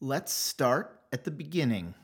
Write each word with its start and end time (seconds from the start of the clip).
Let's 0.00 0.32
start 0.32 1.00
at 1.12 1.24
the 1.24 1.32
beginning. 1.32 1.94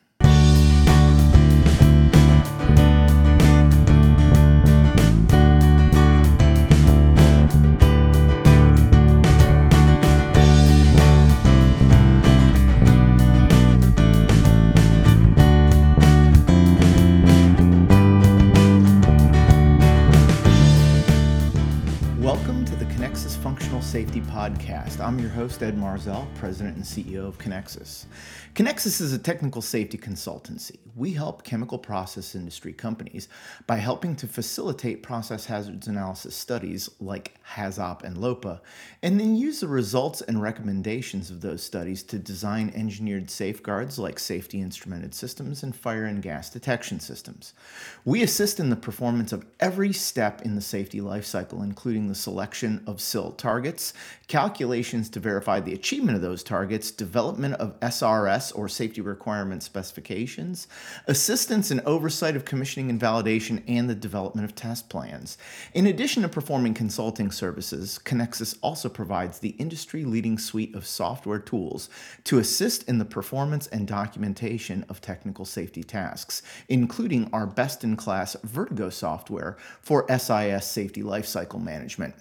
Podcast. 24.44 25.00
I'm 25.00 25.18
your 25.18 25.30
host, 25.30 25.62
Ed 25.62 25.74
Marszal, 25.74 26.26
President 26.34 26.76
and 26.76 26.84
CEO 26.84 27.26
of 27.26 27.38
Kenexis. 27.38 28.04
Kenexis 28.54 29.00
is 29.00 29.14
a 29.14 29.18
technical 29.18 29.62
safety 29.62 29.96
consultancy. 29.96 30.76
We 30.94 31.12
help 31.12 31.42
chemical 31.42 31.78
process 31.78 32.34
industry 32.34 32.74
companies 32.74 33.28
by 33.66 33.76
helping 33.76 34.14
to 34.16 34.28
facilitate 34.28 35.02
process 35.02 35.46
hazards 35.46 35.88
analysis 35.88 36.36
studies 36.36 36.88
like 37.00 37.34
HAZOP 37.56 38.04
and 38.04 38.18
LOPA, 38.18 38.60
and 39.02 39.18
then 39.18 39.34
use 39.34 39.60
the 39.60 39.66
results 39.66 40.20
and 40.20 40.40
recommendations 40.40 41.30
of 41.30 41.40
those 41.40 41.64
studies 41.64 42.02
to 42.04 42.18
design 42.18 42.70
engineered 42.76 43.30
safeguards 43.30 43.98
like 43.98 44.18
safety 44.18 44.60
instrumented 44.60 45.14
systems 45.14 45.62
and 45.62 45.74
fire 45.74 46.04
and 46.04 46.22
gas 46.22 46.50
detection 46.50 47.00
systems. 47.00 47.54
We 48.04 48.22
assist 48.22 48.60
in 48.60 48.70
the 48.70 48.76
performance 48.76 49.32
of 49.32 49.46
every 49.58 49.92
step 49.92 50.42
in 50.42 50.54
the 50.54 50.60
safety 50.60 51.00
lifecycle, 51.00 51.64
including 51.64 52.08
the 52.08 52.14
selection 52.14 52.84
of 52.86 53.00
SIL 53.00 53.32
targets, 53.32 53.94
calculations 54.34 55.08
to 55.08 55.20
verify 55.20 55.60
the 55.60 55.74
achievement 55.74 56.16
of 56.16 56.20
those 56.20 56.42
targets, 56.42 56.90
development 56.90 57.54
of 57.54 57.78
SRS 57.78 58.50
or 58.58 58.68
safety 58.68 59.00
requirement 59.00 59.62
specifications, 59.62 60.66
assistance 61.06 61.70
and 61.70 61.80
oversight 61.82 62.34
of 62.34 62.44
commissioning 62.44 62.90
and 62.90 63.00
validation, 63.00 63.62
and 63.68 63.88
the 63.88 63.94
development 63.94 64.44
of 64.44 64.52
test 64.52 64.88
plans. 64.88 65.38
In 65.72 65.86
addition 65.86 66.24
to 66.24 66.28
performing 66.28 66.74
consulting 66.74 67.30
services, 67.30 68.00
Kenexis 68.04 68.58
also 68.60 68.88
provides 68.88 69.38
the 69.38 69.50
industry 69.50 70.04
leading 70.04 70.36
suite 70.36 70.74
of 70.74 70.84
software 70.84 71.38
tools 71.38 71.88
to 72.24 72.40
assist 72.40 72.88
in 72.88 72.98
the 72.98 73.04
performance 73.04 73.68
and 73.68 73.86
documentation 73.86 74.84
of 74.88 75.00
technical 75.00 75.44
safety 75.44 75.84
tasks, 75.84 76.42
including 76.68 77.30
our 77.32 77.46
best 77.46 77.84
in 77.84 77.94
class 77.96 78.34
Vertigo 78.42 78.90
software 78.90 79.56
for 79.80 80.04
SIS 80.08 80.66
safety 80.66 81.04
lifecycle 81.04 81.62
management. 81.62 82.16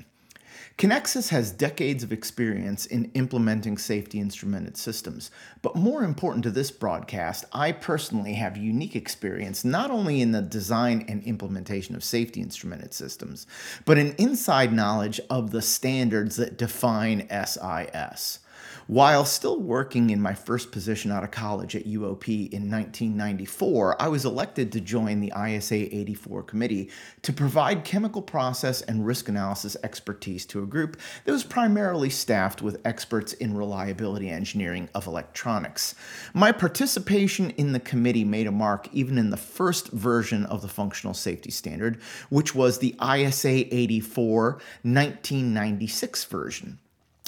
Kenexis 0.78 1.30
has 1.30 1.52
decades 1.52 2.04
of 2.04 2.12
experience 2.12 2.88
in 2.88 3.12
implementing 3.14 3.78
safety 3.78 4.20
instrumented 4.20 4.76
systems, 4.76 5.30
but 5.62 5.76
more 5.76 6.04
important 6.04 6.44
to 6.44 6.52
this 6.52 6.72
broadcast, 6.72 7.46
I 7.54 7.72
personally 7.72 8.34
have 8.34 8.58
unique 8.58 8.96
experience 8.96 9.64
not 9.64 9.92
only 9.92 10.20
in 10.20 10.32
the 10.32 10.42
design 10.42 11.06
and 11.08 11.24
implementation 11.24 11.96
of 11.96 12.04
safety 12.04 12.42
instrumented 12.42 12.94
systems, 12.94 13.46
but 13.86 14.00
an 14.00 14.16
inside 14.18 14.74
knowledge 14.74 15.22
of 15.30 15.52
the 15.52 15.62
standards 15.62 16.38
that 16.38 16.58
define 16.58 17.28
SIS. 17.30 18.40
While 18.88 19.24
still 19.24 19.62
working 19.62 20.10
in 20.10 20.22
my 20.22 20.34
first 20.34 20.74
position 20.74 21.10
out 21.10 21.24
of 21.24 21.32
college 21.32 21.74
at 21.74 21.88
UOP 21.88 22.52
in 22.52 22.70
1994, 22.70 24.02
I 24.02 24.10
was 24.10 24.26
elected 24.26 24.74
to 24.74 24.82
join 24.82 25.22
the 25.22 25.32
ISA 25.38 25.96
84 25.96 26.44
committee 26.44 26.90
to 27.22 27.32
provide 27.32 27.86
chemical 27.86 28.22
process 28.22 28.82
and 28.82 29.06
risk 29.06 29.30
analysis 29.30 29.78
expertise 29.84 30.46
to 30.48 30.62
a 30.62 30.66
group 30.66 31.00
that 31.24 31.32
was 31.32 31.46
primarily 31.46 32.10
staffed 32.10 32.62
with 32.62 32.82
experts 32.84 33.32
in 33.32 33.56
reliability 33.56 34.30
engineering 34.30 34.90
of 34.94 35.08
electronics. 35.08 35.96
My 36.34 36.52
participation 36.52 37.52
in 37.52 37.72
the 37.72 37.80
committee 37.80 38.26
made 38.26 38.48
a 38.48 38.52
mark 38.52 38.90
even 38.92 39.18
in 39.18 39.30
the 39.30 39.38
first 39.38 39.92
version 39.92 40.46
of 40.48 40.62
the 40.62 40.68
functional 40.68 41.14
safety 41.14 41.52
standard, 41.52 42.02
which 42.30 42.54
was 42.54 42.80
the 42.80 42.96
ISA 43.02 43.74
84 43.74 44.60
1996 44.84 46.26
version. 46.26 46.80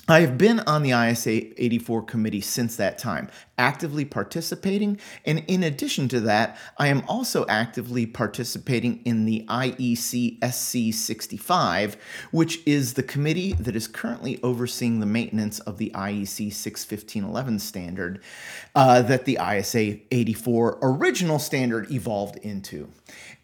I 0.08 0.22
have 0.22 0.38
been 0.38 0.60
on 0.60 0.84
the 0.84 0.92
ISA 0.92 1.60
84 1.60 2.04
committee 2.04 2.42
since 2.42 2.76
that 2.76 3.00
time, 3.00 3.28
actively 3.58 4.06
participating, 4.06 5.00
and 5.26 5.44
in 5.48 5.64
addition 5.64 6.08
to 6.10 6.20
that, 6.22 6.60
I 6.78 6.90
am 6.90 7.04
also 7.08 7.44
actively 7.48 8.06
participating 8.06 9.02
in 9.04 9.26
the 9.26 9.44
IEC 9.50 10.38
SC 10.54 10.96
65, 10.96 11.98
which 12.30 12.60
is 12.68 12.94
the 12.94 13.02
committee 13.02 13.54
that 13.54 13.76
is 13.76 13.88
currently 13.88 14.40
overseeing 14.44 15.00
the 15.00 15.08
maintenance 15.08 15.60
of 15.62 15.80
the 15.80 15.90
IEC 15.96 16.54
61511 16.54 17.58
standard 17.58 18.22
uh, 18.76 19.02
that 19.02 19.26
the 19.26 19.40
ISA 19.42 20.02
84 20.12 20.78
original 20.84 21.40
standard 21.40 21.90
evolved 21.92 22.38
into. 22.38 22.90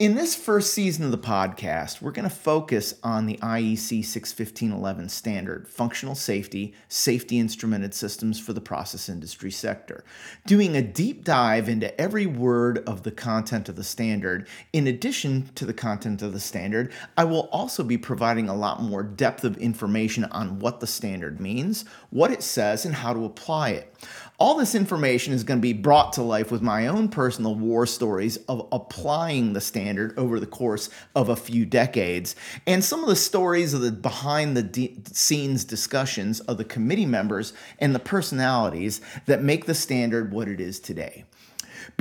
In 0.01 0.15
this 0.15 0.33
first 0.33 0.73
season 0.73 1.05
of 1.05 1.11
the 1.11 1.17
podcast, 1.19 2.01
we're 2.01 2.09
going 2.09 2.27
to 2.27 2.35
focus 2.35 2.95
on 3.03 3.27
the 3.27 3.37
IEC 3.37 4.03
61511 4.03 5.09
standard, 5.09 5.67
functional 5.67 6.15
safety, 6.15 6.73
safety 6.87 7.37
instrumented 7.37 7.93
systems 7.93 8.39
for 8.39 8.51
the 8.51 8.61
process 8.61 9.09
industry 9.09 9.51
sector, 9.51 10.03
doing 10.47 10.75
a 10.75 10.81
deep 10.81 11.23
dive 11.23 11.69
into 11.69 12.01
every 12.01 12.25
word 12.25 12.79
of 12.89 13.03
the 13.03 13.11
content 13.11 13.69
of 13.69 13.75
the 13.75 13.83
standard. 13.83 14.47
In 14.73 14.87
addition 14.87 15.51
to 15.53 15.67
the 15.67 15.71
content 15.71 16.23
of 16.23 16.33
the 16.33 16.39
standard, 16.39 16.91
I 17.15 17.25
will 17.25 17.47
also 17.51 17.83
be 17.83 17.99
providing 17.99 18.49
a 18.49 18.55
lot 18.55 18.81
more 18.81 19.03
depth 19.03 19.43
of 19.43 19.55
information 19.57 20.23
on 20.23 20.57
what 20.57 20.79
the 20.79 20.87
standard 20.87 21.39
means, 21.39 21.85
what 22.09 22.31
it 22.31 22.41
says, 22.41 22.85
and 22.85 22.95
how 22.95 23.13
to 23.13 23.23
apply 23.23 23.69
it. 23.69 23.93
All 24.41 24.55
this 24.55 24.73
information 24.73 25.33
is 25.33 25.43
going 25.43 25.59
to 25.59 25.61
be 25.61 25.71
brought 25.71 26.13
to 26.13 26.23
life 26.23 26.51
with 26.51 26.63
my 26.63 26.87
own 26.87 27.09
personal 27.09 27.53
war 27.53 27.85
stories 27.85 28.37
of 28.49 28.67
applying 28.71 29.53
the 29.53 29.61
standard 29.61 30.17
over 30.17 30.39
the 30.39 30.47
course 30.47 30.89
of 31.13 31.29
a 31.29 31.35
few 31.35 31.63
decades, 31.63 32.35
and 32.65 32.83
some 32.83 33.03
of 33.03 33.07
the 33.07 33.15
stories 33.15 33.75
of 33.75 33.81
the 33.81 33.91
behind 33.91 34.57
the 34.57 34.63
de- 34.63 34.97
scenes 35.13 35.63
discussions 35.63 36.39
of 36.39 36.57
the 36.57 36.65
committee 36.65 37.05
members 37.05 37.53
and 37.77 37.93
the 37.93 37.99
personalities 37.99 38.99
that 39.27 39.43
make 39.43 39.67
the 39.67 39.75
standard 39.75 40.31
what 40.31 40.47
it 40.47 40.59
is 40.59 40.79
today. 40.79 41.23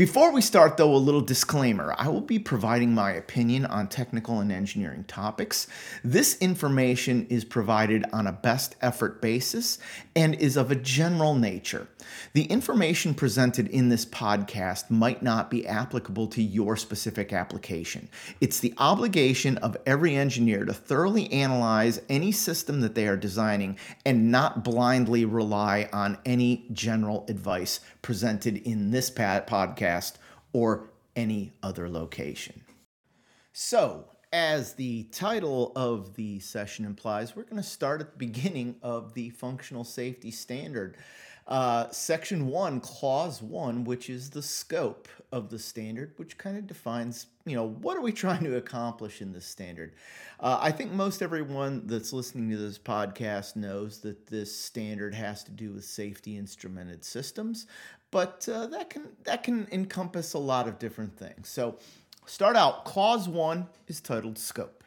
Before 0.00 0.32
we 0.32 0.40
start, 0.40 0.78
though, 0.78 0.94
a 0.94 0.96
little 0.96 1.20
disclaimer 1.20 1.94
I 1.98 2.08
will 2.08 2.22
be 2.22 2.38
providing 2.38 2.94
my 2.94 3.10
opinion 3.12 3.66
on 3.66 3.86
technical 3.86 4.40
and 4.40 4.50
engineering 4.50 5.04
topics. 5.04 5.66
This 6.02 6.38
information 6.38 7.26
is 7.28 7.44
provided 7.44 8.06
on 8.10 8.26
a 8.26 8.32
best 8.32 8.76
effort 8.80 9.20
basis 9.20 9.78
and 10.16 10.34
is 10.36 10.56
of 10.56 10.70
a 10.70 10.74
general 10.74 11.34
nature. 11.34 11.86
The 12.32 12.44
information 12.44 13.12
presented 13.12 13.68
in 13.68 13.90
this 13.90 14.06
podcast 14.06 14.90
might 14.90 15.22
not 15.22 15.50
be 15.50 15.66
applicable 15.66 16.28
to 16.28 16.42
your 16.42 16.78
specific 16.78 17.34
application. 17.34 18.08
It's 18.40 18.58
the 18.58 18.72
obligation 18.78 19.58
of 19.58 19.76
every 19.84 20.16
engineer 20.16 20.64
to 20.64 20.72
thoroughly 20.72 21.30
analyze 21.30 22.00
any 22.08 22.32
system 22.32 22.80
that 22.80 22.94
they 22.94 23.06
are 23.06 23.18
designing 23.18 23.76
and 24.06 24.32
not 24.32 24.64
blindly 24.64 25.26
rely 25.26 25.90
on 25.92 26.16
any 26.24 26.64
general 26.72 27.26
advice 27.28 27.80
presented 28.00 28.56
in 28.66 28.92
this 28.92 29.10
podcast 29.10 29.89
or 30.52 30.90
any 31.16 31.52
other 31.62 31.88
location. 31.88 32.62
So, 33.52 34.06
as 34.32 34.74
the 34.74 35.04
title 35.04 35.72
of 35.74 36.14
the 36.14 36.38
session 36.38 36.84
implies, 36.84 37.34
we're 37.34 37.42
going 37.42 37.56
to 37.56 37.62
start 37.62 38.00
at 38.00 38.12
the 38.12 38.18
beginning 38.18 38.76
of 38.82 39.14
the 39.14 39.30
functional 39.30 39.84
safety 39.84 40.30
standard. 40.30 40.96
Uh, 41.48 41.90
section 41.90 42.46
one, 42.46 42.80
clause 42.80 43.42
one, 43.42 43.82
which 43.82 44.08
is 44.08 44.30
the 44.30 44.42
scope 44.42 45.08
of 45.32 45.50
the 45.50 45.58
standard, 45.58 46.12
which 46.16 46.38
kind 46.38 46.56
of 46.56 46.64
defines, 46.68 47.26
you 47.44 47.56
know, 47.56 47.66
what 47.66 47.96
are 47.96 48.00
we 48.00 48.12
trying 48.12 48.44
to 48.44 48.56
accomplish 48.56 49.20
in 49.20 49.32
this 49.32 49.46
standard? 49.46 49.94
Uh, 50.38 50.58
I 50.60 50.70
think 50.70 50.92
most 50.92 51.22
everyone 51.22 51.88
that's 51.88 52.12
listening 52.12 52.50
to 52.50 52.56
this 52.56 52.78
podcast 52.78 53.56
knows 53.56 53.98
that 54.02 54.28
this 54.28 54.56
standard 54.56 55.12
has 55.14 55.42
to 55.42 55.50
do 55.50 55.72
with 55.72 55.84
safety 55.84 56.36
instrumented 56.36 57.04
systems, 57.04 57.66
but 58.10 58.48
uh, 58.53 58.66
that 58.66 58.91
can 58.91 59.09
that 59.24 59.42
can 59.42 59.68
encompass 59.72 60.34
a 60.34 60.39
lot 60.39 60.68
of 60.68 60.78
different 60.78 61.16
things. 61.16 61.48
So, 61.48 61.78
start 62.27 62.57
out. 62.57 62.84
Clause 62.84 63.28
one 63.28 63.66
is 63.86 64.01
titled 64.01 64.39
scope 64.39 64.80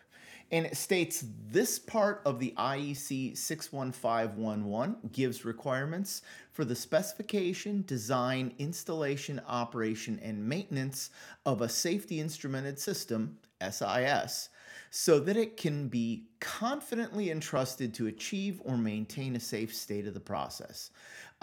and 0.53 0.67
it 0.67 0.77
states 0.77 1.25
this 1.49 1.79
part 1.79 2.21
of 2.25 2.39
the 2.39 2.53
IEC 2.57 3.35
61511 3.35 5.09
gives 5.11 5.43
requirements 5.43 6.21
for 6.51 6.63
the 6.63 6.75
specification, 6.75 7.83
design, 7.87 8.53
installation, 8.59 9.41
operation, 9.47 10.19
and 10.21 10.47
maintenance 10.47 11.09
of 11.43 11.61
a 11.61 11.69
safety 11.69 12.19
instrumented 12.19 12.77
system, 12.77 13.39
SIS, 13.67 14.49
so 14.91 15.19
that 15.19 15.37
it 15.37 15.57
can 15.57 15.87
be 15.87 16.27
confidently 16.39 17.31
entrusted 17.31 17.91
to 17.95 18.05
achieve 18.05 18.61
or 18.63 18.77
maintain 18.77 19.35
a 19.35 19.39
safe 19.39 19.73
state 19.73 20.05
of 20.05 20.13
the 20.13 20.19
process. 20.19 20.91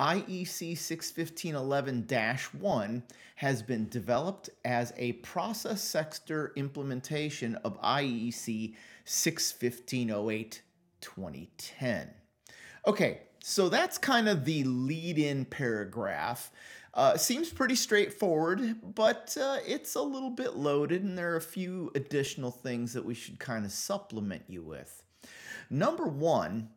IEC 0.00 0.78
61511 0.78 2.38
1 2.58 3.02
has 3.36 3.62
been 3.62 3.88
developed 3.90 4.48
as 4.64 4.94
a 4.96 5.12
process 5.12 5.82
sector 5.82 6.52
implementation 6.56 7.54
of 7.56 7.80
IEC 7.82 8.74
61508 9.04 10.62
2010. 11.02 12.10
Okay, 12.86 13.20
so 13.42 13.68
that's 13.68 13.98
kind 13.98 14.26
of 14.26 14.46
the 14.46 14.64
lead 14.64 15.18
in 15.18 15.44
paragraph. 15.44 16.50
Uh, 16.94 17.16
seems 17.16 17.50
pretty 17.50 17.74
straightforward, 17.74 18.76
but 18.94 19.36
uh, 19.38 19.58
it's 19.66 19.94
a 19.96 20.02
little 20.02 20.30
bit 20.30 20.56
loaded, 20.56 21.04
and 21.04 21.16
there 21.16 21.32
are 21.32 21.36
a 21.36 21.42
few 21.42 21.92
additional 21.94 22.50
things 22.50 22.94
that 22.94 23.04
we 23.04 23.14
should 23.14 23.38
kind 23.38 23.66
of 23.66 23.70
supplement 23.70 24.42
you 24.48 24.62
with. 24.62 25.02
Number 25.68 26.06
one, 26.06 26.70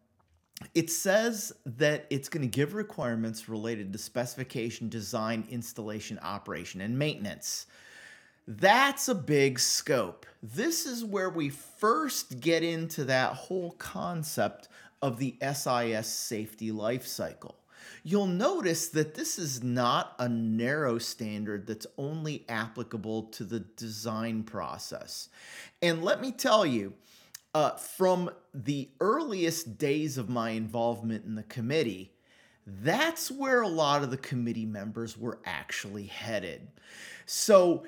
it 0.73 0.89
says 0.89 1.53
that 1.65 2.05
it's 2.09 2.29
going 2.29 2.41
to 2.41 2.47
give 2.47 2.73
requirements 2.73 3.49
related 3.49 3.93
to 3.93 3.99
specification, 3.99 4.89
design, 4.89 5.45
installation, 5.49 6.19
operation, 6.19 6.81
and 6.81 6.97
maintenance. 6.97 7.67
That's 8.47 9.07
a 9.07 9.15
big 9.15 9.59
scope. 9.59 10.25
This 10.41 10.85
is 10.85 11.05
where 11.05 11.29
we 11.29 11.49
first 11.49 12.41
get 12.41 12.63
into 12.63 13.05
that 13.05 13.33
whole 13.33 13.71
concept 13.71 14.67
of 15.01 15.17
the 15.17 15.35
SIS 15.41 16.07
safety 16.07 16.71
life 16.71 17.05
cycle. 17.07 17.55
You'll 18.03 18.27
notice 18.27 18.89
that 18.89 19.15
this 19.15 19.39
is 19.39 19.63
not 19.63 20.15
a 20.19 20.27
narrow 20.27 20.97
standard 20.97 21.67
that's 21.67 21.87
only 21.97 22.45
applicable 22.49 23.23
to 23.23 23.43
the 23.43 23.61
design 23.61 24.43
process. 24.43 25.29
And 25.81 26.03
let 26.03 26.21
me 26.21 26.31
tell 26.31 26.65
you, 26.65 26.93
uh, 27.53 27.71
from 27.71 28.29
the 28.53 28.89
earliest 28.99 29.77
days 29.77 30.17
of 30.17 30.29
my 30.29 30.51
involvement 30.51 31.25
in 31.25 31.35
the 31.35 31.43
committee, 31.43 32.13
that's 32.65 33.29
where 33.29 33.61
a 33.61 33.67
lot 33.67 34.03
of 34.03 34.11
the 34.11 34.17
committee 34.17 34.65
members 34.65 35.17
were 35.17 35.39
actually 35.45 36.05
headed. 36.05 36.67
So, 37.25 37.85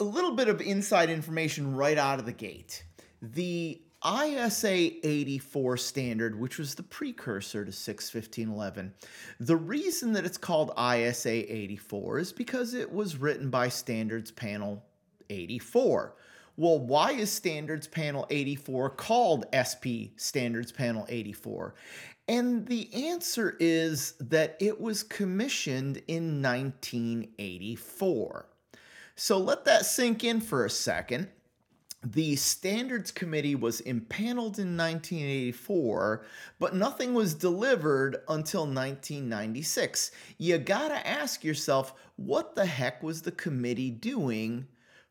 a 0.00 0.04
little 0.04 0.32
bit 0.32 0.48
of 0.48 0.60
inside 0.60 1.10
information 1.10 1.74
right 1.74 1.98
out 1.98 2.20
of 2.20 2.26
the 2.26 2.32
gate. 2.32 2.84
The 3.20 3.82
ISA 4.04 4.68
84 5.06 5.76
standard, 5.76 6.38
which 6.38 6.56
was 6.56 6.76
the 6.76 6.84
precursor 6.84 7.64
to 7.64 7.72
61511, 7.72 8.94
the 9.40 9.56
reason 9.56 10.12
that 10.12 10.24
it's 10.24 10.38
called 10.38 10.70
ISA 10.78 11.52
84 11.52 12.18
is 12.20 12.32
because 12.32 12.74
it 12.74 12.92
was 12.92 13.16
written 13.16 13.50
by 13.50 13.68
Standards 13.68 14.30
Panel 14.30 14.84
84. 15.30 16.14
Well, 16.58 16.80
why 16.80 17.12
is 17.12 17.30
Standards 17.30 17.86
Panel 17.86 18.26
84 18.30 18.90
called 18.90 19.46
SP 19.54 20.10
Standards 20.16 20.72
Panel 20.72 21.06
84? 21.08 21.76
And 22.26 22.66
the 22.66 22.92
answer 22.92 23.56
is 23.60 24.14
that 24.18 24.56
it 24.58 24.80
was 24.80 25.04
commissioned 25.04 26.02
in 26.08 26.42
1984. 26.42 28.48
So 29.14 29.38
let 29.38 29.64
that 29.66 29.86
sink 29.86 30.24
in 30.24 30.40
for 30.40 30.64
a 30.64 30.70
second 30.70 31.28
the 32.04 32.36
Standards 32.36 33.10
Committee 33.10 33.56
was 33.56 33.80
impaneled 33.80 34.60
in 34.60 34.76
1984, 34.76 36.24
but 36.60 36.74
nothing 36.74 37.12
was 37.12 37.34
delivered 37.34 38.18
until 38.28 38.62
1996. 38.62 40.12
You 40.38 40.58
gotta 40.58 41.06
ask 41.06 41.42
yourself, 41.42 41.94
what 42.14 42.54
the 42.54 42.66
heck 42.66 43.02
was 43.02 43.22
the 43.22 43.32
committee 43.32 43.90
doing 43.90 44.68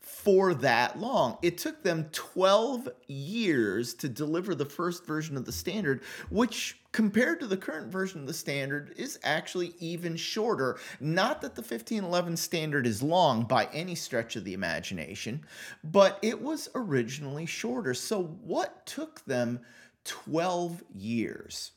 for 0.07 0.53
that 0.53 0.97
long. 0.97 1.37
It 1.41 1.57
took 1.57 1.83
them 1.83 2.09
12 2.13 2.87
years 3.07 3.93
to 3.95 4.07
deliver 4.07 4.55
the 4.55 4.65
first 4.65 5.05
version 5.05 5.35
of 5.35 5.45
the 5.45 5.51
standard, 5.51 6.01
which 6.29 6.79
compared 6.93 7.41
to 7.41 7.47
the 7.47 7.57
current 7.57 7.91
version 7.91 8.21
of 8.21 8.27
the 8.27 8.33
standard 8.33 8.93
is 8.95 9.19
actually 9.23 9.73
even 9.79 10.15
shorter. 10.15 10.79
Not 11.01 11.41
that 11.41 11.55
the 11.55 11.61
1511 11.61 12.37
standard 12.37 12.87
is 12.87 13.03
long 13.03 13.43
by 13.43 13.65
any 13.73 13.95
stretch 13.95 14.37
of 14.37 14.45
the 14.45 14.53
imagination, 14.53 15.45
but 15.83 16.19
it 16.21 16.41
was 16.41 16.69
originally 16.73 17.45
shorter. 17.45 17.93
So, 17.93 18.23
what 18.23 18.85
took 18.85 19.25
them 19.25 19.59
12 20.05 20.83
years? 20.95 21.71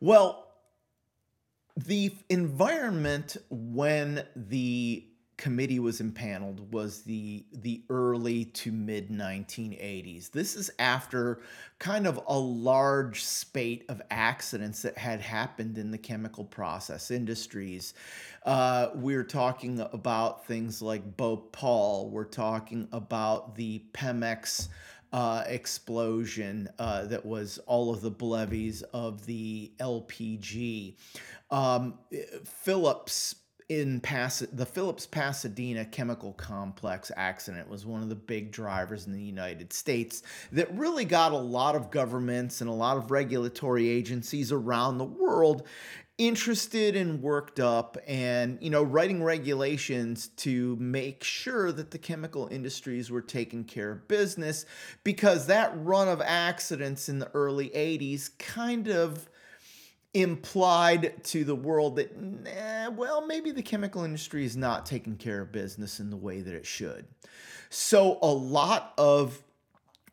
Well, 0.00 0.48
the 1.76 2.12
environment 2.28 3.36
when 3.50 4.24
the 4.34 5.04
committee 5.38 5.78
was 5.78 6.00
impaneled 6.00 6.72
was 6.74 7.02
the 7.02 7.46
the 7.52 7.82
early 7.88 8.44
to 8.44 8.72
mid 8.72 9.08
1980s. 9.08 10.32
This 10.32 10.56
is 10.56 10.70
after 10.78 11.40
kind 11.78 12.06
of 12.06 12.20
a 12.26 12.38
large 12.38 13.24
spate 13.24 13.84
of 13.88 14.02
accidents 14.10 14.82
that 14.82 14.98
had 14.98 15.20
happened 15.20 15.78
in 15.78 15.92
the 15.92 15.96
chemical 15.96 16.44
process 16.44 17.10
industries. 17.10 17.94
Uh, 18.44 18.88
we're 18.94 19.24
talking 19.24 19.80
about 19.92 20.44
things 20.46 20.82
like 20.82 21.16
Bhopal. 21.16 22.10
We're 22.10 22.24
talking 22.24 22.88
about 22.92 23.54
the 23.54 23.84
Pemex. 23.94 24.68
Uh, 25.10 25.42
explosion 25.46 26.68
uh, 26.78 27.06
that 27.06 27.24
was 27.24 27.56
all 27.64 27.94
of 27.94 28.02
the 28.02 28.12
levies 28.22 28.82
of 28.92 29.24
the 29.24 29.72
LPG. 29.80 30.96
Um, 31.50 31.98
Phillips 32.44 33.36
in 33.68 34.00
Pas- 34.00 34.46
the 34.52 34.64
Phillips 34.64 35.06
Pasadena 35.06 35.84
chemical 35.84 36.32
complex 36.32 37.12
accident 37.16 37.68
was 37.68 37.84
one 37.84 38.02
of 38.02 38.08
the 38.08 38.14
big 38.14 38.50
drivers 38.50 39.06
in 39.06 39.12
the 39.12 39.22
United 39.22 39.72
States 39.72 40.22
that 40.52 40.72
really 40.74 41.04
got 41.04 41.32
a 41.32 41.38
lot 41.38 41.76
of 41.76 41.90
governments 41.90 42.62
and 42.62 42.70
a 42.70 42.72
lot 42.72 42.96
of 42.96 43.10
regulatory 43.10 43.88
agencies 43.88 44.52
around 44.52 44.96
the 44.96 45.04
world 45.04 45.64
interested 46.16 46.96
and 46.96 47.22
worked 47.22 47.60
up 47.60 47.96
and 48.08 48.58
you 48.60 48.70
know 48.70 48.82
writing 48.82 49.22
regulations 49.22 50.28
to 50.36 50.74
make 50.80 51.22
sure 51.22 51.70
that 51.70 51.92
the 51.92 51.98
chemical 51.98 52.48
industries 52.50 53.08
were 53.08 53.22
taking 53.22 53.62
care 53.62 53.92
of 53.92 54.08
business 54.08 54.66
because 55.04 55.46
that 55.46 55.72
run 55.76 56.08
of 56.08 56.20
accidents 56.20 57.08
in 57.08 57.20
the 57.20 57.30
early 57.34 57.68
80s 57.68 58.36
kind 58.38 58.88
of 58.88 59.28
implied 60.14 61.22
to 61.24 61.44
the 61.44 61.54
world 61.54 61.96
that, 61.96 62.94
well, 62.96 63.26
maybe 63.26 63.50
the 63.50 63.62
chemical 63.62 64.04
industry 64.04 64.44
is 64.44 64.56
not 64.56 64.86
taking 64.86 65.16
care 65.16 65.42
of 65.42 65.52
business 65.52 66.00
in 66.00 66.10
the 66.10 66.16
way 66.16 66.40
that 66.40 66.54
it 66.54 66.66
should. 66.66 67.06
So, 67.70 68.18
a 68.22 68.32
lot 68.32 68.94
of 68.96 69.42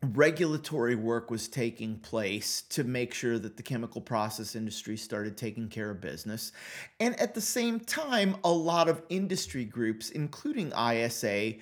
regulatory 0.02 0.94
work 0.94 1.30
was 1.30 1.48
taking 1.48 1.96
place 1.96 2.62
to 2.62 2.84
make 2.84 3.14
sure 3.14 3.38
that 3.38 3.56
the 3.56 3.62
chemical 3.62 4.00
process 4.00 4.54
industry 4.54 4.96
started 4.96 5.36
taking 5.36 5.68
care 5.68 5.90
of 5.90 6.00
business. 6.00 6.52
And 7.00 7.18
at 7.18 7.34
the 7.34 7.40
same 7.40 7.80
time, 7.80 8.36
a 8.44 8.52
lot 8.52 8.88
of 8.88 9.02
industry 9.08 9.64
groups, 9.64 10.10
including 10.10 10.72
ISA, 10.78 11.54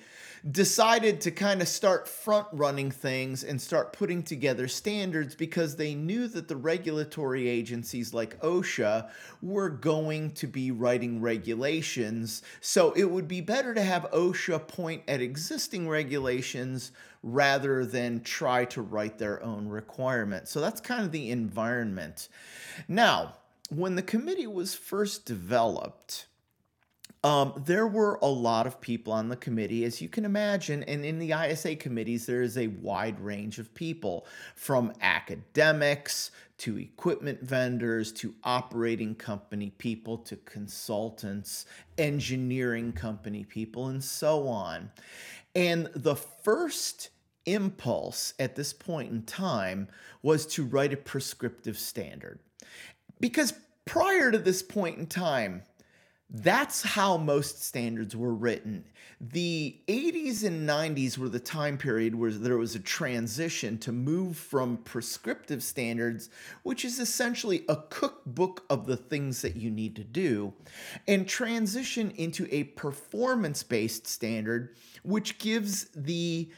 decided 0.51 1.21
to 1.21 1.31
kind 1.31 1.59
of 1.59 1.67
start 1.67 2.07
front 2.07 2.45
running 2.51 2.91
things 2.91 3.43
and 3.43 3.59
start 3.59 3.93
putting 3.93 4.21
together 4.21 4.67
standards 4.67 5.33
because 5.33 5.75
they 5.75 5.95
knew 5.95 6.27
that 6.27 6.47
the 6.47 6.55
regulatory 6.55 7.49
agencies 7.49 8.13
like 8.13 8.39
OSHA 8.41 9.09
were 9.41 9.69
going 9.69 10.29
to 10.31 10.45
be 10.45 10.69
writing 10.69 11.19
regulations. 11.19 12.43
So 12.61 12.91
it 12.91 13.05
would 13.05 13.27
be 13.27 13.41
better 13.41 13.73
to 13.73 13.81
have 13.81 14.11
OSHA 14.11 14.67
point 14.67 15.01
at 15.07 15.19
existing 15.19 15.89
regulations 15.89 16.91
rather 17.23 17.83
than 17.83 18.21
try 18.21 18.65
to 18.65 18.83
write 18.83 19.17
their 19.17 19.41
own 19.41 19.67
requirements. 19.67 20.51
So 20.51 20.61
that's 20.61 20.79
kind 20.79 21.03
of 21.03 21.11
the 21.11 21.31
environment. 21.31 22.29
Now, 22.87 23.37
when 23.69 23.95
the 23.95 24.03
committee 24.03 24.45
was 24.45 24.75
first 24.75 25.25
developed, 25.25 26.27
um, 27.25 27.59
there 27.65 27.87
were 27.87 28.19
a 28.21 28.27
lot 28.27 28.67
of 28.67 28.79
people 28.79 29.11
on 29.11 29.29
the 29.29 29.35
committee, 29.35 29.83
as 29.83 29.99
you 29.99 30.07
can 30.07 30.25
imagine, 30.25 30.83
and 30.83 31.03
in 31.03 31.17
the 31.17 31.31
ISA 31.31 31.75
committees, 31.75 32.27
there 32.27 32.43
is 32.43 32.55
a 32.55 32.67
wide 32.67 33.19
range 33.19 33.57
of 33.57 33.73
people 33.73 34.27
from 34.53 34.93
academics 35.01 36.29
to 36.59 36.77
equipment 36.77 37.41
vendors 37.41 38.11
to 38.11 38.35
operating 38.43 39.15
company 39.15 39.71
people 39.71 40.19
to 40.19 40.35
consultants, 40.35 41.65
engineering 41.97 42.93
company 42.93 43.43
people, 43.43 43.87
and 43.87 44.03
so 44.03 44.47
on. 44.47 44.91
And 45.55 45.89
the 45.95 46.15
first 46.15 47.09
impulse 47.47 48.35
at 48.37 48.55
this 48.55 48.71
point 48.71 49.11
in 49.11 49.23
time 49.23 49.87
was 50.21 50.45
to 50.45 50.63
write 50.63 50.93
a 50.93 50.97
prescriptive 50.97 51.79
standard. 51.79 52.39
Because 53.19 53.55
prior 53.85 54.31
to 54.31 54.37
this 54.37 54.61
point 54.61 54.99
in 54.99 55.07
time, 55.07 55.63
that's 56.41 56.81
how 56.81 57.15
most 57.15 57.63
standards 57.63 58.13
were 58.13 58.33
written. 58.33 58.83
The 59.21 59.79
80s 59.87 60.43
and 60.43 60.67
90s 60.67 61.17
were 61.17 61.29
the 61.29 61.39
time 61.39 61.77
period 61.77 62.13
where 62.13 62.31
there 62.31 62.57
was 62.57 62.75
a 62.75 62.79
transition 62.79 63.77
to 63.79 63.93
move 63.93 64.35
from 64.35 64.77
prescriptive 64.77 65.63
standards, 65.63 66.29
which 66.63 66.83
is 66.83 66.99
essentially 66.99 67.63
a 67.69 67.77
cookbook 67.77 68.65
of 68.69 68.85
the 68.85 68.97
things 68.97 69.41
that 69.43 69.55
you 69.55 69.71
need 69.71 69.95
to 69.95 70.03
do, 70.03 70.53
and 71.07 71.25
transition 71.25 72.11
into 72.11 72.47
a 72.51 72.65
performance 72.65 73.63
based 73.63 74.05
standard, 74.05 74.75
which 75.03 75.37
gives 75.37 75.85
the 75.95 76.49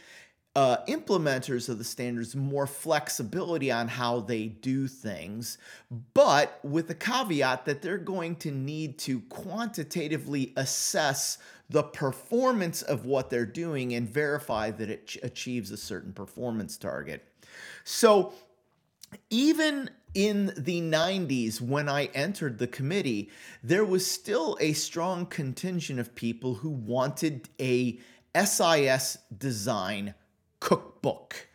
uh, 0.57 0.83
implementers 0.87 1.69
of 1.69 1.77
the 1.77 1.83
standards 1.83 2.35
more 2.35 2.65
flexibility 2.65 3.71
on 3.71 3.87
how 3.87 4.19
they 4.19 4.47
do 4.47 4.87
things, 4.87 5.59
but 6.15 6.59
with 6.63 6.87
the 6.87 6.95
caveat 6.95 7.63
that 7.65 7.83
they're 7.83 7.99
going 7.99 8.35
to 8.35 8.49
need 8.49 8.97
to 8.97 9.19
quantitatively 9.29 10.53
assess 10.57 11.37
the 11.69 11.83
performance 11.83 12.81
of 12.81 13.05
what 13.05 13.29
they're 13.29 13.45
doing 13.45 13.93
and 13.93 14.09
verify 14.09 14.71
that 14.71 14.89
it 14.89 15.05
ch- 15.05 15.19
achieves 15.21 15.69
a 15.69 15.77
certain 15.77 16.11
performance 16.11 16.75
target. 16.75 17.23
So, 17.83 18.33
even 19.29 19.91
in 20.15 20.53
the 20.57 20.81
90s, 20.81 21.61
when 21.61 21.87
I 21.87 22.05
entered 22.15 22.57
the 22.57 22.65
committee, 22.65 23.29
there 23.61 23.85
was 23.85 24.09
still 24.09 24.57
a 24.59 24.73
strong 24.73 25.27
contingent 25.27 25.99
of 25.99 26.15
people 26.15 26.55
who 26.55 26.71
wanted 26.71 27.47
a 27.61 27.99
SIS 28.35 29.19
design 29.37 30.15
cookbook. 30.59 31.47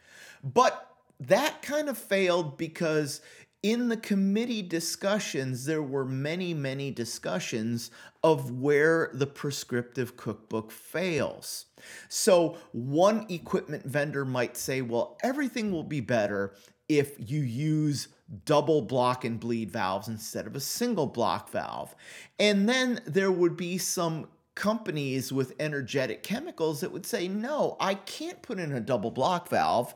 But 0.43 0.89
that 1.21 1.63
kind 1.63 1.89
of 1.89 1.97
failed 1.97 2.57
because 2.57 3.21
in 3.63 3.89
the 3.89 3.97
committee 3.97 4.63
discussions, 4.63 5.65
there 5.65 5.83
were 5.83 6.05
many, 6.05 6.53
many 6.53 6.91
discussions 6.91 7.93
of 8.25 8.51
where 8.51 9.11
the 9.15 9.27
prescriptive 9.27 10.17
cookbook 10.17 10.73
fails. 10.73 11.67
So, 12.09 12.59
one 12.73 13.27
equipment 13.29 13.85
vendor 13.85 14.25
might 14.25 14.57
say, 14.57 14.83
well, 14.83 15.17
everything 15.23 15.71
will 15.71 15.85
be 15.85 16.01
better 16.01 16.55
if 16.89 17.15
you 17.19 17.41
use 17.41 18.09
double 18.45 18.83
block 18.83 19.25
and 19.25 19.39
bleed 19.39 19.71
valves 19.71 20.09
instead 20.09 20.47
of 20.47 20.57
a 20.57 20.61
single 20.61 21.07
block 21.07 21.51
valve. 21.51 21.95
And 22.41 22.69
then 22.69 23.01
there 23.07 23.31
would 23.31 23.57
be 23.57 23.79
some 23.79 24.27
companies 24.55 25.33
with 25.33 25.55
energetic 25.59 26.23
chemicals 26.23 26.81
that 26.81 26.93
would 26.93 27.07
say, 27.07 27.29
no, 27.29 27.77
I 27.81 27.95
can't 27.95 28.43
put 28.43 28.59
in 28.59 28.73
a 28.73 28.81
double 28.81 29.11
block 29.11 29.49
valve 29.49 29.95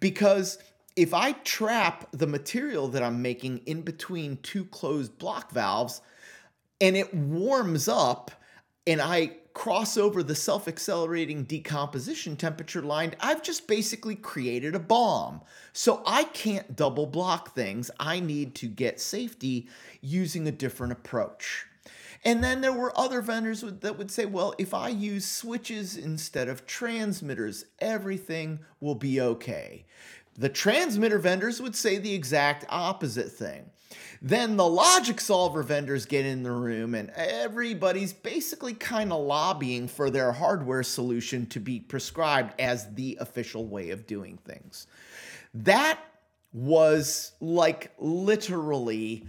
because 0.00 0.58
if 0.96 1.12
I 1.12 1.32
trap 1.32 2.08
the 2.12 2.26
material 2.26 2.88
that 2.88 3.02
I'm 3.02 3.22
making 3.22 3.58
in 3.66 3.82
between 3.82 4.36
two 4.38 4.64
closed 4.66 5.18
block 5.18 5.50
valves 5.50 6.00
and 6.80 6.96
it 6.96 7.12
warms 7.14 7.88
up 7.88 8.30
and 8.86 9.00
I 9.00 9.36
cross 9.54 9.96
over 9.96 10.22
the 10.22 10.34
self 10.34 10.68
accelerating 10.68 11.44
decomposition 11.44 12.36
temperature 12.36 12.82
line, 12.82 13.14
I've 13.20 13.42
just 13.42 13.66
basically 13.66 14.16
created 14.16 14.74
a 14.74 14.80
bomb. 14.80 15.40
So 15.72 16.02
I 16.06 16.24
can't 16.24 16.76
double 16.76 17.06
block 17.06 17.54
things. 17.54 17.90
I 17.98 18.20
need 18.20 18.54
to 18.56 18.66
get 18.66 19.00
safety 19.00 19.68
using 20.00 20.46
a 20.46 20.52
different 20.52 20.92
approach. 20.92 21.66
And 22.24 22.42
then 22.42 22.62
there 22.62 22.72
were 22.72 22.98
other 22.98 23.20
vendors 23.20 23.60
that 23.62 23.98
would 23.98 24.10
say, 24.10 24.24
well, 24.24 24.54
if 24.58 24.72
I 24.72 24.88
use 24.88 25.26
switches 25.26 25.96
instead 25.96 26.48
of 26.48 26.66
transmitters, 26.66 27.66
everything 27.80 28.60
will 28.80 28.94
be 28.94 29.20
okay. 29.20 29.84
The 30.36 30.48
transmitter 30.48 31.18
vendors 31.18 31.60
would 31.60 31.76
say 31.76 31.98
the 31.98 32.14
exact 32.14 32.64
opposite 32.70 33.30
thing. 33.30 33.70
Then 34.22 34.56
the 34.56 34.66
logic 34.66 35.20
solver 35.20 35.62
vendors 35.62 36.06
get 36.06 36.24
in 36.24 36.42
the 36.42 36.50
room, 36.50 36.94
and 36.94 37.10
everybody's 37.10 38.14
basically 38.14 38.72
kind 38.72 39.12
of 39.12 39.22
lobbying 39.22 39.86
for 39.86 40.08
their 40.08 40.32
hardware 40.32 40.82
solution 40.82 41.46
to 41.46 41.60
be 41.60 41.78
prescribed 41.78 42.58
as 42.58 42.92
the 42.94 43.18
official 43.20 43.66
way 43.66 43.90
of 43.90 44.06
doing 44.06 44.38
things. 44.38 44.86
That 45.52 46.00
was 46.54 47.32
like 47.40 47.92
literally 47.98 49.26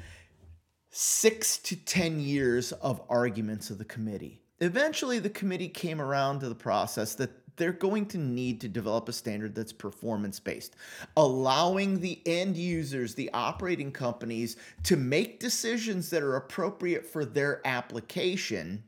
six 0.97 1.57
to 1.57 1.75
10 1.75 2.21
years 2.21 2.71
of 2.71 3.01
arguments 3.09 3.69
of 3.69 3.77
the 3.77 3.83
committee. 3.83 4.39
Eventually, 4.61 5.19
the 5.19 5.29
committee 5.29 5.67
came 5.67 5.99
around 5.99 6.39
to 6.39 6.47
the 6.47 6.55
process 6.55 7.15
that 7.15 7.31
they're 7.57 7.73
going 7.73 8.05
to 8.05 8.17
need 8.17 8.61
to 8.61 8.69
develop 8.69 9.09
a 9.09 9.13
standard 9.13 9.53
that's 9.53 9.73
performance 9.73 10.39
based, 10.39 10.77
allowing 11.17 11.99
the 11.99 12.21
end 12.25 12.55
users, 12.55 13.13
the 13.13 13.29
operating 13.33 13.91
companies, 13.91 14.55
to 14.83 14.95
make 14.95 15.41
decisions 15.41 16.09
that 16.11 16.23
are 16.23 16.37
appropriate 16.37 17.05
for 17.05 17.25
their 17.25 17.59
application. 17.67 18.81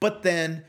But 0.00 0.22
then 0.22 0.64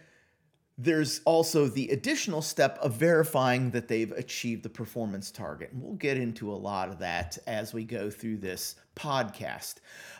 there's 0.80 1.22
also 1.26 1.68
the 1.68 1.90
additional 1.90 2.42
step 2.42 2.78
of 2.80 2.94
verifying 2.94 3.72
that 3.72 3.88
they've 3.88 4.12
achieved 4.12 4.62
the 4.62 4.70
performance 4.70 5.32
target. 5.32 5.72
And 5.72 5.82
we'll 5.82 5.96
get 5.96 6.18
into 6.18 6.52
a 6.52 6.54
lot 6.54 6.90
of 6.90 7.00
that 7.00 7.36
as 7.48 7.74
we 7.74 7.84
go 7.84 8.12
through 8.12 8.38
this 8.38 8.76
podcast. 8.96 9.76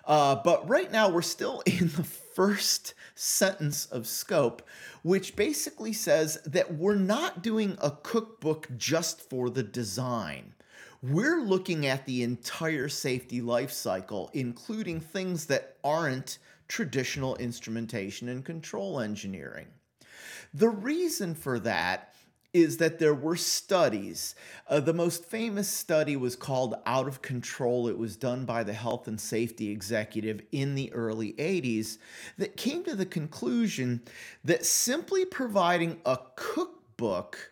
Uh, 0.06 0.36
but 0.44 0.68
right 0.68 0.92
now, 0.92 1.10
we're 1.10 1.22
still 1.22 1.62
in 1.66 1.90
the 1.90 2.04
first 2.04 2.96
sentence 3.14 3.86
of 3.88 4.08
scope, 4.08 4.68
which 5.04 5.36
basically 5.36 5.94
says 5.94 6.40
that 6.46 6.74
we're 6.74 6.96
not 6.96 7.44
doing 7.44 7.78
a 7.80 7.92
cookbook 7.92 8.68
just 8.78 9.30
for 9.30 9.52
the 9.52 9.64
design. 9.64 10.56
We're 11.04 11.42
looking 11.42 11.86
at 11.86 12.08
the 12.08 12.24
entire 12.24 12.90
safety 12.90 13.42
life 13.42 13.72
cycle, 13.72 14.32
including 14.34 15.02
things 15.02 15.46
that 15.46 15.78
aren't 15.84 16.40
traditional 16.68 17.36
instrumentation 17.36 18.28
and 18.28 18.44
control 18.44 19.00
engineering. 19.00 19.68
The 20.58 20.70
reason 20.70 21.36
for 21.36 21.60
that 21.60 22.16
is 22.52 22.78
that 22.78 22.98
there 22.98 23.14
were 23.14 23.36
studies. 23.36 24.34
Uh, 24.68 24.80
the 24.80 24.94
most 24.94 25.24
famous 25.24 25.68
study 25.68 26.16
was 26.16 26.36
called 26.36 26.74
Out 26.88 27.08
of 27.08 27.22
Control. 27.22 27.88
It 27.88 27.98
was 27.98 28.16
done 28.16 28.44
by 28.44 28.64
the 28.64 28.74
health 28.74 29.08
and 29.08 29.22
safety 29.22 29.70
executive 29.70 30.42
in 30.52 30.74
the 30.74 30.92
early 30.94 31.34
80s 31.34 32.00
that 32.40 32.58
came 32.58 32.84
to 32.86 32.96
the 32.96 33.06
conclusion 33.06 34.02
that 34.44 34.66
simply 34.66 35.26
providing 35.26 36.00
a 36.08 36.18
cookbook 36.36 37.52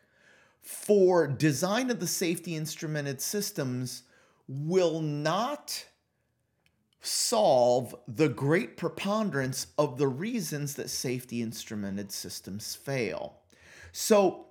for 0.64 1.28
design 1.28 1.92
of 1.92 2.00
the 2.00 2.08
safety 2.08 2.56
instrumented 2.56 3.22
systems 3.22 4.02
will 4.48 5.00
not 5.00 5.86
solve 7.06 7.96
the 8.08 8.30
great 8.30 8.78
preponderance 8.78 9.68
of 9.78 9.98
the 9.98 10.08
reasons 10.08 10.76
that 10.76 10.90
safety 10.90 11.42
instrumented 11.42 12.12
systems 12.12 12.76
fail. 12.76 13.38
So, 13.92 14.46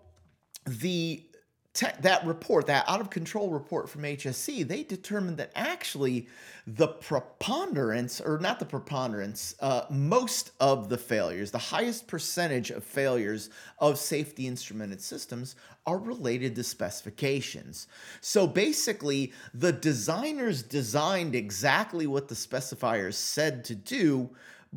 the 0.67 1.25
te- 1.75 1.87
that 2.01 2.25
report, 2.25 2.67
that 2.67 2.89
out 2.89 3.01
of 3.01 3.11
control 3.11 3.51
report 3.51 3.91
from 3.91 4.03
HSC, 4.03 4.67
they 4.67 4.85
determined 4.85 5.37
that 5.37 5.51
actually 5.55 6.29
the 6.67 6.89
preponderance, 6.89 8.21
or 8.21 8.39
not 8.39 8.59
the 8.59 8.65
preponderance, 8.65 9.55
uh, 9.61 9.83
most 9.91 10.53
of 10.61 10.89
the 10.89 10.97
failures, 10.97 11.51
the 11.51 11.59
highest 11.59 12.07
percentage 12.07 12.71
of 12.71 12.83
failures 12.83 13.51
of 13.81 13.99
safety 13.99 14.47
instrumented 14.47 15.03
systems 15.03 15.57
are 15.85 15.99
related 15.99 16.55
to 16.55 16.63
specifications. 16.63 17.89
So 18.21 18.47
basically, 18.47 19.33
the 19.53 19.73
designers 19.73 20.63
designed 20.63 21.35
exactly 21.35 22.07
what 22.07 22.29
the 22.29 22.35
specifiers 22.35 23.15
said 23.15 23.65
to 23.65 23.75
do. 23.75 24.31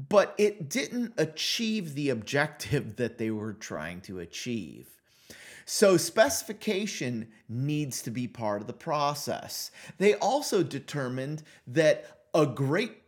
But 0.09 0.35
it 0.37 0.69
didn't 0.69 1.13
achieve 1.17 1.95
the 1.95 2.09
objective 2.09 2.95
that 2.97 3.17
they 3.17 3.31
were 3.31 3.53
trying 3.53 4.01
to 4.01 4.19
achieve. 4.19 4.96
So, 5.69 5.97
specification 5.97 7.27
needs 7.49 8.01
to 8.03 8.09
be 8.09 8.25
part 8.25 8.61
of 8.61 8.67
the 8.67 8.73
process. 8.73 9.69
They 9.97 10.13
also 10.15 10.63
determined 10.63 11.43
that 11.67 12.21
a 12.33 12.45
great 12.45 13.03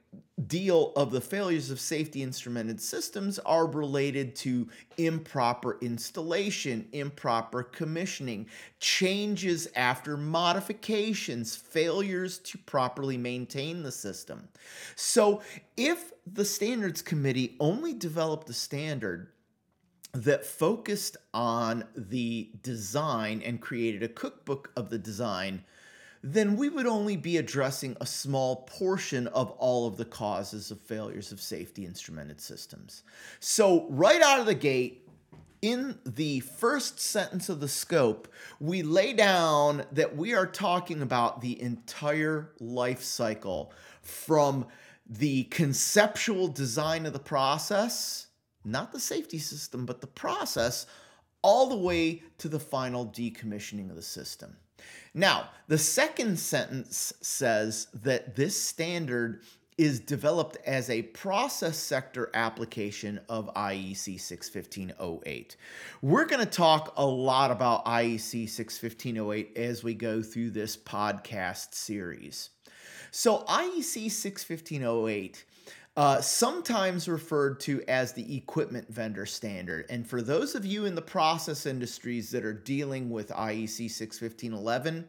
deal 0.46 0.92
of 0.98 1.12
the 1.12 1.22
failures 1.22 1.72
of 1.72 1.80
safety 1.80 2.22
instrumented 2.22 2.82
systems 2.82 3.39
are 3.39 3.66
related 3.66 4.36
to 4.36 4.68
improper 4.98 5.78
installation, 5.80 6.86
improper 6.92 7.63
commissioning, 7.63 8.46
changes 8.82 9.70
after 9.78 10.18
modifications, 10.18 11.56
failures 11.56 12.39
to 12.39 12.58
properly 12.58 13.16
maintain 13.16 13.84
the 13.84 13.92
system. 13.92 14.50
So, 14.98 15.42
if 15.78 16.12
the 16.28 16.44
standards 16.44 17.01
committee 17.01 17.56
only 17.62 17.94
developed 17.94 18.50
a 18.50 18.54
standard 18.54 19.30
that 20.13 20.46
focused 20.46 21.18
on 21.34 21.84
the 21.96 22.50
design 22.63 23.42
and 23.44 23.62
created 23.62 24.04
a 24.04 24.08
cookbook 24.08 24.72
of 24.75 24.89
the 24.89 24.98
design, 24.98 25.63
then 26.24 26.58
we 26.58 26.68
would 26.68 26.88
only 26.88 27.16
be 27.16 27.38
addressing 27.38 27.96
a 28.01 28.06
small 28.06 28.58
portion 28.68 29.28
of 29.28 29.51
all 29.51 29.88
of 29.88 29.98
the 29.98 30.06
causes 30.06 30.72
of 30.72 30.80
failures 30.82 31.32
of 31.32 31.39
safety 31.39 31.86
instrumented 31.86 32.42
systems. 32.42 33.04
So, 33.39 33.88
right 33.89 34.22
out 34.22 34.39
of 34.39 34.46
the 34.46 34.56
gate, 34.56 35.08
in 35.62 35.98
the 36.06 36.39
first 36.39 37.00
sentence 37.00 37.50
of 37.50 37.60
the 37.60 37.68
scope, 37.68 38.28
we 38.60 38.82
lay 38.82 39.13
down 39.13 39.84
that 39.92 40.16
we 40.16 40.34
are 40.34 40.46
talking 40.46 41.01
about 41.01 41.42
the 41.42 41.62
entire 41.62 42.51
life 42.60 43.04
cycle 43.04 43.74
from 44.01 44.66
the 45.10 45.44
conceptual 45.46 46.48
design 46.48 47.06
of 47.06 47.13
the 47.13 47.20
process 47.20 48.28
not 48.63 48.92
the 48.92 49.00
safety 49.00 49.39
system, 49.39 49.86
but 49.86 50.01
the 50.01 50.08
process, 50.08 50.86
all 51.42 51.70
the 51.70 51.78
way 51.78 52.24
to 52.38 52.50
the 52.50 52.60
final 52.60 53.06
decommissioning 53.06 53.89
of 53.89 53.96
the 53.96 54.01
system. 54.01 54.58
Now, 55.13 55.50
the 55.68 55.78
second 55.78 56.39
sentence 56.39 57.13
says 57.22 57.88
that 57.94 58.36
this 58.36 58.62
standard 58.62 59.42
is 59.80 60.01
developed 60.01 60.58
as 60.66 60.89
a 60.89 61.01
process 61.01 61.78
sector 61.78 62.30
application 62.34 63.18
of 63.30 63.50
IEC 63.56 64.20
61508. 64.20 65.56
We're 66.01 66.25
going 66.25 66.46
to 66.46 66.51
talk 66.51 66.94
a 66.98 67.06
lot 67.06 67.50
about 67.50 67.86
IEC 67.86 68.50
61508 68.50 69.58
as 69.58 69.82
we 69.82 69.94
go 69.94 70.22
through 70.22 70.50
this 70.50 70.75
podcast 70.75 71.74
series. 71.74 72.50
So, 73.12 73.46
IEC 73.46 74.12
61508 74.12 75.46
uh, 75.98 76.22
sometimes 76.22 77.10
referred 77.10 77.60
to 77.60 77.84
as 77.88 78.13
the 78.13 78.38
equipment 78.38 78.88
vendor 78.89 79.25
standard. 79.25 79.86
And 79.89 80.08
for 80.08 80.22
those 80.22 80.55
of 80.55 80.65
you 80.65 80.86
in 80.86 80.96
the 80.96 81.01
process 81.01 81.65
industries 81.65 82.31
that 82.31 82.46
are 82.46 82.53
dealing 82.53 83.10
with 83.10 83.29
IEC 83.29 83.89
61511, 83.91 85.08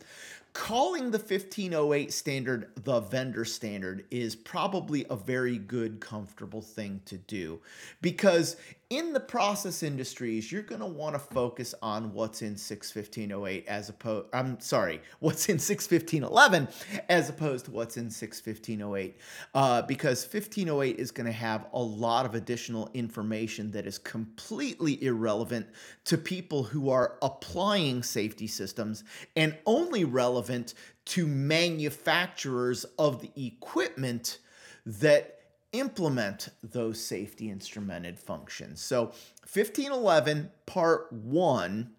calling 0.52 1.10
the 1.10 1.18
1508 1.18 2.12
standard 2.12 2.70
the 2.82 3.00
vendor 3.00 3.44
standard 3.44 4.04
is 4.10 4.34
probably 4.34 5.06
a 5.10 5.16
very 5.16 5.58
good, 5.58 6.00
comfortable 6.00 6.62
thing 6.62 7.00
to 7.04 7.18
do 7.18 7.60
because 8.00 8.56
in 8.90 9.12
the 9.12 9.20
process 9.20 9.84
industries, 9.84 10.50
you're 10.50 10.62
going 10.62 10.80
to 10.80 10.86
want 10.86 11.14
to 11.14 11.20
focus 11.20 11.76
on 11.80 12.12
what's 12.12 12.42
in 12.42 12.56
61508 12.56 13.68
as 13.68 13.88
opposed, 13.88 14.26
I'm 14.32 14.58
sorry, 14.58 15.00
what's 15.20 15.48
in 15.48 15.60
61511 15.60 16.68
as 17.08 17.30
opposed 17.30 17.66
to 17.66 17.70
what's 17.70 17.96
in 17.96 18.10
61508 18.10 19.16
uh, 19.54 19.82
because 19.82 20.24
1508 20.24 20.98
is 20.98 21.12
going 21.12 21.26
to 21.26 21.32
have 21.32 21.66
a 21.72 21.78
lot 21.80 22.26
of 22.26 22.34
additional 22.34 22.90
information 22.92 23.70
that 23.70 23.86
is 23.86 23.96
completely 23.96 25.02
irrelevant 25.04 25.68
to 26.06 26.18
people 26.18 26.64
who 26.64 26.90
are 26.90 27.16
applying 27.22 28.02
safety 28.02 28.48
systems 28.48 29.04
and 29.36 29.56
only 29.66 30.04
relevant 30.04 30.74
to 31.04 31.28
manufacturers 31.28 32.84
of 32.98 33.20
the 33.20 33.30
equipment 33.36 34.38
that 34.84 35.39
implement 35.72 36.48
those 36.62 37.02
safety 37.02 37.50
instrumented 37.50 38.18
functions. 38.18 38.80
So 38.80 39.06
1511 39.52 40.50
part 40.66 41.12
1 41.12 41.90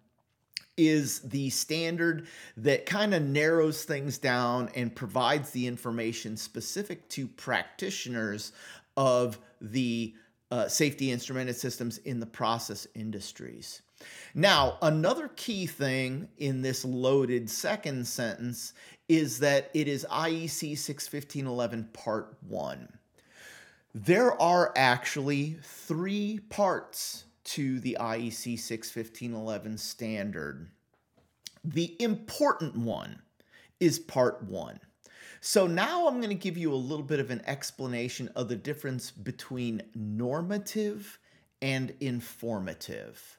is 0.76 1.20
the 1.20 1.50
standard 1.50 2.26
that 2.56 2.86
kind 2.86 3.14
of 3.14 3.22
narrows 3.22 3.84
things 3.84 4.18
down 4.18 4.70
and 4.74 4.94
provides 4.94 5.50
the 5.50 5.66
information 5.66 6.36
specific 6.36 7.08
to 7.10 7.26
practitioners 7.26 8.52
of 8.96 9.38
the 9.60 10.14
uh, 10.50 10.68
safety 10.68 11.10
instrumented 11.10 11.56
systems 11.56 11.98
in 11.98 12.20
the 12.20 12.26
process 12.26 12.86
industries. 12.94 13.82
Now, 14.34 14.78
another 14.82 15.28
key 15.36 15.66
thing 15.66 16.28
in 16.38 16.62
this 16.62 16.84
loaded 16.84 17.48
second 17.48 18.06
sentence 18.06 18.74
is 19.08 19.38
that 19.40 19.70
it 19.74 19.88
is 19.88 20.06
IEC 20.10 20.76
61511 20.76 21.88
Part 21.92 22.36
1. 22.48 22.88
There 23.94 24.40
are 24.40 24.72
actually 24.74 25.58
three 25.62 26.40
parts 26.48 27.24
to 27.44 27.78
the 27.80 27.98
IEC 28.00 28.58
61511 28.58 29.76
standard. 29.76 30.70
The 31.62 31.94
important 32.00 32.74
one 32.74 33.20
is 33.80 33.98
part 33.98 34.42
one. 34.44 34.80
So 35.42 35.66
now 35.66 36.06
I'm 36.06 36.18
going 36.18 36.30
to 36.30 36.34
give 36.34 36.56
you 36.56 36.72
a 36.72 36.74
little 36.74 37.04
bit 37.04 37.20
of 37.20 37.30
an 37.30 37.42
explanation 37.46 38.28
of 38.34 38.48
the 38.48 38.56
difference 38.56 39.10
between 39.10 39.82
normative 39.94 41.18
and 41.60 41.92
informative. 42.00 43.38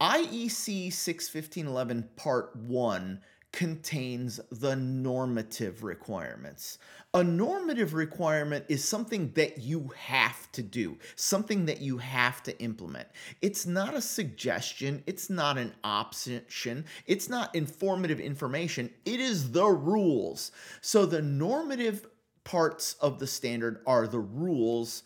IEC 0.00 0.92
61511 0.92 2.08
Part 2.16 2.54
1 2.56 3.20
contains 3.52 4.40
the 4.50 4.74
normative 4.74 5.84
requirements. 5.84 6.78
A 7.12 7.22
normative 7.22 7.92
requirement 7.92 8.64
is 8.68 8.82
something 8.82 9.30
that 9.34 9.58
you 9.58 9.90
have 9.96 10.50
to 10.52 10.62
do, 10.62 10.96
something 11.16 11.66
that 11.66 11.82
you 11.82 11.98
have 11.98 12.42
to 12.44 12.58
implement. 12.60 13.08
It's 13.42 13.66
not 13.66 13.94
a 13.94 14.00
suggestion, 14.00 15.02
it's 15.06 15.28
not 15.28 15.58
an 15.58 15.74
option, 15.84 16.86
it's 17.06 17.28
not 17.28 17.54
informative 17.54 18.18
information, 18.18 18.88
it 19.04 19.20
is 19.20 19.52
the 19.52 19.66
rules. 19.66 20.52
So 20.80 21.04
the 21.04 21.22
normative 21.22 22.06
parts 22.44 22.94
of 23.00 23.18
the 23.18 23.26
standard 23.26 23.82
are 23.86 24.06
the 24.06 24.18
rules 24.18 25.02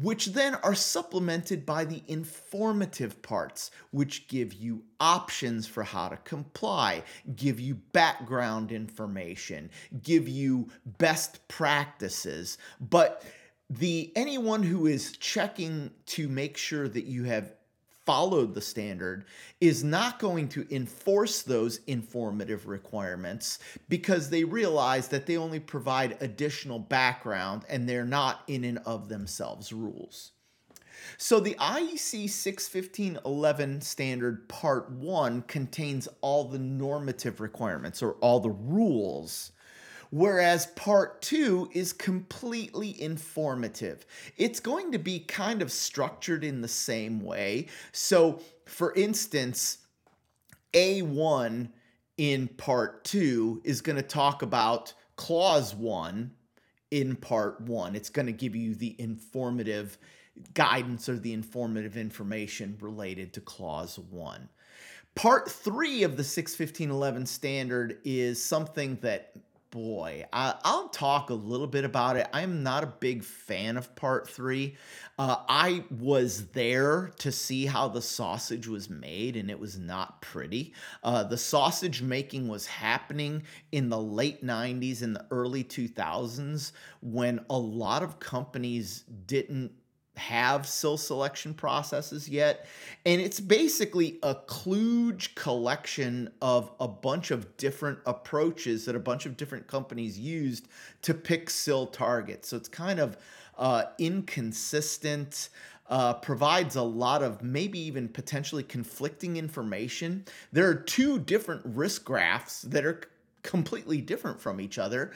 which 0.00 0.26
then 0.26 0.54
are 0.56 0.74
supplemented 0.74 1.64
by 1.64 1.84
the 1.84 2.02
informative 2.08 3.20
parts, 3.22 3.70
which 3.90 4.26
give 4.28 4.52
you 4.52 4.82
options 4.98 5.66
for 5.66 5.82
how 5.82 6.08
to 6.08 6.16
comply, 6.18 7.02
give 7.36 7.60
you 7.60 7.74
background 7.92 8.72
information, 8.72 9.70
give 10.02 10.28
you 10.28 10.68
best 10.98 11.46
practices. 11.48 12.58
But 12.80 13.24
the 13.70 14.12
anyone 14.16 14.62
who 14.62 14.86
is 14.86 15.16
checking 15.16 15.90
to 16.06 16.28
make 16.28 16.56
sure 16.56 16.88
that 16.88 17.04
you 17.04 17.24
have 17.24 17.52
followed 18.06 18.54
the 18.54 18.60
standard 18.60 19.24
is 19.60 19.82
not 19.82 20.18
going 20.18 20.48
to 20.48 20.66
enforce 20.74 21.42
those 21.42 21.80
informative 21.86 22.66
requirements 22.66 23.58
because 23.88 24.30
they 24.30 24.44
realize 24.44 25.08
that 25.08 25.26
they 25.26 25.36
only 25.36 25.60
provide 25.60 26.16
additional 26.20 26.78
background 26.78 27.64
and 27.68 27.88
they're 27.88 28.04
not 28.04 28.42
in 28.46 28.64
and 28.64 28.78
of 28.78 29.08
themselves 29.08 29.72
rules. 29.72 30.32
So 31.18 31.40
the 31.40 31.54
IEC 31.54 32.30
61511 32.30 33.80
standard 33.80 34.48
part 34.48 34.90
1 34.90 35.42
contains 35.42 36.08
all 36.20 36.44
the 36.44 36.58
normative 36.58 37.40
requirements 37.40 38.02
or 38.02 38.12
all 38.14 38.40
the 38.40 38.50
rules 38.50 39.52
whereas 40.14 40.66
part 40.76 41.20
two 41.20 41.68
is 41.72 41.92
completely 41.92 43.02
informative. 43.02 44.06
It's 44.36 44.60
going 44.60 44.92
to 44.92 44.98
be 44.98 45.18
kind 45.18 45.60
of 45.60 45.72
structured 45.72 46.44
in 46.44 46.60
the 46.60 46.68
same 46.68 47.20
way. 47.20 47.66
So, 47.90 48.40
for 48.64 48.94
instance, 48.94 49.78
A1 50.72 51.68
in 52.16 52.46
part 52.46 53.02
two 53.02 53.60
is 53.64 53.80
going 53.80 53.96
to 53.96 54.02
talk 54.02 54.42
about 54.42 54.94
clause 55.16 55.74
one 55.74 56.30
in 56.92 57.16
part 57.16 57.60
one. 57.62 57.96
It's 57.96 58.10
going 58.10 58.26
to 58.26 58.32
give 58.32 58.54
you 58.54 58.76
the 58.76 58.94
informative 59.00 59.98
guidance 60.54 61.08
or 61.08 61.18
the 61.18 61.32
informative 61.32 61.96
information 61.96 62.78
related 62.80 63.32
to 63.32 63.40
clause 63.40 63.98
one. 63.98 64.48
Part 65.16 65.50
three 65.50 66.04
of 66.04 66.16
the 66.16 66.22
61511 66.22 67.26
standard 67.26 67.98
is 68.04 68.40
something 68.40 68.96
that 69.02 69.32
boy, 69.74 70.24
I, 70.32 70.54
will 70.64 70.88
talk 70.88 71.30
a 71.30 71.34
little 71.34 71.66
bit 71.66 71.84
about 71.84 72.16
it. 72.16 72.28
I'm 72.32 72.62
not 72.62 72.84
a 72.84 72.86
big 72.86 73.24
fan 73.24 73.76
of 73.76 73.96
part 73.96 74.30
three. 74.30 74.76
Uh, 75.18 75.38
I 75.48 75.82
was 75.90 76.46
there 76.48 77.10
to 77.18 77.32
see 77.32 77.66
how 77.66 77.88
the 77.88 78.00
sausage 78.00 78.68
was 78.68 78.88
made, 78.88 79.36
and 79.36 79.50
it 79.50 79.58
was 79.58 79.76
not 79.76 80.22
pretty. 80.22 80.74
Uh, 81.02 81.24
the 81.24 81.36
sausage 81.36 82.02
making 82.02 82.46
was 82.46 82.66
happening 82.66 83.42
in 83.72 83.88
the 83.88 84.00
late 84.00 84.46
90s 84.46 85.02
and 85.02 85.16
the 85.16 85.26
early 85.32 85.64
2000s 85.64 86.70
when 87.02 87.44
a 87.50 87.58
lot 87.58 88.04
of 88.04 88.20
companies 88.20 89.02
didn't 89.26 89.72
have 90.16 90.66
SIL 90.66 90.96
selection 90.96 91.54
processes 91.54 92.28
yet. 92.28 92.66
And 93.04 93.20
it's 93.20 93.40
basically 93.40 94.18
a 94.22 94.34
kludge 94.34 95.34
collection 95.34 96.32
of 96.40 96.70
a 96.80 96.88
bunch 96.88 97.30
of 97.30 97.56
different 97.56 97.98
approaches 98.06 98.84
that 98.84 98.94
a 98.94 99.00
bunch 99.00 99.26
of 99.26 99.36
different 99.36 99.66
companies 99.66 100.18
used 100.18 100.68
to 101.02 101.14
pick 101.14 101.50
SIL 101.50 101.86
targets. 101.86 102.48
So 102.48 102.56
it's 102.56 102.68
kind 102.68 103.00
of 103.00 103.16
uh, 103.58 103.84
inconsistent. 103.98 105.50
Uh, 105.86 106.14
provides 106.14 106.76
a 106.76 106.82
lot 106.82 107.22
of 107.22 107.42
maybe 107.42 107.78
even 107.78 108.08
potentially 108.08 108.62
conflicting 108.62 109.36
information. 109.36 110.24
There 110.50 110.66
are 110.66 110.74
two 110.74 111.18
different 111.18 111.60
risk 111.62 112.06
graphs 112.06 112.62
that 112.62 112.86
are 112.86 113.02
completely 113.42 114.00
different 114.00 114.40
from 114.40 114.62
each 114.62 114.78
other. 114.78 115.12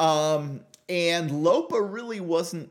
Um, 0.00 0.62
and 0.88 1.30
LOPA 1.30 1.80
really 1.80 2.18
wasn't 2.18 2.68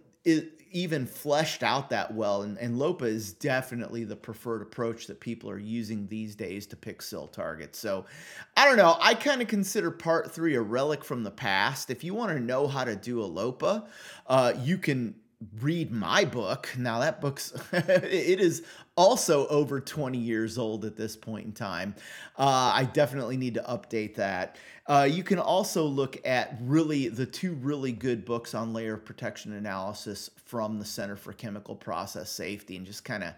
even 0.71 1.05
fleshed 1.05 1.63
out 1.63 1.89
that 1.89 2.13
well. 2.13 2.41
And, 2.41 2.57
and 2.57 2.77
LOPA 2.77 3.05
is 3.05 3.33
definitely 3.33 4.03
the 4.03 4.15
preferred 4.15 4.61
approach 4.61 5.07
that 5.07 5.19
people 5.19 5.49
are 5.49 5.57
using 5.57 6.07
these 6.07 6.35
days 6.35 6.67
to 6.67 6.75
pick 6.75 7.01
SIL 7.01 7.27
targets. 7.27 7.79
So 7.79 8.05
I 8.55 8.65
don't 8.65 8.77
know. 8.77 8.97
I 8.99 9.13
kind 9.13 9.41
of 9.41 9.47
consider 9.47 9.91
part 9.91 10.31
three 10.31 10.55
a 10.55 10.61
relic 10.61 11.03
from 11.03 11.23
the 11.23 11.31
past. 11.31 11.89
If 11.89 12.03
you 12.03 12.13
want 12.13 12.31
to 12.31 12.39
know 12.39 12.67
how 12.67 12.83
to 12.83 12.95
do 12.95 13.21
a 13.21 13.25
LOPA, 13.25 13.87
uh, 14.27 14.53
you 14.61 14.77
can 14.77 15.15
read 15.61 15.91
my 15.91 16.25
book. 16.25 16.69
Now 16.77 16.99
that 16.99 17.21
book's 17.21 17.53
it 17.71 18.39
is 18.39 18.63
also 18.95 19.47
over 19.47 19.79
20 19.79 20.17
years 20.17 20.57
old 20.57 20.83
at 20.83 20.95
this 20.95 21.15
point 21.15 21.45
in 21.45 21.51
time. 21.51 21.93
Uh, 22.37 22.71
I 22.73 22.85
definitely 22.85 23.37
need 23.37 23.53
to 23.53 23.61
update 23.63 24.15
that. 24.15 24.57
Uh, 24.87 25.07
you 25.09 25.23
can 25.23 25.37
also 25.37 25.83
look 25.83 26.17
at 26.25 26.57
really 26.61 27.09
the 27.09 27.25
two 27.25 27.53
really 27.53 27.91
good 27.91 28.25
books 28.25 28.55
on 28.55 28.73
layer 28.73 28.97
protection 28.97 29.53
analysis 29.53 30.31
from 30.45 30.79
the 30.79 30.85
Center 30.85 31.15
for 31.15 31.33
Chemical 31.33 31.75
Process 31.75 32.31
Safety 32.31 32.77
and 32.77 32.85
just 32.85 33.03
kind 33.03 33.23
of 33.23 33.33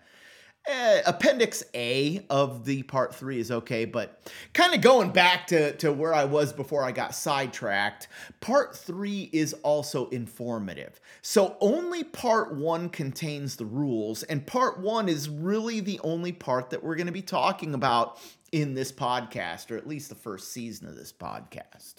Eh, 0.67 1.01
appendix 1.07 1.63
A 1.73 2.23
of 2.29 2.65
the 2.65 2.83
part 2.83 3.15
three 3.15 3.39
is 3.39 3.49
okay, 3.49 3.85
but 3.85 4.21
kind 4.53 4.75
of 4.75 4.81
going 4.81 5.09
back 5.09 5.47
to, 5.47 5.75
to 5.77 5.91
where 5.91 6.13
I 6.13 6.25
was 6.25 6.53
before 6.53 6.83
I 6.83 6.91
got 6.91 7.15
sidetracked, 7.15 8.07
part 8.39 8.75
three 8.75 9.29
is 9.33 9.53
also 9.63 10.09
informative. 10.09 10.99
So 11.21 11.57
only 11.59 12.03
part 12.03 12.53
one 12.53 12.89
contains 12.89 13.55
the 13.55 13.65
rules, 13.65 14.21
and 14.23 14.45
part 14.45 14.79
one 14.79 15.09
is 15.09 15.27
really 15.27 15.79
the 15.79 15.99
only 16.03 16.33
part 16.33 16.69
that 16.69 16.83
we're 16.83 16.95
going 16.95 17.07
to 17.07 17.13
be 17.13 17.23
talking 17.23 17.73
about 17.73 18.19
in 18.51 18.75
this 18.75 18.91
podcast, 18.91 19.71
or 19.71 19.77
at 19.77 19.87
least 19.87 20.09
the 20.09 20.15
first 20.15 20.51
season 20.51 20.87
of 20.87 20.95
this 20.95 21.11
podcast. 21.11 21.95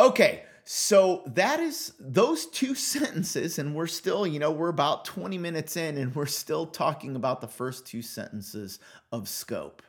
Okay, 0.00 0.42
so 0.68 1.22
that 1.26 1.60
is 1.60 1.92
those 2.00 2.46
two 2.46 2.74
sentences, 2.74 3.58
and 3.58 3.74
we're 3.74 3.86
still, 3.86 4.26
you 4.26 4.40
know, 4.40 4.50
we're 4.50 4.68
about 4.68 5.04
20 5.04 5.38
minutes 5.38 5.76
in, 5.76 5.96
and 5.96 6.14
we're 6.14 6.26
still 6.26 6.66
talking 6.66 7.14
about 7.14 7.40
the 7.40 7.46
first 7.46 7.86
two 7.86 8.02
sentences 8.02 8.80
of 9.12 9.28
scope. 9.28 9.80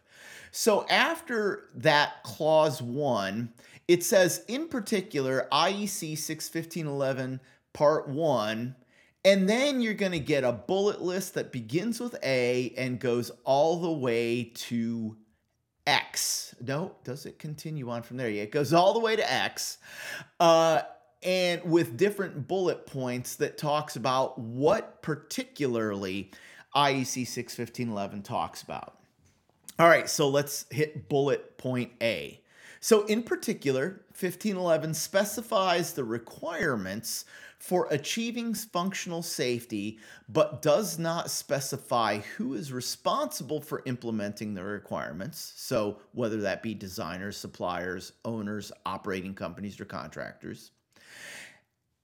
So 0.51 0.85
after 0.87 1.69
that 1.75 2.23
clause 2.23 2.79
one, 2.81 3.53
it 3.87 4.03
says 4.03 4.45
in 4.47 4.67
particular 4.67 5.47
IEC 5.51 6.17
61511 6.17 7.39
part 7.73 8.07
one, 8.07 8.75
and 9.25 9.49
then 9.49 9.81
you're 9.81 9.93
going 9.95 10.11
to 10.11 10.19
get 10.19 10.43
a 10.43 10.51
bullet 10.51 11.01
list 11.01 11.33
that 11.33 11.51
begins 11.51 11.99
with 11.99 12.15
A 12.23 12.73
and 12.77 12.99
goes 12.99 13.31
all 13.43 13.77
the 13.77 13.91
way 13.91 14.51
to 14.55 15.17
X. 15.87 16.53
No, 16.61 16.91
does 17.03 17.25
it 17.25 17.39
continue 17.39 17.89
on 17.89 18.03
from 18.03 18.17
there? 18.17 18.29
Yeah, 18.29 18.43
it 18.43 18.51
goes 18.51 18.73
all 18.73 18.93
the 18.93 18.99
way 18.99 19.15
to 19.15 19.33
X. 19.33 19.77
Uh, 20.39 20.81
and 21.23 21.63
with 21.63 21.97
different 21.97 22.47
bullet 22.47 22.85
points 22.85 23.37
that 23.37 23.57
talks 23.57 23.95
about 23.95 24.37
what 24.37 25.01
particularly 25.01 26.31
IEC 26.75 27.25
61511 27.25 28.21
talks 28.21 28.61
about. 28.61 28.99
All 29.79 29.87
right, 29.87 30.09
so 30.09 30.27
let's 30.27 30.65
hit 30.69 31.07
bullet 31.09 31.57
point 31.57 31.91
A. 32.01 32.41
So, 32.79 33.05
in 33.05 33.23
particular, 33.23 34.01
1511 34.19 34.95
specifies 34.95 35.93
the 35.93 36.03
requirements 36.03 37.25
for 37.59 37.87
achieving 37.91 38.55
functional 38.55 39.21
safety, 39.21 39.99
but 40.27 40.63
does 40.63 40.97
not 40.97 41.29
specify 41.29 42.17
who 42.17 42.55
is 42.55 42.71
responsible 42.71 43.61
for 43.61 43.83
implementing 43.85 44.55
the 44.55 44.63
requirements. 44.63 45.53
So, 45.55 45.99
whether 46.13 46.37
that 46.41 46.63
be 46.63 46.73
designers, 46.73 47.37
suppliers, 47.37 48.13
owners, 48.25 48.71
operating 48.87 49.35
companies, 49.35 49.79
or 49.79 49.85
contractors. 49.85 50.71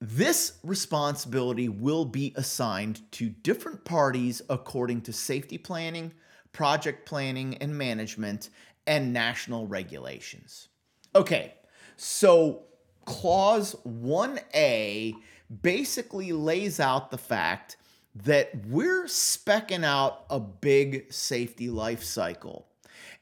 This 0.00 0.58
responsibility 0.62 1.68
will 1.68 2.04
be 2.04 2.32
assigned 2.36 3.10
to 3.12 3.28
different 3.28 3.84
parties 3.84 4.40
according 4.48 5.00
to 5.02 5.12
safety 5.12 5.58
planning, 5.58 6.12
project 6.52 7.06
planning 7.06 7.56
and 7.56 7.76
management, 7.76 8.50
and 8.86 9.12
national 9.12 9.66
regulations. 9.66 10.68
Okay, 11.16 11.54
so 11.96 12.62
clause 13.04 13.76
1A 13.86 15.14
basically 15.62 16.32
lays 16.32 16.80
out 16.80 17.10
the 17.10 17.18
fact 17.18 17.76
that 18.14 18.50
we're 18.66 19.04
specking 19.04 19.84
out 19.84 20.24
a 20.30 20.38
big 20.38 21.12
safety 21.12 21.68
life 21.68 22.02
cycle. 22.02 22.66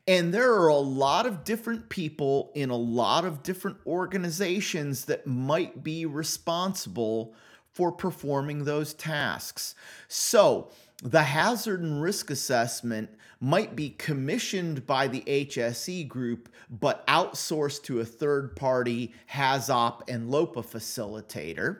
And 0.06 0.34
there 0.34 0.52
are 0.54 0.68
a 0.68 0.76
lot 0.76 1.26
of 1.26 1.44
different 1.44 1.88
people 1.88 2.50
in 2.54 2.70
a 2.70 2.76
lot 2.76 3.24
of 3.24 3.42
different 3.42 3.78
organizations 3.86 5.04
that 5.04 5.26
might 5.26 5.82
be 5.82 6.04
responsible 6.06 7.34
for 7.72 7.92
performing 7.92 8.64
those 8.64 8.92
tasks. 8.94 9.74
So, 10.08 10.70
the 11.02 11.24
hazard 11.24 11.80
and 11.80 12.00
risk 12.00 12.30
assessment 12.30 13.10
might 13.40 13.74
be 13.74 13.90
commissioned 13.90 14.86
by 14.86 15.08
the 15.08 15.22
HSE 15.22 16.06
group, 16.06 16.48
but 16.70 17.04
outsourced 17.08 17.82
to 17.84 18.00
a 18.00 18.04
third 18.04 18.54
party 18.54 19.12
HAZOP 19.26 20.08
and 20.08 20.30
LOPA 20.30 20.62
facilitator. 20.62 21.78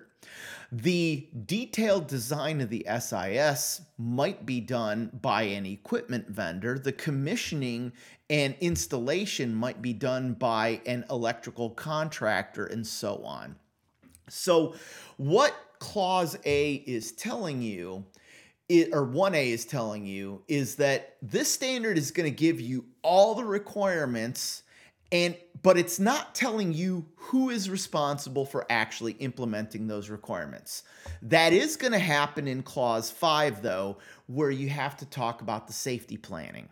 The 0.73 1.29
detailed 1.47 2.09
design 2.09 2.61
of 2.61 2.71
the 2.71 2.85
SIS 2.99 3.83
might 3.99 4.45
be 4.45 4.61
done 4.61 5.11
by 5.21 5.43
an 5.43 5.67
equipment 5.67 6.29
vendor. 6.29 6.79
The 6.79 6.93
commissioning 6.93 7.93
and 8.29 8.57
installation 8.61 9.55
might 9.55 9.83
be 9.83 9.93
done 9.93 10.33
by 10.33 10.81
an 10.87 11.05
electrical 11.11 11.71
contractor, 11.71 12.65
and 12.67 12.85
so 12.87 13.23
on. 13.25 13.57
So, 14.29 14.75
what 15.17 15.55
Clause 15.79 16.39
A 16.45 16.75
is 16.87 17.13
telling 17.13 17.61
you, 17.61 18.05
it, 18.81 18.91
or 18.93 19.07
1A 19.07 19.49
is 19.49 19.65
telling 19.65 20.07
you, 20.07 20.43
is 20.49 20.77
that 20.77 21.17
this 21.21 21.53
standard 21.53 21.99
is 21.99 22.11
going 22.11 22.31
to 22.31 22.37
give 22.37 22.61
you 22.61 22.85
all 23.03 23.35
the 23.35 23.45
requirements 23.45 24.63
and 25.11 25.37
but 25.63 25.79
it's 25.79 26.01
not 26.01 26.35
telling 26.35 26.73
you 26.73 27.07
who 27.15 27.51
is 27.51 27.71
responsible 27.71 28.45
for 28.45 28.67
actually 28.69 29.13
implementing 29.21 29.87
those 29.87 30.11
requirements. 30.11 30.83
That 31.21 31.53
is 31.53 31.77
going 31.77 31.93
to 31.93 32.01
happen 32.01 32.49
in 32.49 32.65
clause 32.65 33.11
5 33.11 33.63
though, 33.63 33.99
where 34.27 34.51
you 34.51 34.69
have 34.71 34.97
to 34.97 35.07
talk 35.07 35.41
about 35.41 35.69
the 35.69 35.73
safety 35.73 36.17
planning. 36.17 36.69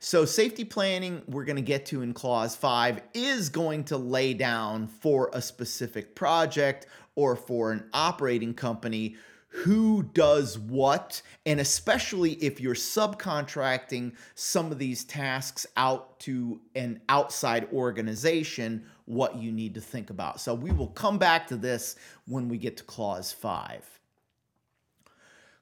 So, 0.00 0.26
safety 0.26 0.64
planning, 0.64 1.22
we're 1.26 1.44
going 1.44 1.56
to 1.56 1.62
get 1.62 1.86
to 1.86 2.02
in 2.02 2.12
clause 2.12 2.54
5, 2.54 3.00
is 3.14 3.48
going 3.48 3.84
to 3.84 3.96
lay 3.96 4.34
down 4.34 4.88
for 4.88 5.30
a 5.32 5.40
specific 5.40 6.14
project 6.14 6.86
or 7.14 7.36
for 7.36 7.72
an 7.72 7.88
operating 7.94 8.52
company 8.52 9.16
who 9.54 10.02
does 10.14 10.58
what, 10.58 11.22
and 11.46 11.60
especially 11.60 12.32
if 12.32 12.60
you're 12.60 12.74
subcontracting 12.74 14.12
some 14.34 14.72
of 14.72 14.78
these 14.80 15.04
tasks 15.04 15.64
out 15.76 16.18
to 16.18 16.60
an 16.74 17.00
outside 17.08 17.68
organization, 17.72 18.84
what 19.04 19.36
you 19.36 19.52
need 19.52 19.72
to 19.74 19.80
think 19.80 20.10
about. 20.10 20.40
So 20.40 20.54
we 20.54 20.72
will 20.72 20.88
come 20.88 21.18
back 21.18 21.46
to 21.48 21.56
this 21.56 21.94
when 22.26 22.48
we 22.48 22.58
get 22.58 22.76
to 22.78 22.84
Clause 22.84 23.30
5. 23.30 24.00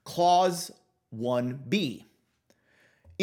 Clause 0.05 0.71
1b 1.15 2.05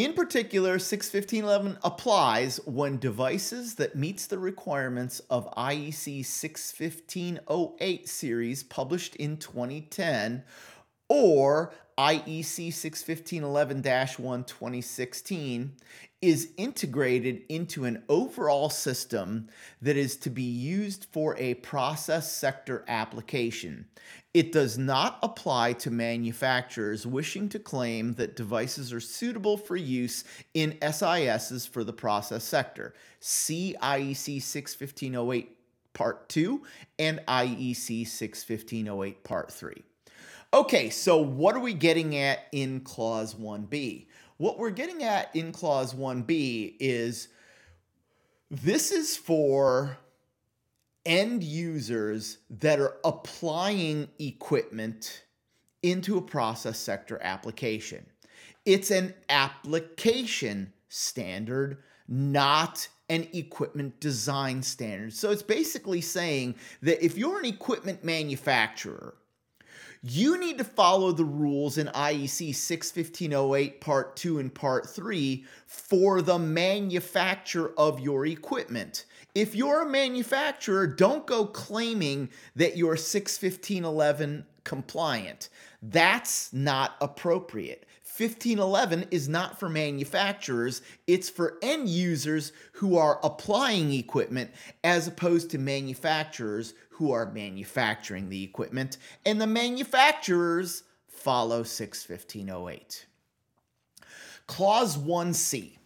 in 0.04 0.14
particular, 0.14 0.78
61511 0.78 1.78
applies 1.84 2.58
when 2.64 2.96
devices 2.98 3.74
that 3.74 3.94
meets 3.94 4.26
the 4.26 4.38
requirements 4.38 5.20
of 5.28 5.54
IEC 5.54 6.24
61508 6.24 8.08
series 8.08 8.62
published 8.62 9.14
in 9.16 9.36
2010 9.36 10.42
or 11.10 11.74
IEC 11.98 12.68
61511-1 12.68 14.46
2016 14.46 15.72
is 16.22 16.50
integrated 16.58 17.42
into 17.48 17.86
an 17.86 18.02
overall 18.08 18.68
system 18.68 19.48
that 19.80 19.96
is 19.96 20.16
to 20.16 20.28
be 20.28 20.42
used 20.42 21.06
for 21.12 21.34
a 21.38 21.54
process 21.54 22.30
sector 22.30 22.84
application. 22.88 23.86
It 24.34 24.52
does 24.52 24.76
not 24.76 25.18
apply 25.22 25.72
to 25.74 25.90
manufacturers 25.90 27.06
wishing 27.06 27.48
to 27.48 27.58
claim 27.58 28.14
that 28.14 28.36
devices 28.36 28.92
are 28.92 29.00
suitable 29.00 29.56
for 29.56 29.76
use 29.76 30.24
in 30.52 30.78
SISs 30.82 31.66
for 31.66 31.84
the 31.84 31.92
process 31.92 32.44
sector. 32.44 32.94
See 33.20 33.74
IEC 33.82 34.42
61508 34.42 35.56
Part 35.92 36.28
2 36.28 36.62
and 36.98 37.20
IEC 37.26 38.06
61508 38.06 39.24
Part 39.24 39.50
3. 39.50 39.82
Okay, 40.52 40.90
so 40.90 41.18
what 41.18 41.54
are 41.54 41.60
we 41.60 41.74
getting 41.74 42.16
at 42.16 42.46
in 42.52 42.80
Clause 42.80 43.34
1B? 43.34 44.06
What 44.40 44.58
we're 44.58 44.70
getting 44.70 45.02
at 45.02 45.36
in 45.36 45.52
Clause 45.52 45.92
1B 45.92 46.76
is 46.80 47.28
this 48.50 48.90
is 48.90 49.14
for 49.14 49.98
end 51.04 51.44
users 51.44 52.38
that 52.48 52.80
are 52.80 52.96
applying 53.04 54.08
equipment 54.18 55.24
into 55.82 56.16
a 56.16 56.22
process 56.22 56.78
sector 56.78 57.20
application. 57.22 58.06
It's 58.64 58.90
an 58.90 59.12
application 59.28 60.72
standard, 60.88 61.82
not 62.08 62.88
an 63.10 63.28
equipment 63.34 64.00
design 64.00 64.62
standard. 64.62 65.12
So 65.12 65.32
it's 65.32 65.42
basically 65.42 66.00
saying 66.00 66.54
that 66.80 67.04
if 67.04 67.18
you're 67.18 67.38
an 67.38 67.44
equipment 67.44 68.04
manufacturer, 68.04 69.16
you 70.02 70.38
need 70.38 70.56
to 70.58 70.64
follow 70.64 71.12
the 71.12 71.24
rules 71.24 71.76
in 71.76 71.86
IEC 71.88 72.54
61508 72.54 73.80
Part 73.80 74.16
2 74.16 74.38
and 74.38 74.54
Part 74.54 74.88
3 74.88 75.44
for 75.66 76.22
the 76.22 76.38
manufacture 76.38 77.72
of 77.76 78.00
your 78.00 78.24
equipment. 78.24 79.04
If 79.34 79.54
you're 79.54 79.82
a 79.82 79.90
manufacturer, 79.90 80.86
don't 80.86 81.26
go 81.26 81.44
claiming 81.44 82.30
that 82.56 82.78
you're 82.78 82.96
61511 82.96 84.46
compliant. 84.64 85.50
That's 85.82 86.52
not 86.52 86.96
appropriate. 87.00 87.84
1511 88.16 89.06
is 89.10 89.28
not 89.28 89.58
for 89.58 89.68
manufacturers, 89.68 90.82
it's 91.06 91.30
for 91.30 91.58
end 91.62 91.88
users 91.88 92.52
who 92.72 92.96
are 92.96 93.20
applying 93.22 93.92
equipment 93.92 94.50
as 94.84 95.06
opposed 95.06 95.50
to 95.50 95.58
manufacturers 95.58 96.74
who 96.90 97.12
are 97.12 97.32
manufacturing 97.32 98.28
the 98.28 98.42
equipment. 98.42 98.98
And 99.24 99.40
the 99.40 99.46
manufacturers 99.46 100.82
follow 101.08 101.62
61508. 101.62 103.06
Clause 104.46 104.98
1C 104.98 105.78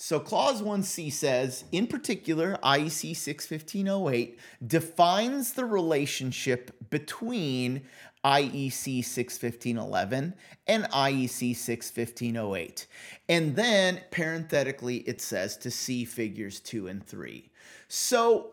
so 0.00 0.20
Clause 0.20 0.62
1C 0.62 1.12
says, 1.12 1.64
in 1.72 1.88
particular, 1.88 2.56
IEC 2.62 3.16
61508 3.16 4.38
defines 4.64 5.54
the 5.54 5.64
relationship 5.64 6.70
between 6.88 7.82
IEC 8.28 9.02
61511 9.02 10.34
and 10.66 10.84
IEC 10.84 11.56
61508. 11.56 12.86
And 13.30 13.56
then 13.56 14.02
parenthetically, 14.10 14.98
it 14.98 15.22
says 15.22 15.56
to 15.58 15.70
see 15.70 16.04
figures 16.04 16.60
2 16.60 16.88
and 16.88 17.06
3. 17.06 17.50
So 17.88 18.50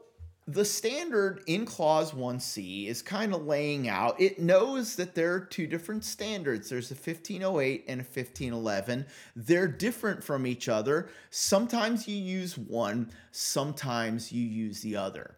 the 0.47 0.63
standard 0.63 1.41
in 1.47 1.65
clause 1.65 2.11
1c 2.11 2.87
is 2.87 3.01
kind 3.01 3.33
of 3.33 3.47
laying 3.47 3.89
out 3.89 4.21
it 4.21 4.39
knows 4.39 4.95
that 4.95 5.15
there 5.15 5.33
are 5.33 5.39
two 5.39 5.65
different 5.65 6.05
standards 6.05 6.69
there's 6.69 6.91
a 6.91 6.93
1508 6.93 7.83
and 7.87 7.99
a 7.99 8.03
1511 8.03 9.07
they're 9.35 9.67
different 9.67 10.23
from 10.23 10.45
each 10.45 10.69
other 10.69 11.09
sometimes 11.31 12.07
you 12.07 12.15
use 12.15 12.59
one 12.59 13.09
sometimes 13.31 14.31
you 14.31 14.45
use 14.45 14.81
the 14.81 14.95
other 14.95 15.35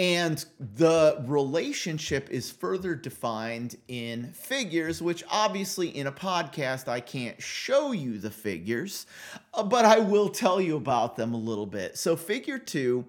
and 0.00 0.42
the 0.58 1.22
relationship 1.26 2.30
is 2.30 2.50
further 2.50 2.94
defined 2.94 3.76
in 3.86 4.32
figures, 4.32 5.02
which 5.02 5.22
obviously 5.28 5.94
in 5.94 6.06
a 6.06 6.12
podcast 6.12 6.88
I 6.88 7.00
can't 7.00 7.40
show 7.42 7.92
you 7.92 8.16
the 8.16 8.30
figures, 8.30 9.04
uh, 9.52 9.62
but 9.62 9.84
I 9.84 9.98
will 9.98 10.30
tell 10.30 10.58
you 10.58 10.78
about 10.78 11.16
them 11.16 11.34
a 11.34 11.36
little 11.36 11.66
bit. 11.66 11.98
So, 11.98 12.16
figure 12.16 12.58
two 12.58 13.04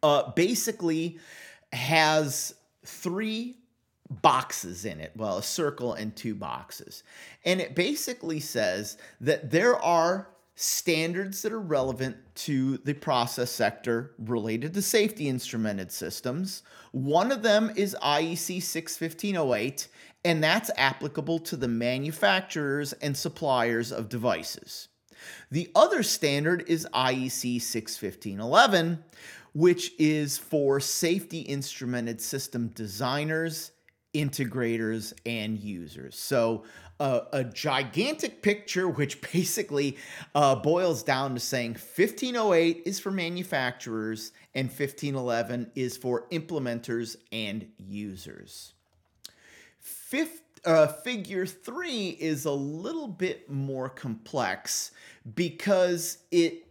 uh, 0.00 0.30
basically 0.36 1.18
has 1.72 2.54
three 2.84 3.56
boxes 4.22 4.84
in 4.84 5.00
it 5.00 5.10
well, 5.16 5.38
a 5.38 5.42
circle 5.42 5.94
and 5.94 6.14
two 6.14 6.36
boxes. 6.36 7.02
And 7.44 7.60
it 7.60 7.74
basically 7.74 8.38
says 8.38 8.98
that 9.20 9.50
there 9.50 9.74
are 9.74 10.28
standards 10.60 11.42
that 11.42 11.52
are 11.52 11.60
relevant 11.60 12.16
to 12.34 12.78
the 12.78 12.92
process 12.92 13.48
sector 13.48 14.10
related 14.18 14.74
to 14.74 14.82
safety 14.82 15.28
instrumented 15.28 15.92
systems. 15.92 16.64
One 16.90 17.30
of 17.30 17.42
them 17.42 17.70
is 17.76 17.96
IEC 18.02 18.60
61508, 18.60 19.86
and 20.24 20.42
that's 20.42 20.72
applicable 20.76 21.38
to 21.40 21.56
the 21.56 21.68
manufacturers 21.68 22.92
and 22.94 23.16
suppliers 23.16 23.92
of 23.92 24.08
devices. 24.08 24.88
The 25.52 25.70
other 25.76 26.02
standard 26.02 26.64
is 26.66 26.88
IEC 26.92 27.62
61511, 27.62 29.04
which 29.54 29.92
is 29.96 30.38
for 30.38 30.80
safety 30.80 31.42
instrumented 31.42 32.20
system 32.20 32.72
designers, 32.74 33.70
integrators, 34.12 35.12
and 35.24 35.56
users. 35.56 36.18
So 36.18 36.64
a, 37.00 37.22
a 37.32 37.44
gigantic 37.44 38.42
picture, 38.42 38.88
which 38.88 39.20
basically 39.32 39.96
uh, 40.34 40.54
boils 40.56 41.02
down 41.02 41.34
to 41.34 41.40
saying 41.40 41.72
1508 41.72 42.82
is 42.84 42.98
for 42.98 43.10
manufacturers 43.10 44.32
and 44.54 44.68
1511 44.68 45.70
is 45.74 45.96
for 45.96 46.26
implementers 46.30 47.16
and 47.32 47.68
users. 47.78 48.72
Fifth, 49.78 50.42
uh, 50.64 50.88
figure 50.88 51.46
three 51.46 52.08
is 52.08 52.44
a 52.44 52.52
little 52.52 53.08
bit 53.08 53.48
more 53.48 53.88
complex 53.88 54.90
because 55.34 56.18
it 56.30 56.66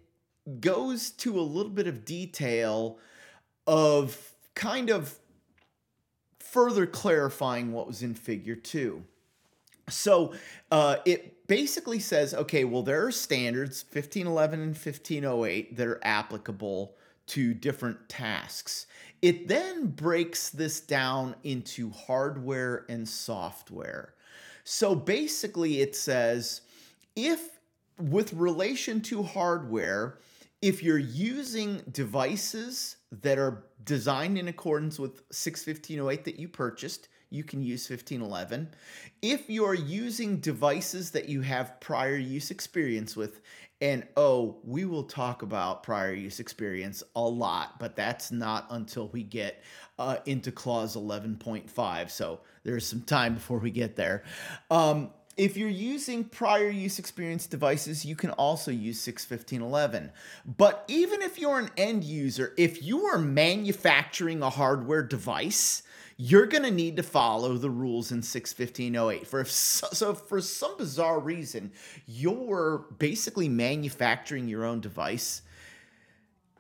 goes 0.60 1.12
to 1.12 1.40
a 1.40 1.42
little 1.42 1.72
bit 1.72 1.88
of 1.88 2.06
detail 2.06 3.00
of 3.66 4.34
kind 4.56 4.90
of 4.90 5.18
further 6.40 6.86
clarifying 6.86 7.72
what 7.72 7.88
was 7.88 8.02
in 8.02 8.14
figure 8.14 8.56
two. 8.56 9.04
So 9.90 10.34
uh, 10.72 10.98
it 11.06 11.48
basically 11.48 12.00
says, 12.00 12.34
okay, 12.34 12.66
well, 12.66 12.84
there 12.84 13.06
are 13.06 13.12
standards, 13.12 13.84
1511 13.84 14.60
and 14.60 14.70
1508, 14.70 15.78
that 15.78 15.88
are 15.88 16.00
applicable 16.04 16.96
to 17.28 17.54
different 17.54 18.10
tasks. 18.10 18.88
It 19.22 19.48
then 19.48 19.88
breaks 19.88 20.50
this 20.50 20.80
down 20.80 21.36
into 21.44 21.90
hardware 21.92 22.86
and 22.90 23.08
software. 23.08 24.14
So 24.64 24.94
basically, 24.96 25.82
it 25.82 25.96
says 25.96 26.62
if, 27.16 27.60
with 27.98 28.34
relation 28.34 29.02
to 29.02 29.24
hardware, 29.24 30.20
if 30.62 30.84
you're 30.84 30.98
using 30.98 31.82
devices 31.92 32.98
that 33.22 33.38
are 33.38 33.64
designed 33.86 34.38
in 34.38 34.48
accordance 34.48 35.00
with 35.00 35.24
61508 35.32 36.26
that 36.26 36.40
you 36.40 36.48
purchased, 36.48 37.08
you 37.30 37.44
can 37.44 37.62
use 37.62 37.90
1511. 37.90 38.70
If 39.22 39.50
you're 39.50 39.74
using 39.74 40.38
devices 40.38 41.12
that 41.12 41.28
you 41.30 41.42
have 41.42 41.80
prior 41.80 42.16
use 42.16 42.52
experience 42.52 43.16
with, 43.16 43.42
and 43.80 44.08
oh, 44.16 44.58
we 44.64 44.86
will 44.86 45.04
talk 45.04 45.44
about 45.44 45.84
prior 45.84 46.14
use 46.14 46.40
experience 46.40 47.04
a 47.16 47.22
lot, 47.22 47.80
but 47.80 47.96
that's 47.96 48.32
not 48.32 48.66
until 48.72 49.10
we 49.10 49.24
get 49.24 49.62
uh, 50.00 50.18
into 50.26 50.52
clause 50.52 50.96
11.5. 50.96 52.10
So 52.10 52.40
there's 52.64 52.88
some 52.88 53.02
time 53.02 53.36
before 53.36 53.60
we 53.60 53.70
get 53.70 53.96
there. 53.96 54.24
Um, 54.72 55.12
if 55.38 55.56
you're 55.56 55.70
using 55.70 56.24
prior 56.24 56.70
use 56.70 56.98
experience 56.98 57.46
devices, 57.46 58.04
you 58.04 58.16
can 58.16 58.32
also 58.32 58.72
use 58.72 59.00
61511. 59.02 60.12
But 60.58 60.84
even 60.88 61.22
if 61.22 61.38
you're 61.38 61.60
an 61.60 61.70
end 61.78 62.04
user, 62.04 62.54
if 62.58 62.82
you 62.82 63.06
are 63.06 63.20
manufacturing 63.20 64.42
a 64.42 64.50
hardware 64.50 65.04
device, 65.04 65.84
you're 66.18 66.48
going 66.48 66.64
to 66.64 66.72
need 66.72 66.98
to 66.98 67.04
follow 67.04 67.58
the 67.58 67.70
rules 67.70 68.12
in 68.12 68.22
61508. 68.22 69.28
For 69.28 69.40
if 69.40 69.52
so, 69.52 69.88
so 69.92 70.14
for 70.14 70.42
some 70.42 70.76
bizarre 70.78 71.20
reason, 71.20 71.72
you're 72.08 72.86
basically 72.98 73.48
manufacturing 73.48 74.48
your 74.48 74.66
own 74.66 74.82
device, 74.82 75.44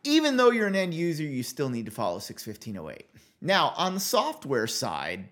even 0.03 0.37
though 0.37 0.51
you're 0.51 0.67
an 0.67 0.75
end 0.75 0.93
user, 0.93 1.23
you 1.23 1.43
still 1.43 1.69
need 1.69 1.85
to 1.85 1.91
follow 1.91 2.19
61508. 2.19 3.07
Now, 3.41 3.73
on 3.75 3.95
the 3.95 3.99
software 3.99 4.67
side, 4.67 5.29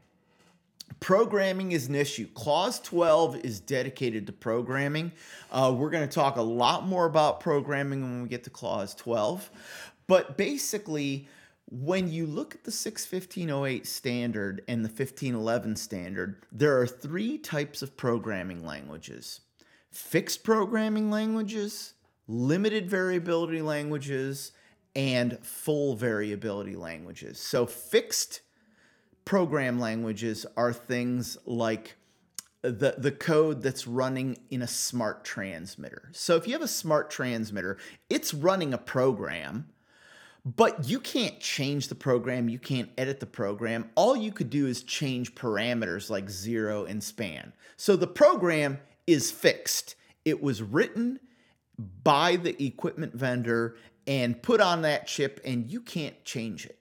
Programming 1.00 1.72
is 1.72 1.88
an 1.88 1.96
issue. 1.96 2.28
Clause 2.34 2.80
12 2.80 3.38
is 3.38 3.60
dedicated 3.60 4.28
to 4.28 4.34
programming. 4.34 5.12
Uh, 5.52 5.74
we're 5.76 5.90
going 5.90 6.08
to 6.08 6.14
talk 6.14 6.38
a 6.38 6.42
lot 6.42 6.88
more 6.88 7.06
about 7.06 7.40
programming 7.40 8.02
when 8.02 8.24
we 8.24 8.30
get 8.30 8.44
to 8.46 8.50
Clause 8.50 8.96
12. 8.96 9.50
But 10.08 10.38
basically, 10.38 11.28
when 11.67 12.12
you 12.12 12.25
look 12.25 12.54
at 12.54 12.63
the 12.63 12.71
61508 12.71 13.88
standard 13.88 14.63
and 14.67 14.86
the 14.86 14.89
1511 14.89 15.75
standard, 15.75 16.43
there 16.51 16.80
are 16.80 16.88
three 16.88 17.38
types 17.38 17.82
of 17.82 17.97
programming 17.97 18.65
languages 18.65 19.41
fixed 19.91 20.43
programming 20.43 21.10
languages, 21.10 21.93
limited 22.28 22.89
variability 22.89 23.62
languages, 23.62 24.51
and 24.93 25.39
full 25.41 25.95
variability 25.95 26.75
languages. 26.75 27.39
So, 27.39 27.65
fixed 27.65 28.41
program 29.23 29.80
languages 29.80 30.45
are 30.56 30.73
things 30.73 31.38
like 31.45 31.95
the 32.62 32.95
the 32.97 33.12
code 33.12 33.62
that's 33.62 33.88
running 33.88 34.38
in 34.49 34.62
a 34.62 34.67
smart 34.67 35.23
transmitter. 35.23 36.10
So 36.13 36.36
if 36.36 36.47
you 36.47 36.54
have 36.54 36.62
a 36.62 36.67
smart 36.67 37.12
transmitter, 37.12 37.78
it's 38.10 38.34
running 38.34 38.73
a 38.73 38.78
program 38.78 39.67
but 40.45 40.88
you 40.88 40.99
can't 40.99 41.39
change 41.39 41.88
the 41.88 41.95
program, 41.95 42.47
you 42.47 42.60
can't 42.60 42.89
edit 42.99 43.19
the 43.19 43.25
program. 43.25 43.89
All 43.95 44.15
you 44.15 44.31
could 44.31 44.51
do 44.51 44.67
is 44.67 44.84
change 44.84 45.34
parameters 45.34 46.10
like 46.12 46.29
zero 46.29 46.86
and 46.86 47.03
span. 47.03 47.51
So 47.77 47.95
the 47.95 48.08
program 48.08 48.79
is 49.08 49.31
fixed. 49.31 49.95
It 50.23 50.41
was 50.41 50.62
written 50.62 51.19
by 52.03 52.36
the 52.36 52.63
equipment 52.63 53.13
vendor 53.13 53.77
and 54.08 54.39
put 54.41 54.62
on 54.62 54.84
that 54.84 55.08
chip, 55.08 55.41
and 55.43 55.67
you 55.67 55.81
can't 55.81 56.23
change 56.23 56.65
it. 56.65 56.77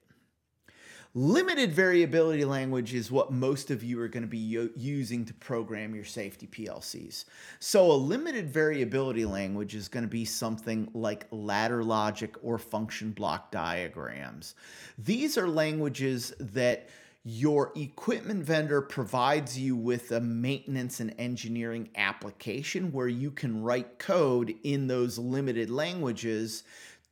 Limited 1.17 1.73
variability 1.73 2.45
language 2.45 2.93
is 2.93 3.09
what 3.09 3.31
most 3.31 3.71
of 3.71 3.85
you 3.85 4.01
are 4.01 4.09
going 4.09 4.25
to 4.25 4.29
be 4.29 4.69
using 4.75 5.25
to 5.25 5.35
program 5.35 5.95
your 5.95 6.05
safety 6.05 6.49
PLCs. 6.49 7.27
So, 7.61 7.93
a 7.93 7.95
limited 7.95 8.51
variability 8.51 9.25
language 9.25 9.77
is 9.77 9.87
going 9.87 10.03
to 10.03 10.11
be 10.11 10.25
something 10.25 10.89
like 10.93 11.29
ladder 11.31 11.85
logic 11.85 12.35
or 12.43 12.59
function 12.59 13.13
block 13.13 13.53
diagrams. 13.53 14.57
These 14.99 15.39
are 15.39 15.47
languages 15.47 16.35
that 16.41 16.89
your 17.23 17.73
equipment 17.77 18.45
vendor 18.45 18.83
provides 18.83 19.57
you 19.57 19.77
with 19.77 20.11
a 20.11 20.21
maintenance 20.21 20.99
and 20.99 21.15
engineering 21.17 21.89
application 21.95 22.93
where 22.93 23.09
you 23.09 23.31
can 23.31 23.63
write 23.63 24.01
code 24.01 24.53
in 24.65 24.89
those 24.89 25.17
limited 25.17 25.71
languages 25.71 26.65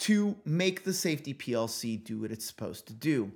to 0.03 0.35
make 0.45 0.83
the 0.83 0.93
safety 0.93 1.33
PLC 1.33 2.03
do 2.03 2.21
what 2.21 2.33
it's 2.33 2.45
supposed 2.45 2.89
to 2.89 2.93
do. 2.93 3.31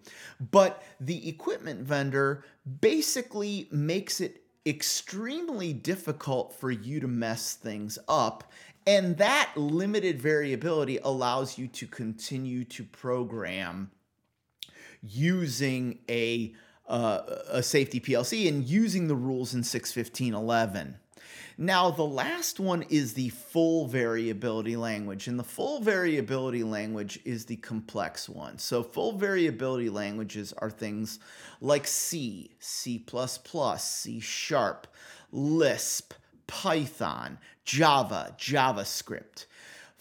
But 0.50 0.82
the 1.00 1.28
equipment 1.28 1.82
vendor 1.82 2.44
basically 2.80 3.68
makes 3.70 4.20
it 4.20 4.42
extremely 4.66 5.72
difficult 5.72 6.52
for 6.58 6.72
you 6.72 6.98
to 6.98 7.06
mess 7.06 7.54
things 7.54 8.00
up. 8.08 8.50
And 8.84 9.16
that 9.18 9.52
limited 9.54 10.20
variability 10.20 10.98
allows 10.98 11.56
you 11.56 11.68
to 11.68 11.86
continue 11.86 12.64
to 12.64 12.82
program 12.82 13.92
using 15.02 16.00
a, 16.08 16.52
uh, 16.88 17.20
a 17.48 17.62
safety 17.62 18.00
PLC 18.00 18.48
and 18.48 18.64
using 18.64 19.06
the 19.06 19.14
rules 19.14 19.54
in 19.54 19.62
61511. 19.62 20.96
Now, 21.58 21.90
the 21.90 22.02
last 22.02 22.60
one 22.60 22.82
is 22.90 23.14
the 23.14 23.30
full 23.30 23.86
variability 23.86 24.76
language, 24.76 25.26
and 25.26 25.38
the 25.38 25.44
full 25.44 25.80
variability 25.80 26.62
language 26.62 27.18
is 27.24 27.46
the 27.46 27.56
complex 27.56 28.28
one. 28.28 28.58
So, 28.58 28.82
full 28.82 29.12
variability 29.12 29.88
languages 29.88 30.52
are 30.58 30.70
things 30.70 31.18
like 31.62 31.86
C, 31.86 32.50
C, 32.58 33.02
C 33.78 34.20
Sharp, 34.20 34.86
Lisp, 35.32 36.12
Python, 36.46 37.38
Java, 37.64 38.34
JavaScript. 38.38 39.46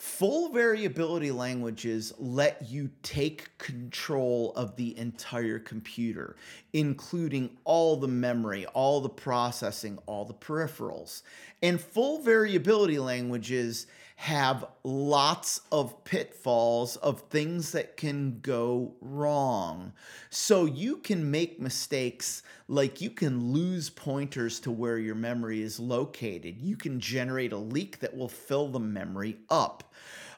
Full 0.05 0.49
variability 0.49 1.31
languages 1.31 2.13
let 2.19 2.69
you 2.69 2.91
take 3.01 3.57
control 3.57 4.53
of 4.55 4.75
the 4.77 4.97
entire 4.97 5.59
computer, 5.59 6.37
including 6.71 7.57
all 7.65 7.97
the 7.97 8.07
memory, 8.07 8.67
all 8.67 9.01
the 9.01 9.09
processing, 9.09 9.97
all 10.05 10.23
the 10.23 10.33
peripherals. 10.33 11.23
And 11.63 11.81
full 11.81 12.19
variability 12.21 12.99
languages 12.99 13.87
have 14.15 14.65
lots 14.83 15.61
of 15.71 16.03
pitfalls 16.05 16.95
of 16.97 17.19
things 17.29 17.73
that 17.73 17.97
can 17.97 18.39
go 18.39 18.93
wrong. 19.01 19.91
So 20.29 20.65
you 20.65 20.97
can 20.97 21.29
make 21.29 21.59
mistakes 21.59 22.41
like 22.67 23.01
you 23.01 23.09
can 23.09 23.51
lose 23.51 23.89
pointers 23.89 24.59
to 24.61 24.71
where 24.71 24.97
your 24.97 25.15
memory 25.15 25.61
is 25.61 25.79
located. 25.79 26.61
You 26.61 26.77
can 26.77 26.99
generate 26.99 27.51
a 27.51 27.57
leak 27.57 27.99
that 27.99 28.15
will 28.15 28.29
fill 28.29 28.69
the 28.69 28.79
memory 28.79 29.37
up. 29.49 29.93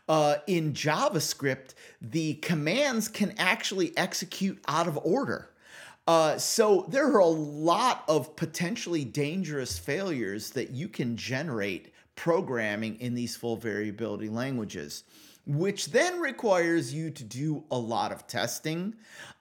Uh, 0.10 0.38
in 0.48 0.74
JavaScript, 0.74 1.76
the 2.02 2.36
commands 2.36 3.08
can 3.08 3.36
actually 3.38 3.96
execute 3.96 4.60
out 4.68 4.88
of 4.88 4.98
order. 5.04 5.52
Uh, 6.08 6.38
so 6.38 6.86
there 6.88 7.06
are 7.06 7.20
a 7.20 7.26
lot 7.26 8.06
of 8.08 8.36
potentially 8.38 9.04
dangerous 9.04 9.78
failures 9.78 10.52
that 10.52 10.72
you 10.72 10.88
can 10.88 11.18
generate 11.18 11.94
programming 12.18 13.00
in 13.00 13.14
these 13.16 13.38
full 13.38 13.56
variability 13.56 14.28
languages, 14.28 15.06
which 15.46 15.92
then 15.92 16.20
requires 16.20 16.94
you 16.94 17.10
to 17.10 17.24
do 17.24 17.64
a 17.72 17.78
lot 17.78 18.12
of 18.12 18.28
testing, 18.28 18.94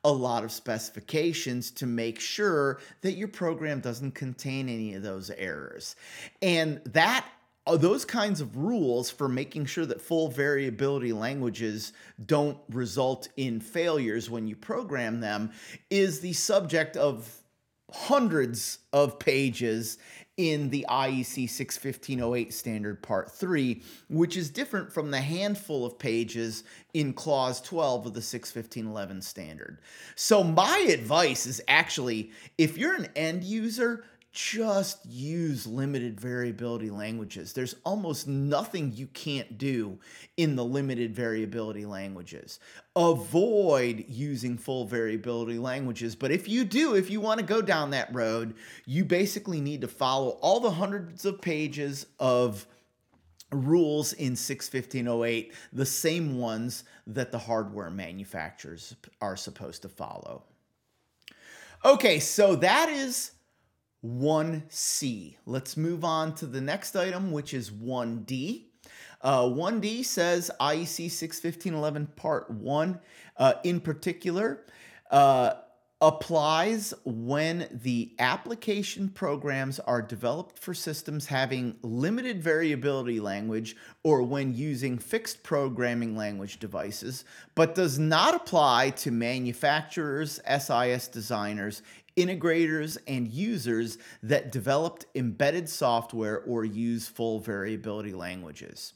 a 0.05 0.13
lot 0.13 0.45
of 0.45 0.53
specifications 0.53 1.73
to 1.73 1.87
make 1.87 2.21
sure 2.21 2.79
that 3.01 3.15
your 3.15 3.27
program 3.27 3.81
doesn't 3.81 4.15
contain 4.15 4.69
any 4.69 4.95
of 4.95 5.03
those 5.03 5.31
errors. 5.31 5.97
And 6.41 6.81
that 6.93 7.27
uh, 7.67 7.77
those 7.77 8.05
kinds 8.05 8.41
of 8.41 8.57
rules 8.57 9.11
for 9.11 9.29
making 9.29 9.67
sure 9.67 9.87
that 9.87 10.01
full 10.01 10.29
variability 10.29 11.13
languages 11.13 11.93
don't 12.25 12.59
result 12.69 13.29
in 13.37 13.59
failures 13.59 14.31
when 14.31 14.47
you 14.47 14.55
program 14.55 15.19
them 15.19 15.51
is 15.91 16.21
the 16.21 16.33
subject 16.33 16.97
of 16.97 17.29
hundreds 17.93 18.79
of 18.93 19.19
pages 19.19 19.99
in 20.37 20.69
the 20.69 20.85
IEC 20.89 21.49
61508 21.49 22.53
standard 22.53 23.03
part 23.03 23.31
3, 23.31 23.83
which 24.11 24.37
is 24.37 24.51
different 24.51 24.93
from 24.93 25.11
the 25.11 25.21
handful 25.21 25.87
of 25.87 25.99
pages 25.99 26.65
in 26.93 27.13
clause 27.13 27.61
12 27.63 28.07
of 28.07 28.15
the 28.15 28.23
61511 28.23 29.23
standard. 29.23 29.79
So 30.15 30.45
my 30.45 30.79
advice 30.91 31.47
is 31.47 31.63
actually 31.69 32.33
if 32.59 32.77
you're 32.77 32.95
an 32.95 33.09
end 33.17 33.45
user, 33.45 34.05
just 34.37 34.99
use 35.07 35.67
limited 35.67 36.21
variability 36.21 36.91
languages. 36.91 37.55
There's 37.55 37.75
almost 37.87 38.29
nothing 38.29 38.93
you 38.95 39.07
can't 39.07 39.57
do 39.57 39.99
in 40.37 40.57
the 40.57 40.65
limited 40.65 41.15
variability 41.15 41.87
languages. 41.87 42.61
Avoid 42.95 44.05
using 44.09 44.59
full 44.59 44.85
variability 44.85 45.59
languages. 45.59 46.15
But 46.15 46.33
if 46.33 46.51
you 46.51 46.67
do, 46.67 46.95
if 46.95 47.09
you 47.09 47.19
want 47.19 47.41
to 47.41 47.47
go 47.47 47.63
down 47.63 47.91
that 47.91 48.15
road, 48.15 48.57
you 48.85 49.07
basically 49.07 49.63
need 49.63 49.81
to 49.81 49.89
follow 49.89 50.39
all 50.43 50.61
the 50.61 50.71
hundreds 50.71 51.25
of 51.25 51.41
pages 51.41 52.05
of 52.21 52.67
rules 53.51 54.13
in 54.13 54.37
61508, 54.37 55.55
the 55.73 55.87
same 55.87 56.37
ones 56.37 56.85
that 57.07 57.33
the 57.33 57.39
hardware 57.39 57.91
manufacturers 57.91 58.97
are 59.23 59.37
supposed 59.37 59.81
to 59.81 59.89
follow. 59.89 60.43
Okay, 61.87 62.19
so 62.19 62.57
that 62.57 62.91
is 62.91 63.31
1C. 64.05 65.37
Let's 65.47 65.77
move 65.77 66.05
on 66.05 66.35
to 66.37 66.47
the 66.47 66.61
next 66.61 66.97
item, 66.97 67.33
which 67.33 67.55
is 67.55 67.71
1D. 67.71 68.67
Uh, 69.23 69.43
1D 69.43 70.05
says 70.05 70.51
IEC 70.61 71.11
61511 71.11 72.07
Part 72.17 72.51
1 72.51 73.01
uh, 73.39 73.55
in 73.65 73.81
particular 73.81 74.67
uh, 75.11 75.55
applies 76.03 76.93
when 77.05 77.67
the 77.73 78.15
application 78.19 79.09
programs 79.09 79.81
are 79.81 80.03
developed 80.03 80.59
for 80.59 80.75
systems 80.75 81.27
having 81.27 81.75
limited 81.81 82.43
variability 82.43 83.19
language 83.19 83.75
or 84.03 84.23
when 84.23 84.55
using 84.55 84.99
fixed 84.99 85.43
programming 85.43 86.15
language 86.15 86.59
devices, 86.59 87.25
but 87.55 87.75
does 87.75 87.99
not 87.99 88.35
apply 88.35 88.91
to 88.91 89.11
manufacturers, 89.11 90.39
SIS 90.47 91.09
designers, 91.09 91.83
integrators, 92.17 92.97
and 93.07 93.29
users 93.29 93.99
that 94.23 94.51
developed 94.51 95.07
embedded 95.15 95.69
software 95.69 96.41
or 96.41 96.65
use 96.65 97.07
full 97.07 97.41
variability 97.41 98.13
languages. 98.13 98.95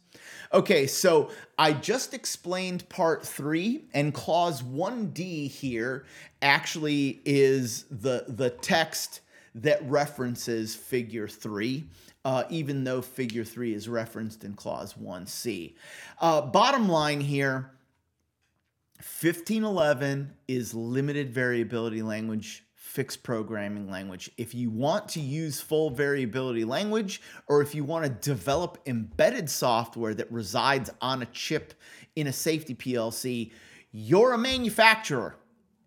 Okay, 0.53 0.87
so 0.87 1.31
I 1.59 1.73
just 1.73 2.15
explained 2.15 2.89
part 2.89 3.27
three, 3.27 3.85
and 3.93 4.15
clause 4.15 4.63
1D 4.63 5.51
here 5.51 6.07
actually 6.41 7.21
is 7.25 7.85
the, 7.91 8.25
the 8.29 8.51
text 8.51 9.21
that 9.55 9.83
references 9.89 10.75
figure 10.75 11.29
three. 11.29 11.85
Uh, 12.23 12.45
even 12.51 12.85
though 12.85 13.01
figure 13.01 13.45
three 13.45 13.73
is 13.73 13.89
referenced 13.89 14.45
in 14.45 14.53
clause 14.53 14.93
1C. 14.93 15.75
Uh, 16.21 16.43
bottom 16.43 16.87
line 16.87 17.19
here 17.19 17.71
1511 19.01 20.35
is 20.47 20.75
limited 20.75 21.33
variability 21.33 22.03
language 22.03 22.63
fixed 22.90 23.22
programming 23.22 23.88
language. 23.88 24.29
If 24.37 24.53
you 24.53 24.68
want 24.68 25.09
to 25.11 25.20
use 25.20 25.61
full 25.61 25.90
variability 25.90 26.64
language, 26.64 27.22
or 27.46 27.62
if 27.62 27.72
you 27.72 27.85
want 27.85 28.05
to 28.05 28.11
develop 28.11 28.79
embedded 28.85 29.48
software 29.48 30.12
that 30.14 30.31
resides 30.33 30.90
on 31.00 31.22
a 31.22 31.26
chip 31.26 31.74
in 32.16 32.26
a 32.26 32.33
safety 32.33 32.74
PLC, 32.74 33.53
you're 33.92 34.33
a 34.33 34.38
manufacturer 34.38 35.37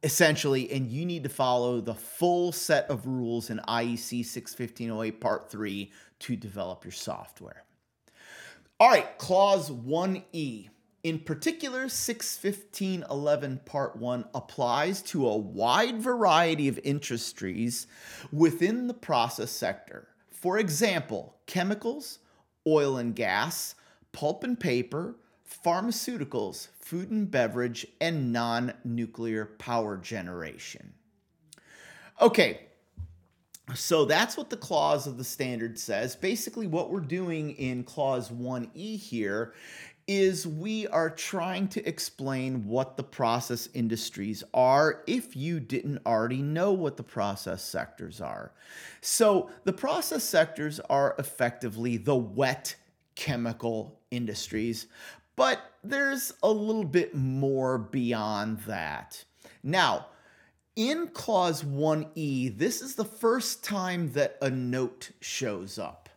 essentially, 0.01 0.71
and 0.71 0.89
you 0.89 1.05
need 1.05 1.23
to 1.23 1.29
follow 1.29 1.81
the 1.81 1.93
full 1.93 2.51
set 2.53 2.89
of 2.89 3.05
rules 3.05 3.49
in 3.49 3.59
IEC 3.67 4.25
61508 4.25 5.19
Part 5.19 5.49
3 5.49 5.91
to 6.19 6.35
develop 6.37 6.85
your 6.85 6.91
software. 6.91 7.63
All 8.79 8.89
right, 8.89 9.17
Clause 9.17 9.69
1E. 9.69 10.69
In 11.03 11.19
particular, 11.19 11.89
61511 11.89 13.59
Part 13.65 13.97
1 13.97 14.25
applies 14.33 15.01
to 15.03 15.27
a 15.27 15.35
wide 15.35 16.01
variety 16.01 16.69
of 16.69 16.79
industries 16.81 17.87
within 18.31 18.87
the 18.87 18.93
process 18.93 19.51
sector. 19.51 20.07
For 20.31 20.57
example, 20.57 21.35
chemicals, 21.45 22.19
oil 22.65 22.95
and 22.97 23.13
gas, 23.13 23.75
pulp 24.13 24.45
and 24.45 24.57
paper, 24.57 25.17
pharmaceuticals, 25.65 26.69
food 26.79 27.11
and 27.11 27.29
beverage, 27.29 27.85
and 27.99 28.31
non 28.31 28.73
nuclear 28.85 29.45
power 29.45 29.97
generation. 29.97 30.93
Okay, 32.21 32.61
so 33.75 34.05
that's 34.05 34.37
what 34.37 34.49
the 34.49 34.57
clause 34.57 35.07
of 35.07 35.17
the 35.17 35.23
standard 35.23 35.79
says. 35.79 36.15
Basically, 36.15 36.67
what 36.67 36.91
we're 36.91 36.99
doing 36.99 37.51
in 37.51 37.83
clause 37.83 38.29
1E 38.29 38.99
here 38.99 39.53
is 40.07 40.45
we 40.45 40.87
are 40.87 41.09
trying 41.09 41.67
to 41.69 41.87
explain 41.87 42.65
what 42.67 42.97
the 42.97 43.03
process 43.03 43.69
industries 43.73 44.43
are 44.53 45.03
if 45.07 45.35
you 45.35 45.59
didn't 45.59 46.01
already 46.05 46.41
know 46.41 46.71
what 46.71 46.97
the 46.97 47.03
process 47.03 47.63
sectors 47.63 48.19
are. 48.19 48.51
So, 49.01 49.49
the 49.63 49.73
process 49.73 50.23
sectors 50.23 50.79
are 50.81 51.15
effectively 51.17 51.97
the 51.97 52.15
wet 52.15 52.75
chemical 53.15 53.99
industries, 54.11 54.87
but 55.35 55.59
there's 55.83 56.33
a 56.43 56.51
little 56.51 56.83
bit 56.83 57.15
more 57.15 57.77
beyond 57.77 58.59
that. 58.61 59.23
Now, 59.63 60.07
in 60.75 61.07
clause 61.09 61.63
1E, 61.63 62.57
this 62.57 62.81
is 62.81 62.95
the 62.95 63.05
first 63.05 63.63
time 63.63 64.11
that 64.13 64.37
a 64.41 64.49
note 64.49 65.11
shows 65.21 65.77
up. 65.77 66.09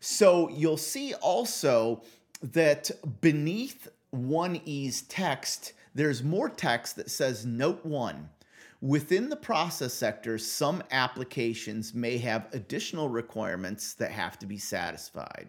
So 0.00 0.48
you'll 0.48 0.76
see 0.76 1.14
also 1.14 2.02
that 2.52 2.90
beneath 3.20 3.88
1E's 4.14 5.02
text, 5.02 5.72
there's 5.94 6.22
more 6.22 6.48
text 6.48 6.96
that 6.96 7.10
says 7.10 7.46
Note 7.46 7.84
1. 7.84 8.28
Within 8.82 9.30
the 9.30 9.36
process 9.36 9.94
sector, 9.94 10.38
some 10.38 10.82
applications 10.90 11.94
may 11.94 12.18
have 12.18 12.48
additional 12.52 13.08
requirements 13.08 13.94
that 13.94 14.10
have 14.10 14.38
to 14.38 14.46
be 14.46 14.58
satisfied. 14.58 15.48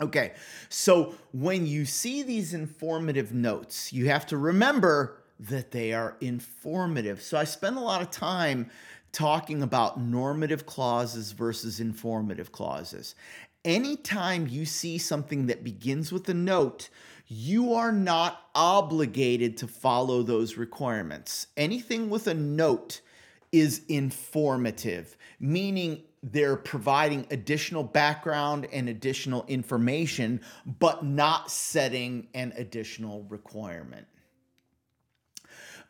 Okay, 0.00 0.34
so 0.68 1.14
when 1.32 1.66
you 1.66 1.86
see 1.86 2.22
these 2.22 2.52
informative 2.52 3.32
notes, 3.32 3.92
you 3.92 4.08
have 4.10 4.26
to 4.26 4.36
remember 4.36 5.22
that 5.40 5.70
they 5.70 5.94
are 5.94 6.16
informative. 6.20 7.22
So 7.22 7.38
I 7.38 7.44
spend 7.44 7.78
a 7.78 7.80
lot 7.80 8.02
of 8.02 8.10
time 8.10 8.70
talking 9.12 9.62
about 9.62 9.98
normative 9.98 10.66
clauses 10.66 11.32
versus 11.32 11.80
informative 11.80 12.52
clauses 12.52 13.14
anytime 13.66 14.46
you 14.46 14.64
see 14.64 14.96
something 14.96 15.46
that 15.46 15.62
begins 15.62 16.12
with 16.12 16.26
a 16.30 16.34
note, 16.34 16.88
you 17.26 17.74
are 17.74 17.92
not 17.92 18.48
obligated 18.54 19.58
to 19.58 19.66
follow 19.66 20.22
those 20.22 20.56
requirements. 20.56 21.48
Anything 21.56 22.08
with 22.08 22.28
a 22.28 22.34
note 22.34 23.00
is 23.52 23.82
informative, 23.88 25.16
meaning 25.40 26.02
they're 26.22 26.56
providing 26.56 27.26
additional 27.30 27.82
background 27.82 28.66
and 28.72 28.88
additional 28.88 29.44
information, 29.48 30.40
but 30.78 31.04
not 31.04 31.50
setting 31.50 32.28
an 32.34 32.52
additional 32.56 33.24
requirement. 33.24 34.06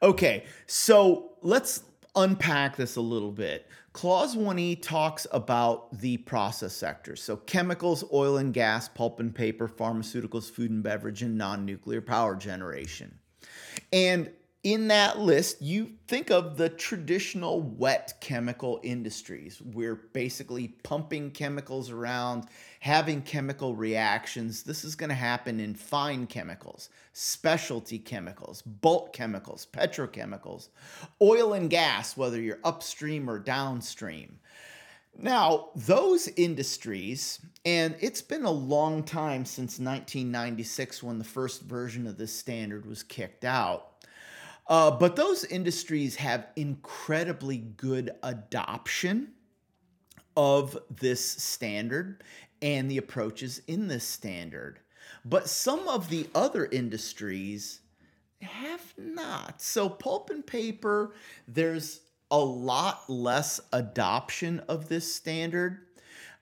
Okay, 0.03 0.45
so 0.66 1.33
let's 1.43 1.83
unpack 2.14 2.77
this 2.77 2.97
a 2.97 3.01
little 3.01 3.33
bit. 3.33 3.66
Clause 3.97 4.36
1E 4.36 4.82
talks 4.82 5.26
about 5.32 5.90
the 6.01 6.18
process 6.18 6.74
sectors. 6.74 7.22
So, 7.22 7.34
chemicals, 7.34 8.05
oil 8.12 8.36
and 8.36 8.53
gas, 8.53 8.90
pulp 8.90 9.20
and 9.20 9.34
paper, 9.34 9.66
pharmaceuticals, 9.66 10.51
food 10.51 10.70
and 10.70 10.82
beverage, 10.82 11.22
and 11.22 11.38
non 11.38 11.64
nuclear 11.64 12.03
power 12.03 12.36
generation. 12.36 13.18
And 13.94 14.30
in 14.66 14.88
that 14.88 15.20
list, 15.20 15.62
you 15.62 15.92
think 16.08 16.28
of 16.28 16.56
the 16.56 16.68
traditional 16.68 17.60
wet 17.60 18.14
chemical 18.20 18.80
industries. 18.82 19.62
We're 19.62 19.94
basically 19.94 20.74
pumping 20.82 21.30
chemicals 21.30 21.92
around, 21.92 22.48
having 22.80 23.22
chemical 23.22 23.76
reactions. 23.76 24.64
This 24.64 24.82
is 24.82 24.96
going 24.96 25.10
to 25.10 25.14
happen 25.14 25.60
in 25.60 25.76
fine 25.76 26.26
chemicals, 26.26 26.88
specialty 27.12 28.00
chemicals, 28.00 28.62
bulk 28.62 29.12
chemicals, 29.12 29.68
petrochemicals, 29.72 30.70
oil 31.22 31.52
and 31.52 31.70
gas, 31.70 32.16
whether 32.16 32.40
you're 32.40 32.58
upstream 32.64 33.30
or 33.30 33.38
downstream. 33.38 34.40
Now, 35.16 35.68
those 35.76 36.26
industries, 36.36 37.38
and 37.64 37.94
it's 38.00 38.20
been 38.20 38.44
a 38.44 38.50
long 38.50 39.04
time 39.04 39.44
since 39.44 39.78
1996 39.78 41.04
when 41.04 41.18
the 41.18 41.24
first 41.24 41.62
version 41.62 42.08
of 42.08 42.18
this 42.18 42.34
standard 42.34 42.84
was 42.84 43.04
kicked 43.04 43.44
out 43.44 43.92
uh, 44.68 44.90
but 44.90 45.16
those 45.16 45.44
industries 45.44 46.16
have 46.16 46.48
incredibly 46.56 47.58
good 47.58 48.10
adoption 48.22 49.32
of 50.36 50.76
this 50.90 51.24
standard 51.24 52.22
and 52.60 52.90
the 52.90 52.98
approaches 52.98 53.62
in 53.66 53.88
this 53.88 54.04
standard. 54.04 54.80
But 55.24 55.48
some 55.48 55.88
of 55.88 56.08
the 56.08 56.28
other 56.34 56.66
industries 56.66 57.80
have 58.40 58.94
not. 58.96 59.60
So, 59.62 59.88
pulp 59.88 60.30
and 60.30 60.46
paper, 60.46 61.14
there's 61.48 62.00
a 62.30 62.38
lot 62.38 63.08
less 63.08 63.60
adoption 63.72 64.60
of 64.68 64.88
this 64.88 65.12
standard. 65.14 65.78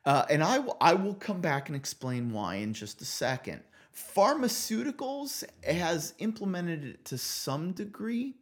Uh, 0.04 0.24
and 0.28 0.42
I, 0.42 0.56
w- 0.56 0.74
I 0.80 0.94
will 0.94 1.14
come 1.14 1.40
back 1.40 1.68
and 1.68 1.76
explain 1.76 2.30
why 2.30 2.56
in 2.56 2.74
just 2.74 3.00
a 3.00 3.06
second. 3.06 3.62
Pharmaceuticals 3.95 5.45
has 5.62 6.14
implemented 6.18 6.84
it 6.84 7.05
to 7.07 7.18
some 7.18 7.72
degree. 7.72 8.34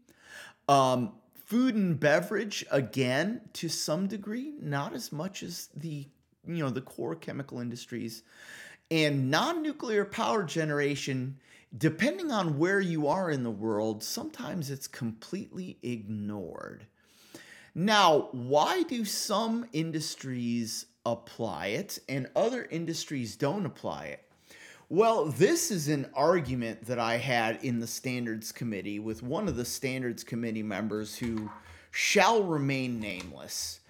Um, 0.68 1.12
food 1.34 1.74
and 1.74 1.98
beverage, 2.00 2.64
again, 2.70 3.42
to 3.55 3.68
some 3.68 4.07
degree, 4.07 4.55
not 4.61 4.94
as 4.94 5.12
much 5.12 5.42
as 5.42 5.68
the 5.76 6.07
you 6.46 6.57
know 6.57 6.70
the 6.70 6.80
core 6.80 7.14
chemical 7.14 7.61
industries. 7.61 8.22
And 8.90 9.30
non-nuclear 9.30 10.05
power 10.05 10.42
generation, 10.42 11.38
depending 11.76 12.30
on 12.30 12.59
where 12.59 12.80
you 12.80 13.07
are 13.09 13.30
in 13.30 13.42
the 13.42 13.50
world, 13.50 14.03
sometimes 14.03 14.70
it's 14.70 14.86
completely 14.86 15.78
ignored. 15.82 16.86
Now, 17.74 18.28
why 18.32 18.82
do 18.82 19.05
some 19.05 19.66
industries 19.72 20.86
apply 21.07 21.68
it 21.68 21.98
and 22.09 22.28
other 22.36 22.66
industries 22.70 23.36
don't 23.36 23.64
apply 23.64 24.07
it? 24.07 24.31
Well, 24.88 25.26
this 25.26 25.70
is 25.70 25.88
an 25.88 26.10
argument 26.14 26.86
that 26.86 26.98
I 26.98 27.16
had 27.16 27.64
in 27.64 27.80
the 27.80 27.86
standards 27.86 28.52
committee 28.52 28.98
with 28.98 29.22
one 29.22 29.48
of 29.48 29.56
the 29.56 29.64
standards 29.64 30.22
committee 30.22 30.62
members 30.62 31.16
who 31.16 31.50
shall 31.90 32.42
remain 32.42 33.00
nameless. 33.00 33.80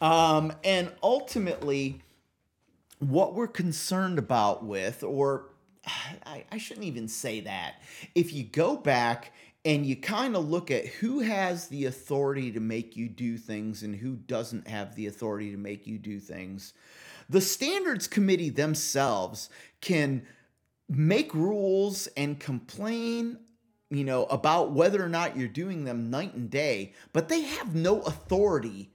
Um, 0.00 0.52
and 0.62 0.92
ultimately, 1.02 2.00
what 2.98 3.34
we're 3.34 3.48
concerned 3.48 4.18
about 4.18 4.64
with, 4.64 5.02
or 5.02 5.46
I, 6.24 6.44
I 6.50 6.58
shouldn't 6.58 6.86
even 6.86 7.08
say 7.08 7.40
that, 7.40 7.76
if 8.14 8.32
you 8.32 8.44
go 8.44 8.76
back 8.76 9.32
and 9.64 9.86
you 9.86 9.96
kind 9.96 10.36
of 10.36 10.48
look 10.48 10.70
at 10.70 10.86
who 10.86 11.20
has 11.20 11.68
the 11.68 11.86
authority 11.86 12.50
to 12.52 12.60
make 12.60 12.96
you 12.96 13.08
do 13.08 13.36
things 13.38 13.82
and 13.82 13.96
who 13.96 14.14
doesn't 14.14 14.68
have 14.68 14.94
the 14.94 15.06
authority 15.06 15.50
to 15.52 15.56
make 15.56 15.86
you 15.86 15.98
do 15.98 16.18
things, 16.18 16.72
the 17.28 17.40
standards 17.40 18.06
committee 18.06 18.50
themselves 18.50 19.48
can 19.80 20.26
make 20.96 21.34
rules 21.34 22.06
and 22.16 22.38
complain 22.38 23.38
you 23.90 24.04
know 24.04 24.24
about 24.24 24.72
whether 24.72 25.02
or 25.02 25.08
not 25.08 25.36
you're 25.36 25.48
doing 25.48 25.84
them 25.84 26.10
night 26.10 26.34
and 26.34 26.50
day 26.50 26.92
but 27.12 27.28
they 27.28 27.42
have 27.42 27.74
no 27.74 28.00
authority 28.02 28.92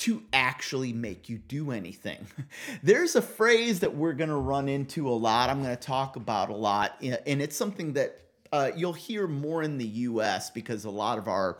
to 0.00 0.22
actually 0.32 0.94
make 0.94 1.28
you 1.28 1.36
do 1.36 1.72
anything. 1.72 2.26
There's 2.82 3.16
a 3.16 3.22
phrase 3.22 3.80
that 3.80 3.94
we're 3.94 4.14
going 4.14 4.30
to 4.30 4.36
run 4.36 4.66
into 4.66 5.06
a 5.06 5.12
lot. 5.12 5.50
I'm 5.50 5.62
going 5.62 5.76
to 5.76 5.82
talk 5.82 6.16
about 6.16 6.48
a 6.48 6.54
lot, 6.54 6.96
and 7.02 7.42
it's 7.42 7.54
something 7.54 7.92
that 7.92 8.18
uh, 8.50 8.70
you'll 8.74 8.94
hear 8.94 9.28
more 9.28 9.62
in 9.62 9.76
the 9.76 9.86
US 9.86 10.50
because 10.50 10.86
a 10.86 10.90
lot 10.90 11.18
of 11.18 11.28
our 11.28 11.58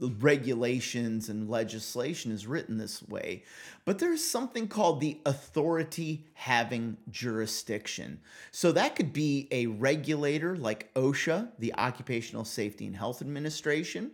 regulations 0.00 1.28
and 1.28 1.48
legislation 1.48 2.30
is 2.30 2.46
written 2.46 2.78
this 2.78 3.02
way. 3.02 3.44
But 3.84 3.98
there's 3.98 4.22
something 4.22 4.68
called 4.68 5.00
the 5.00 5.20
authority 5.26 6.26
having 6.34 6.96
jurisdiction. 7.10 8.20
So 8.50 8.72
that 8.72 8.96
could 8.96 9.12
be 9.12 9.48
a 9.50 9.66
regulator 9.66 10.56
like 10.56 10.92
OSHA, 10.94 11.50
the 11.58 11.74
Occupational 11.74 12.44
Safety 12.44 12.86
and 12.86 12.96
Health 12.96 13.22
Administration, 13.22 14.12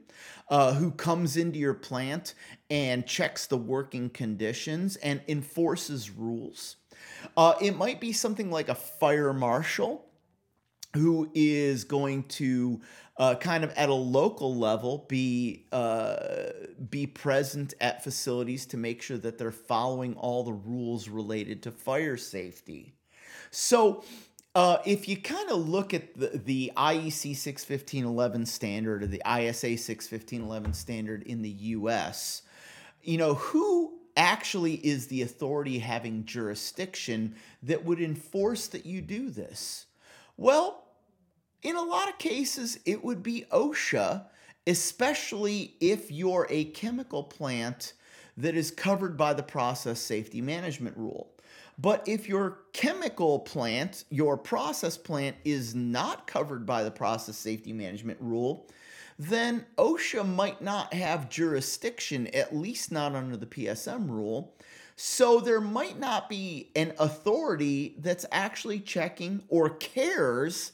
uh, 0.48 0.74
who 0.74 0.90
comes 0.90 1.36
into 1.36 1.58
your 1.58 1.74
plant 1.74 2.34
and 2.70 3.06
checks 3.06 3.46
the 3.46 3.56
working 3.56 4.10
conditions 4.10 4.96
and 4.96 5.20
enforces 5.28 6.10
rules. 6.10 6.76
Uh, 7.36 7.54
it 7.60 7.76
might 7.76 8.00
be 8.00 8.12
something 8.12 8.50
like 8.50 8.68
a 8.68 8.74
fire 8.74 9.32
marshal 9.32 10.06
who 10.94 11.28
is 11.34 11.84
going 11.84 12.22
to 12.24 12.80
uh, 13.16 13.34
kind 13.36 13.62
of 13.64 13.70
at 13.72 13.88
a 13.88 13.94
local 13.94 14.56
level 14.56 15.04
be 15.08 15.66
uh, 15.72 16.16
be 16.90 17.06
present 17.06 17.74
at 17.80 18.02
facilities 18.02 18.66
to 18.66 18.76
make 18.76 19.02
sure 19.02 19.18
that 19.18 19.38
they're 19.38 19.52
following 19.52 20.14
all 20.14 20.42
the 20.44 20.52
rules 20.52 21.08
related 21.08 21.62
to 21.62 21.70
fire 21.70 22.16
safety. 22.16 22.94
So. 23.50 24.04
Uh, 24.56 24.78
if 24.86 25.08
you 25.08 25.16
kind 25.16 25.50
of 25.50 25.68
look 25.68 25.92
at 25.92 26.14
the, 26.14 26.28
the 26.28 26.70
IEC 26.76 27.34
61511 27.34 28.46
standard 28.46 29.02
or 29.02 29.06
the 29.08 29.20
ISA 29.26 29.76
61511 29.76 30.72
standard 30.72 31.24
in 31.24 31.42
the 31.42 31.50
US, 31.50 32.42
you 33.02 33.18
know, 33.18 33.34
who 33.34 33.98
actually 34.16 34.74
is 34.74 35.08
the 35.08 35.22
authority 35.22 35.80
having 35.80 36.24
jurisdiction 36.24 37.34
that 37.64 37.84
would 37.84 38.00
enforce 38.00 38.68
that 38.68 38.86
you 38.86 39.00
do 39.00 39.28
this? 39.28 39.86
Well, 40.36 40.83
in 41.64 41.76
a 41.76 41.82
lot 41.82 42.08
of 42.08 42.18
cases, 42.18 42.78
it 42.84 43.02
would 43.02 43.22
be 43.22 43.46
OSHA, 43.50 44.26
especially 44.66 45.74
if 45.80 46.10
you're 46.10 46.46
a 46.50 46.66
chemical 46.66 47.24
plant 47.24 47.94
that 48.36 48.54
is 48.54 48.70
covered 48.70 49.16
by 49.16 49.32
the 49.32 49.42
process 49.42 49.98
safety 49.98 50.40
management 50.40 50.96
rule. 50.96 51.30
But 51.78 52.06
if 52.06 52.28
your 52.28 52.58
chemical 52.72 53.40
plant, 53.40 54.04
your 54.10 54.36
process 54.36 54.96
plant, 54.96 55.36
is 55.44 55.74
not 55.74 56.26
covered 56.26 56.66
by 56.66 56.84
the 56.84 56.90
process 56.90 57.36
safety 57.36 57.72
management 57.72 58.20
rule, 58.20 58.68
then 59.18 59.64
OSHA 59.78 60.28
might 60.28 60.60
not 60.60 60.92
have 60.92 61.30
jurisdiction, 61.30 62.26
at 62.28 62.54
least 62.54 62.92
not 62.92 63.14
under 63.14 63.36
the 63.36 63.46
PSM 63.46 64.10
rule. 64.10 64.54
So 64.96 65.40
there 65.40 65.60
might 65.60 65.98
not 65.98 66.28
be 66.28 66.70
an 66.76 66.92
authority 66.98 67.96
that's 67.98 68.26
actually 68.30 68.80
checking 68.80 69.42
or 69.48 69.70
cares 69.70 70.72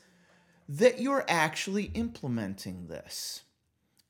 that 0.70 1.00
you're 1.00 1.24
actually 1.28 1.84
implementing 1.94 2.86
this. 2.86 3.42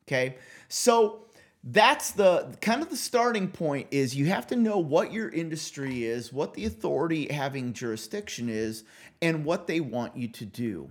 Okay, 0.07 0.37
so 0.69 1.25
that's 1.65 2.13
the 2.13 2.55
kind 2.61 2.83
of 2.83 2.91
the 2.91 2.97
starting 2.97 3.49
point 3.49 3.87
is 3.91 4.15
you 4.15 4.27
have 4.27 4.47
to 4.49 4.57
know 4.57 4.79
what 4.79 5.13
your 5.13 5.29
industry 5.29 6.05
is, 6.05 6.33
what 6.33 6.55
the 6.55 6.67
authority 6.67 7.33
having 7.33 7.73
jurisdiction 7.73 8.49
is, 8.49 8.85
and 9.23 9.45
what 9.45 9.67
they 9.67 9.81
want 9.81 10.17
you 10.17 10.29
to 10.29 10.45
do. 10.45 10.91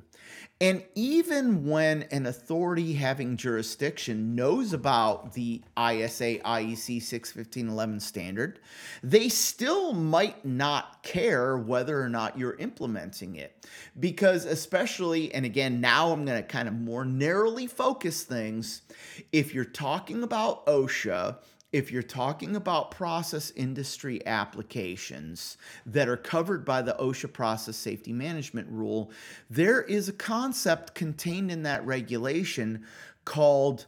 And 0.61 0.83
even 0.93 1.65
when 1.65 2.03
an 2.11 2.25
authority 2.25 2.93
having 2.93 3.37
jurisdiction 3.37 4.35
knows 4.35 4.73
about 4.73 5.31
the 5.31 5.61
ISA 5.77 6.39
IEC 6.39 7.01
61511 7.01 8.01
standard, 8.01 8.59
they 9.01 9.29
still 9.29 9.93
might 9.93 10.43
not 10.43 11.01
care 11.01 11.57
whether 11.57 12.01
or 12.01 12.09
not 12.09 12.37
you're 12.37 12.57
implementing 12.57 13.37
it. 13.37 13.65
Because, 13.97 14.43
especially, 14.43 15.33
and 15.33 15.45
again, 15.45 15.79
now 15.79 16.11
I'm 16.11 16.25
going 16.25 16.41
to 16.41 16.47
kind 16.47 16.67
of 16.67 16.73
more 16.73 17.05
narrowly 17.05 17.67
focus 17.67 18.23
things. 18.23 18.81
If 19.31 19.53
you're 19.53 19.63
talking 19.63 20.23
about 20.23 20.65
OSHA, 20.65 21.37
if 21.71 21.91
you're 21.91 22.01
talking 22.01 22.55
about 22.55 22.91
process 22.91 23.51
industry 23.55 24.25
applications 24.25 25.57
that 25.85 26.09
are 26.09 26.17
covered 26.17 26.65
by 26.65 26.81
the 26.81 26.95
OSHA 26.99 27.31
process 27.31 27.77
safety 27.77 28.11
management 28.11 28.67
rule, 28.69 29.11
there 29.49 29.81
is 29.81 30.09
a 30.09 30.13
concept 30.13 30.95
contained 30.95 31.51
in 31.51 31.63
that 31.63 31.85
regulation 31.85 32.85
called 33.23 33.85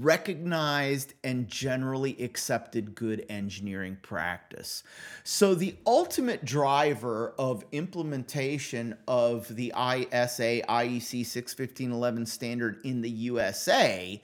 recognized 0.00 1.14
and 1.24 1.48
generally 1.48 2.20
accepted 2.22 2.94
good 2.94 3.24
engineering 3.28 3.96
practice. 4.02 4.82
So, 5.24 5.54
the 5.54 5.76
ultimate 5.86 6.44
driver 6.44 7.34
of 7.38 7.64
implementation 7.72 8.96
of 9.06 9.54
the 9.54 9.66
ISA 9.76 10.62
IEC 10.68 11.24
61511 11.24 12.26
standard 12.26 12.80
in 12.84 13.00
the 13.00 13.10
USA 13.10 14.20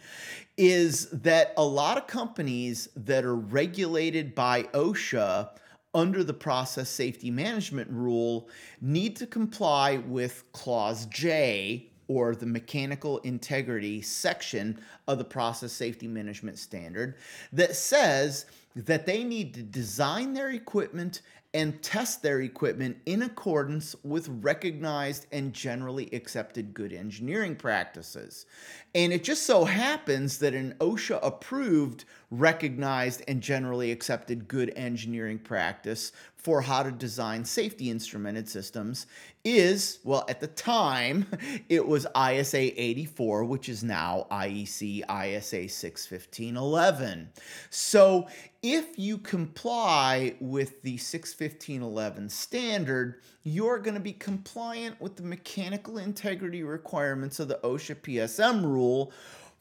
is 0.63 1.09
that 1.11 1.53
a 1.57 1.65
lot 1.65 1.99
of 1.99 2.07
companies 2.07 2.89
that 2.95 3.25
are 3.25 3.35
regulated 3.35 4.33
by 4.33 4.63
OSHA 4.75 5.49
under 5.93 6.23
the 6.23 6.33
process 6.33 6.89
safety 6.89 7.33
management 7.33 7.91
rule 7.91 8.49
need 8.81 9.17
to 9.17 9.27
comply 9.27 9.97
with 9.97 10.45
clause 10.53 11.07
J 11.07 11.91
or 12.07 12.37
the 12.37 12.47
mechanical 12.47 13.19
integrity 13.19 14.03
section 14.03 14.79
of 15.09 15.19
the 15.19 15.25
process 15.25 15.73
safety 15.73 16.07
management 16.07 16.61
standard 16.61 17.17
that 17.53 17.75
says 17.75 18.47
that 18.77 19.05
they 19.05 19.25
need 19.25 19.55
to 19.55 19.65
design 19.65 20.33
their 20.33 20.51
equipment 20.51 21.23
and 21.55 21.83
test 21.83 22.23
their 22.23 22.41
equipment 22.41 22.97
in 23.05 23.23
accordance 23.23 23.95
with 24.03 24.29
recognized 24.29 25.27
and 25.33 25.53
generally 25.53 26.09
accepted 26.13 26.73
good 26.73 26.93
engineering 26.93 27.55
practices. 27.55 28.47
And 28.95 29.13
it 29.13 29.23
just 29.23 29.45
so 29.45 29.65
happens 29.65 30.39
that 30.39 30.55
an 30.55 30.75
OSHA 30.81 31.21
approved, 31.23 32.05
recognized, 32.33 33.23
and 33.29 33.43
generally 33.43 33.93
accepted 33.93 34.49
good 34.49 34.73
engineering 34.75 35.39
practice 35.39 36.13
for 36.35 36.63
how 36.63 36.83
to 36.83 36.91
design 36.91 37.45
safety 37.45 37.91
instrumented 37.91 38.49
systems 38.49 39.07
is, 39.45 39.99
well, 40.03 40.25
at 40.29 40.41
the 40.41 40.47
time, 40.47 41.27
it 41.69 41.87
was 41.87 42.07
ISA 42.17 42.81
84, 42.81 43.45
which 43.45 43.69
is 43.69 43.85
now 43.85 44.27
IEC 44.31 45.03
ISA 45.03 45.69
61511. 45.69 47.29
So 47.69 48.27
if 48.63 48.99
you 48.99 49.19
comply 49.19 50.35
with 50.41 50.81
the 50.83 50.97
61511 50.97 52.31
standard, 52.31 53.21
you're 53.45 53.79
going 53.79 53.95
to 53.95 54.01
be 54.01 54.15
compliant 54.15 55.01
with 55.01 55.17
the 55.17 55.23
mechanical 55.23 55.99
integrity 55.99 56.63
requirements 56.63 57.41
of 57.41 57.49
the 57.49 57.61
OSHA 57.63 57.97
PSM 57.97 58.65
rule 58.65 59.13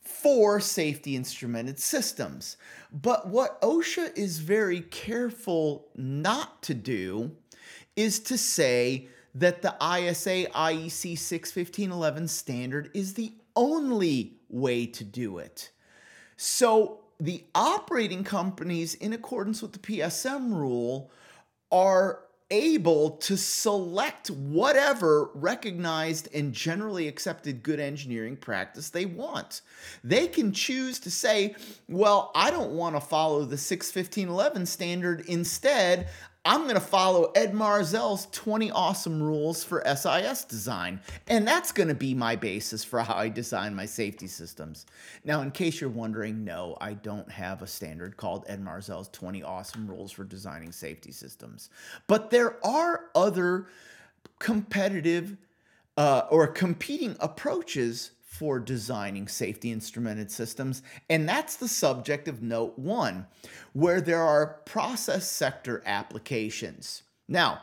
for 0.01 0.59
safety 0.59 1.15
instrumented 1.15 1.79
systems. 1.79 2.57
But 2.91 3.27
what 3.27 3.61
OSHA 3.61 4.17
is 4.17 4.39
very 4.39 4.81
careful 4.81 5.87
not 5.95 6.61
to 6.63 6.73
do 6.73 7.31
is 7.95 8.19
to 8.21 8.37
say 8.37 9.07
that 9.35 9.61
the 9.61 9.75
ISA 9.81 10.47
IEC 10.51 11.17
61511 11.17 12.27
standard 12.27 12.91
is 12.93 13.13
the 13.13 13.33
only 13.55 14.33
way 14.49 14.85
to 14.85 15.03
do 15.03 15.37
it. 15.37 15.71
So 16.35 17.01
the 17.19 17.45
operating 17.53 18.23
companies, 18.23 18.95
in 18.95 19.13
accordance 19.13 19.61
with 19.61 19.73
the 19.73 19.79
PSM 19.79 20.53
rule, 20.53 21.11
are 21.71 22.23
able 22.51 23.11
to 23.11 23.35
select 23.37 24.29
whatever 24.29 25.29
recognized 25.33 26.27
and 26.35 26.53
generally 26.53 27.07
accepted 27.07 27.63
good 27.63 27.79
engineering 27.79 28.35
practice 28.35 28.89
they 28.89 29.05
want. 29.05 29.61
They 30.03 30.27
can 30.27 30.51
choose 30.51 30.99
to 30.99 31.09
say, 31.09 31.55
well, 31.87 32.31
I 32.35 32.51
don't 32.51 32.71
want 32.71 32.95
to 32.95 33.01
follow 33.01 33.45
the 33.45 33.57
61511 33.57 34.65
standard. 34.65 35.21
Instead, 35.27 36.09
I'm 36.43 36.63
going 36.63 36.73
to 36.73 36.81
follow 36.81 37.31
Ed 37.35 37.53
Marszal's 37.53 38.27
20 38.31 38.71
awesome 38.71 39.21
rules 39.21 39.63
for 39.63 39.83
SIS 39.85 40.43
design. 40.43 40.99
And 41.27 41.47
that's 41.47 41.71
going 41.71 41.89
to 41.89 41.95
be 41.95 42.15
my 42.15 42.35
basis 42.35 42.83
for 42.83 42.99
how 43.01 43.13
I 43.13 43.29
design 43.29 43.75
my 43.75 43.85
safety 43.85 44.25
systems. 44.25 44.87
Now, 45.23 45.41
in 45.41 45.51
case 45.51 45.79
you're 45.79 45.91
wondering, 45.91 46.43
no, 46.43 46.77
I 46.81 46.93
don't 46.93 47.29
have 47.29 47.61
a 47.61 47.67
standard 47.67 48.17
called 48.17 48.45
Ed 48.47 48.63
Marszal's 48.63 49.09
20 49.09 49.43
awesome 49.43 49.87
rules 49.87 50.11
for 50.11 50.23
designing 50.23 50.71
safety 50.71 51.11
systems. 51.11 51.69
But 52.07 52.31
there 52.31 52.57
are 52.65 53.05
other 53.13 53.67
competitive 54.39 55.37
uh, 55.95 56.23
or 56.31 56.47
competing 56.47 57.15
approaches 57.19 58.11
for 58.41 58.57
designing 58.57 59.27
safety 59.27 59.69
instrumented 59.69 60.31
systems, 60.31 60.81
and 61.11 61.29
that's 61.29 61.57
the 61.57 61.67
subject 61.67 62.27
of 62.27 62.41
Note 62.41 62.73
1, 62.75 63.27
where 63.73 64.01
there 64.01 64.23
are 64.23 64.59
process 64.65 65.29
sector 65.29 65.83
applications. 65.85 67.03
Now, 67.27 67.61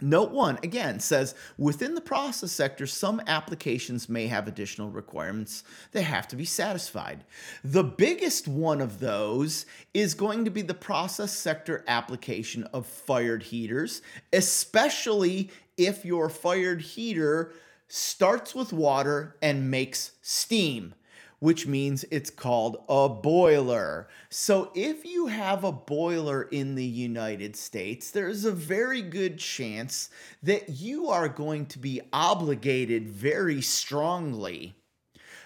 Note 0.00 0.32
1 0.32 0.58
again 0.64 0.98
says 0.98 1.36
within 1.56 1.94
the 1.94 2.00
process 2.00 2.50
sector, 2.50 2.84
some 2.84 3.22
applications 3.28 4.08
may 4.08 4.26
have 4.26 4.48
additional 4.48 4.90
requirements 4.90 5.62
that 5.92 6.02
have 6.02 6.26
to 6.26 6.36
be 6.36 6.44
satisfied. 6.44 7.22
The 7.62 7.84
biggest 7.84 8.48
one 8.48 8.80
of 8.80 8.98
those 8.98 9.66
is 9.94 10.14
going 10.14 10.44
to 10.46 10.50
be 10.50 10.62
the 10.62 10.74
process 10.74 11.30
sector 11.30 11.84
application 11.86 12.64
of 12.72 12.86
fired 12.86 13.44
heaters, 13.44 14.02
especially 14.32 15.52
if 15.76 16.04
your 16.04 16.28
fired 16.28 16.82
heater 16.82 17.52
starts 17.94 18.54
with 18.54 18.72
water 18.72 19.36
and 19.42 19.70
makes 19.70 20.12
steam, 20.22 20.94
which 21.40 21.66
means 21.66 22.06
it's 22.10 22.30
called 22.30 22.82
a 22.88 23.06
boiler. 23.06 24.08
So 24.30 24.72
if 24.74 25.04
you 25.04 25.26
have 25.26 25.62
a 25.62 25.72
boiler 25.72 26.44
in 26.44 26.74
the 26.74 26.86
United 26.86 27.54
States, 27.54 28.10
there's 28.10 28.46
a 28.46 28.50
very 28.50 29.02
good 29.02 29.38
chance 29.38 30.08
that 30.42 30.70
you 30.70 31.10
are 31.10 31.28
going 31.28 31.66
to 31.66 31.78
be 31.78 32.00
obligated 32.14 33.10
very 33.10 33.60
strongly 33.60 34.74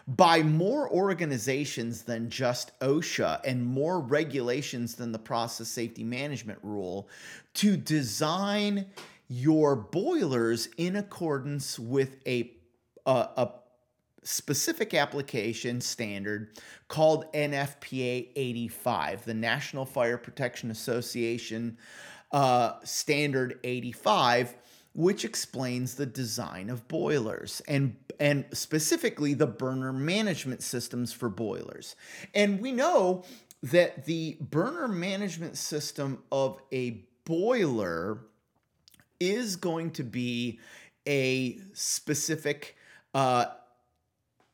by 0.06 0.40
more 0.40 0.88
organizations 0.88 2.02
than 2.02 2.30
just 2.30 2.78
OSHA 2.78 3.40
and 3.44 3.66
more 3.66 3.98
regulations 3.98 4.94
than 4.94 5.10
the 5.10 5.18
process 5.18 5.66
safety 5.66 6.04
management 6.04 6.60
rule 6.62 7.08
to 7.54 7.76
design 7.76 8.86
your 9.28 9.76
boilers 9.76 10.68
in 10.76 10.96
accordance 10.96 11.78
with 11.78 12.16
a, 12.26 12.52
a, 13.06 13.28
a 13.36 13.50
specific 14.22 14.94
application 14.94 15.80
standard 15.80 16.50
called 16.88 17.32
NFPA 17.32 18.28
85, 18.34 19.24
the 19.24 19.34
National 19.34 19.84
Fire 19.84 20.18
Protection 20.18 20.70
Association 20.70 21.78
uh, 22.32 22.74
Standard 22.84 23.60
85, 23.62 24.56
which 24.94 25.24
explains 25.24 25.94
the 25.94 26.06
design 26.06 26.70
of 26.70 26.86
boilers 26.88 27.62
and 27.68 27.96
and 28.18 28.46
specifically 28.52 29.34
the 29.34 29.46
burner 29.46 29.92
management 29.92 30.62
systems 30.62 31.12
for 31.12 31.28
boilers. 31.28 31.96
And 32.34 32.60
we 32.60 32.72
know 32.72 33.24
that 33.62 34.06
the 34.06 34.38
burner 34.40 34.88
management 34.88 35.58
system 35.58 36.22
of 36.32 36.58
a 36.72 37.04
boiler 37.26 38.20
is 39.20 39.56
going 39.56 39.90
to 39.92 40.04
be 40.04 40.60
a 41.06 41.58
specific 41.72 42.76
uh, 43.14 43.46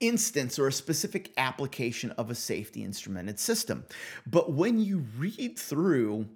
instance 0.00 0.58
or 0.58 0.66
a 0.66 0.72
specific 0.72 1.32
application 1.36 2.10
of 2.12 2.30
a 2.30 2.34
safety 2.34 2.82
instrumented 2.82 3.38
system. 3.38 3.84
But 4.26 4.52
when 4.52 4.78
you 4.78 5.04
read 5.16 5.58
through 5.58 6.26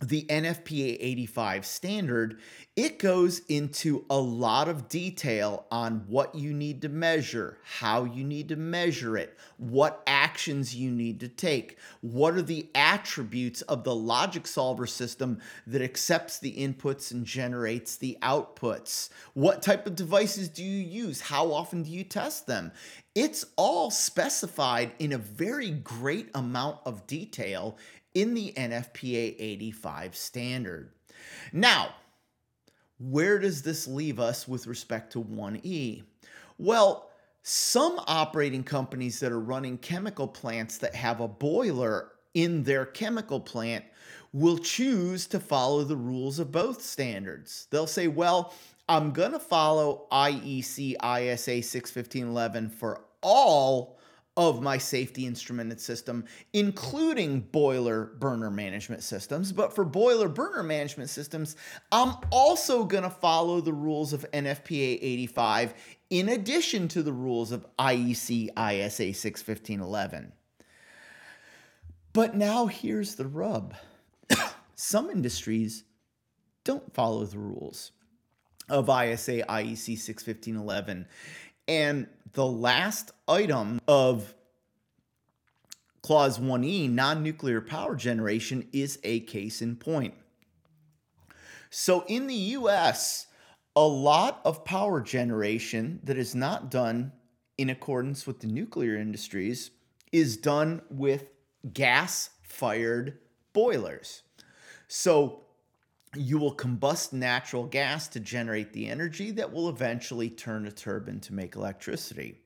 the 0.00 0.24
NFPA 0.24 0.98
85 1.00 1.64
standard, 1.64 2.38
it 2.76 2.98
goes 2.98 3.38
into 3.48 4.04
a 4.10 4.18
lot 4.18 4.68
of 4.68 4.90
detail 4.90 5.64
on 5.70 6.04
what 6.06 6.34
you 6.34 6.52
need 6.52 6.82
to 6.82 6.90
measure, 6.90 7.56
how 7.64 8.04
you 8.04 8.22
need 8.22 8.50
to 8.50 8.56
measure 8.56 9.16
it, 9.16 9.38
what 9.56 10.02
actions 10.06 10.74
you 10.74 10.90
need 10.90 11.18
to 11.20 11.28
take, 11.28 11.78
what 12.02 12.34
are 12.34 12.42
the 12.42 12.68
attributes 12.74 13.62
of 13.62 13.84
the 13.84 13.94
logic 13.94 14.46
solver 14.46 14.86
system 14.86 15.40
that 15.66 15.80
accepts 15.80 16.38
the 16.38 16.52
inputs 16.52 17.10
and 17.10 17.24
generates 17.24 17.96
the 17.96 18.18
outputs, 18.20 19.08
what 19.32 19.62
type 19.62 19.86
of 19.86 19.96
devices 19.96 20.50
do 20.50 20.62
you 20.62 20.84
use, 20.84 21.22
how 21.22 21.50
often 21.50 21.82
do 21.82 21.90
you 21.90 22.04
test 22.04 22.46
them. 22.46 22.70
It's 23.14 23.46
all 23.56 23.90
specified 23.90 24.92
in 24.98 25.14
a 25.14 25.18
very 25.18 25.70
great 25.70 26.28
amount 26.34 26.80
of 26.84 27.06
detail 27.06 27.78
in 28.16 28.32
the 28.32 28.50
NFPA 28.56 29.36
85 29.38 30.16
standard. 30.16 30.90
Now, 31.52 31.90
where 32.98 33.38
does 33.38 33.60
this 33.60 33.86
leave 33.86 34.18
us 34.18 34.48
with 34.48 34.66
respect 34.66 35.12
to 35.12 35.22
1E? 35.22 36.02
Well, 36.56 37.10
some 37.42 38.00
operating 38.06 38.64
companies 38.64 39.20
that 39.20 39.32
are 39.32 39.38
running 39.38 39.76
chemical 39.76 40.26
plants 40.26 40.78
that 40.78 40.94
have 40.94 41.20
a 41.20 41.28
boiler 41.28 42.12
in 42.32 42.62
their 42.62 42.86
chemical 42.86 43.38
plant 43.38 43.84
will 44.32 44.56
choose 44.56 45.26
to 45.26 45.38
follow 45.38 45.84
the 45.84 45.96
rules 45.96 46.38
of 46.38 46.50
both 46.50 46.80
standards. 46.80 47.66
They'll 47.70 47.86
say, 47.86 48.08
well, 48.08 48.54
I'm 48.88 49.12
going 49.12 49.32
to 49.32 49.38
follow 49.38 50.06
IEC 50.10 50.92
ISA 51.04 51.62
61511 51.62 52.70
for 52.70 53.02
all 53.20 53.98
of 54.36 54.60
my 54.60 54.76
safety 54.76 55.26
instrumented 55.26 55.80
system, 55.80 56.24
including 56.52 57.40
boiler 57.40 58.06
burner 58.18 58.50
management 58.50 59.02
systems. 59.02 59.50
But 59.50 59.74
for 59.74 59.84
boiler 59.84 60.28
burner 60.28 60.62
management 60.62 61.08
systems, 61.08 61.56
I'm 61.90 62.14
also 62.30 62.84
going 62.84 63.04
to 63.04 63.10
follow 63.10 63.60
the 63.60 63.72
rules 63.72 64.12
of 64.12 64.30
NFPA 64.32 64.98
85 65.00 65.74
in 66.10 66.28
addition 66.28 66.88
to 66.88 67.02
the 67.02 67.12
rules 67.12 67.50
of 67.50 67.66
IEC 67.78 68.50
ISA 68.58 69.14
61511. 69.14 70.32
But 72.12 72.34
now 72.34 72.66
here's 72.66 73.14
the 73.14 73.26
rub 73.26 73.74
some 74.74 75.10
industries 75.10 75.84
don't 76.64 76.92
follow 76.94 77.24
the 77.24 77.38
rules 77.38 77.92
of 78.68 78.88
ISA 78.88 79.42
IEC 79.42 79.98
61511. 79.98 81.06
And 81.68 82.06
the 82.32 82.46
last 82.46 83.12
item 83.26 83.80
of 83.88 84.34
Clause 86.02 86.38
1E, 86.38 86.90
non 86.90 87.22
nuclear 87.22 87.60
power 87.60 87.96
generation, 87.96 88.68
is 88.72 88.98
a 89.02 89.20
case 89.20 89.62
in 89.62 89.76
point. 89.76 90.14
So 91.70 92.04
in 92.06 92.26
the 92.26 92.34
US, 92.34 93.26
a 93.74 93.86
lot 93.86 94.40
of 94.44 94.64
power 94.64 95.00
generation 95.00 96.00
that 96.04 96.16
is 96.16 96.34
not 96.34 96.70
done 96.70 97.12
in 97.58 97.70
accordance 97.70 98.26
with 98.26 98.40
the 98.40 98.46
nuclear 98.46 98.96
industries 98.96 99.70
is 100.12 100.36
done 100.36 100.82
with 100.90 101.24
gas 101.72 102.30
fired 102.42 103.18
boilers. 103.52 104.22
So 104.88 105.45
you 106.14 106.38
will 106.38 106.54
combust 106.54 107.12
natural 107.12 107.64
gas 107.64 108.08
to 108.08 108.20
generate 108.20 108.72
the 108.72 108.86
energy 108.86 109.30
that 109.32 109.52
will 109.52 109.68
eventually 109.68 110.30
turn 110.30 110.66
a 110.66 110.72
turbine 110.72 111.20
to 111.20 111.34
make 111.34 111.56
electricity. 111.56 112.38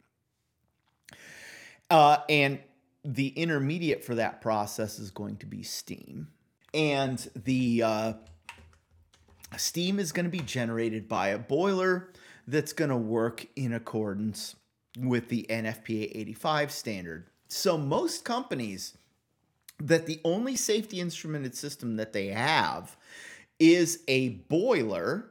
Uh, 1.91 2.19
and 2.29 2.59
the 3.05 3.29
intermediate 3.29 4.05
for 4.05 4.15
that 4.15 4.41
process 4.41 4.99
is 4.99 5.11
going 5.11 5.37
to 5.37 5.47
be 5.47 5.63
steam. 5.63 6.29
And 6.73 7.29
the 7.35 7.83
uh, 7.83 8.13
steam 9.57 9.99
is 9.99 10.13
going 10.13 10.25
to 10.27 10.31
be 10.31 10.41
generated 10.41 11.09
by 11.09 11.29
a 11.29 11.39
boiler 11.39 12.13
that's 12.47 12.73
going 12.73 12.91
to 12.91 12.97
work 12.97 13.47
in 13.57 13.73
accordance 13.73 14.57
with 14.99 15.29
the 15.29 15.47
NFPA 15.49 16.11
85 16.15 16.71
standard. 16.71 17.27
So 17.49 17.77
most 17.77 18.25
companies 18.25 18.97
that 19.79 20.07
the 20.07 20.21
only 20.25 20.57
safety 20.57 21.01
instrumented 21.01 21.55
system 21.55 21.97
that 21.97 22.13
they 22.13 22.29
have 22.29 22.97
is 23.61 24.03
a 24.09 24.31
boiler 24.49 25.27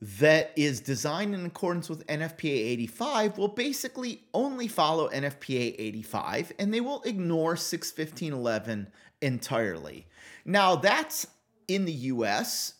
that 0.00 0.52
is 0.56 0.80
designed 0.80 1.34
in 1.34 1.44
accordance 1.44 1.88
with 1.88 2.06
NFPA 2.06 2.44
85 2.44 3.36
will 3.36 3.48
basically 3.48 4.22
only 4.32 4.68
follow 4.68 5.08
NFPA 5.08 5.74
85 5.76 6.52
and 6.58 6.72
they 6.72 6.80
will 6.80 7.02
ignore 7.02 7.56
61511 7.56 8.86
entirely. 9.20 10.06
Now, 10.44 10.76
that's 10.76 11.26
in 11.66 11.84
the 11.84 11.92
US, 11.92 12.74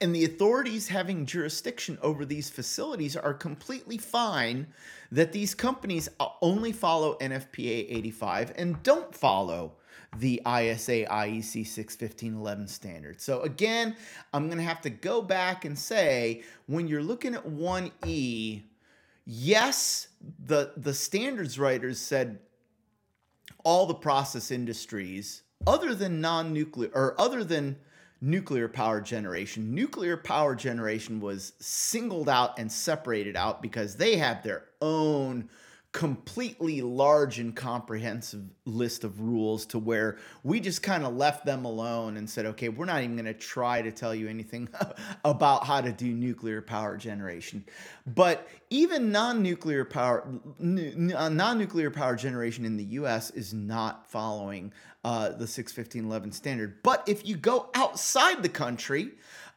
and 0.00 0.14
the 0.14 0.24
authorities 0.24 0.88
having 0.88 1.26
jurisdiction 1.26 1.98
over 2.02 2.24
these 2.24 2.48
facilities 2.48 3.16
are 3.16 3.34
completely 3.34 3.98
fine 3.98 4.66
that 5.12 5.32
these 5.32 5.54
companies 5.54 6.08
only 6.40 6.72
follow 6.72 7.16
NFPA 7.18 7.86
85 7.90 8.52
and 8.56 8.82
don't 8.82 9.14
follow 9.14 9.74
the 10.16 10.42
ISA 10.46 11.06
IEC 11.06 11.66
61511 11.66 12.66
standard. 12.66 13.20
So 13.20 13.42
again, 13.42 13.96
I'm 14.32 14.46
going 14.46 14.58
to 14.58 14.64
have 14.64 14.80
to 14.82 14.90
go 14.90 15.22
back 15.22 15.64
and 15.64 15.78
say 15.78 16.42
when 16.66 16.88
you're 16.88 17.02
looking 17.02 17.34
at 17.34 17.46
1E, 17.46 18.62
yes, 19.24 20.08
the 20.46 20.72
the 20.76 20.94
standards 20.94 21.58
writers 21.58 21.98
said 21.98 22.40
all 23.64 23.86
the 23.86 23.94
process 23.94 24.50
industries 24.50 25.42
other 25.66 25.94
than 25.94 26.20
non-nuclear 26.20 26.90
or 26.94 27.20
other 27.20 27.44
than 27.44 27.76
nuclear 28.20 28.68
power 28.68 29.00
generation. 29.00 29.74
Nuclear 29.74 30.16
power 30.16 30.54
generation 30.54 31.20
was 31.20 31.52
singled 31.58 32.28
out 32.28 32.58
and 32.58 32.70
separated 32.70 33.36
out 33.36 33.62
because 33.62 33.96
they 33.96 34.16
have 34.16 34.42
their 34.42 34.64
own 34.80 35.48
completely 35.92 36.82
large 36.82 37.40
and 37.40 37.56
comprehensive 37.56 38.44
list 38.64 39.02
of 39.02 39.20
rules 39.20 39.66
to 39.66 39.76
where 39.76 40.18
we 40.44 40.60
just 40.60 40.84
kind 40.84 41.04
of 41.04 41.16
left 41.16 41.44
them 41.44 41.64
alone 41.64 42.16
and 42.16 42.30
said, 42.30 42.46
okay, 42.46 42.68
we're 42.68 42.84
not 42.84 43.02
even 43.02 43.16
going 43.16 43.24
to 43.24 43.34
try 43.34 43.82
to 43.82 43.90
tell 43.90 44.14
you 44.14 44.28
anything 44.28 44.68
about 45.24 45.66
how 45.66 45.80
to 45.80 45.90
do 45.90 46.12
nuclear 46.12 46.62
power 46.62 46.96
generation. 46.96 47.64
But 48.06 48.48
even 48.70 49.10
non-nuclear 49.10 49.84
power, 49.84 50.22
uh, 50.60 51.28
non-nuclear 51.28 51.90
power 51.90 52.14
generation 52.14 52.64
in 52.64 52.76
the 52.76 52.84
U.S. 52.84 53.30
is 53.30 53.52
not 53.52 54.08
following 54.08 54.72
uh, 55.02 55.30
the 55.30 55.46
61511 55.46 56.30
standard. 56.30 56.82
But 56.84 57.02
if 57.08 57.26
you 57.26 57.36
go 57.36 57.68
outside 57.74 58.44
the 58.44 58.48
country, 58.48 59.10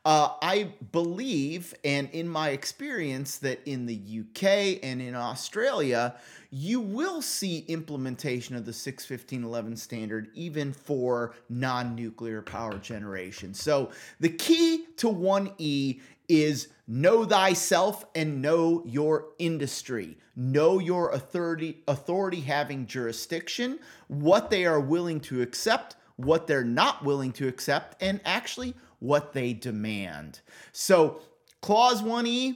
uh, 0.06 0.34
I 0.42 0.74
believe, 0.92 1.74
and 1.86 2.10
in 2.12 2.28
my 2.28 2.50
experience, 2.50 3.38
that 3.38 3.62
in 3.66 3.86
the 3.86 3.96
UK 3.96 4.84
and 4.84 5.02
in 5.02 5.16
Australia, 5.16 6.16
you 6.50 6.82
will 6.82 7.22
see 7.22 7.60
implementation 7.70 8.56
of 8.56 8.66
the 8.66 8.74
61511 8.74 9.78
standard 9.78 10.30
even 10.34 10.74
for 10.74 11.36
non 11.50 11.96
nuclear 11.96 12.42
power 12.42 12.78
generation. 12.80 13.54
So 13.54 13.92
the 14.20 14.30
key 14.30 14.88
to 14.98 15.08
1E 15.08 16.02
is 16.28 16.68
know 16.86 17.24
thyself 17.24 18.06
and 18.14 18.42
know 18.42 18.84
your 18.86 19.30
industry. 19.40 20.18
Know 20.36 20.80
your 20.80 21.12
authority, 21.12 21.82
authority 21.88 22.42
having 22.42 22.88
jurisdiction, 22.88 23.80
what 24.08 24.50
they 24.50 24.66
are 24.66 24.80
willing 24.80 25.22
to 25.22 25.42
accept, 25.42 25.96
what 26.18 26.48
they're 26.48 26.64
not 26.64 27.06
willing 27.06 27.32
to 27.34 27.48
accept, 27.48 28.02
and 28.02 28.20
actually 28.26 28.74
what 29.04 29.34
they 29.34 29.52
demand. 29.52 30.40
So, 30.72 31.20
Clause 31.62 32.02
1E, 32.02 32.56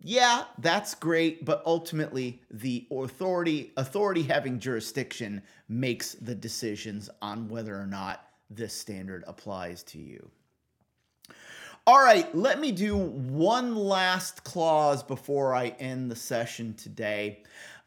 yeah, 0.00 0.44
that's 0.58 0.94
great, 0.94 1.44
but 1.44 1.62
ultimately 1.66 2.40
the 2.50 2.86
authority 2.90 3.72
authority 3.76 4.22
having 4.22 4.58
jurisdiction 4.58 5.42
makes 5.68 6.14
the 6.14 6.34
decisions 6.34 7.10
on 7.20 7.46
whether 7.46 7.78
or 7.78 7.86
not 7.86 8.26
this 8.48 8.72
standard 8.72 9.22
applies 9.26 9.82
to 9.84 9.98
you. 9.98 10.30
All 11.86 12.02
right, 12.02 12.34
let 12.34 12.58
me 12.58 12.72
do 12.72 12.96
one 12.96 13.76
last 13.76 14.44
clause 14.44 15.02
before 15.02 15.54
I 15.54 15.68
end 15.78 16.10
the 16.10 16.16
session 16.16 16.72
today, 16.72 17.42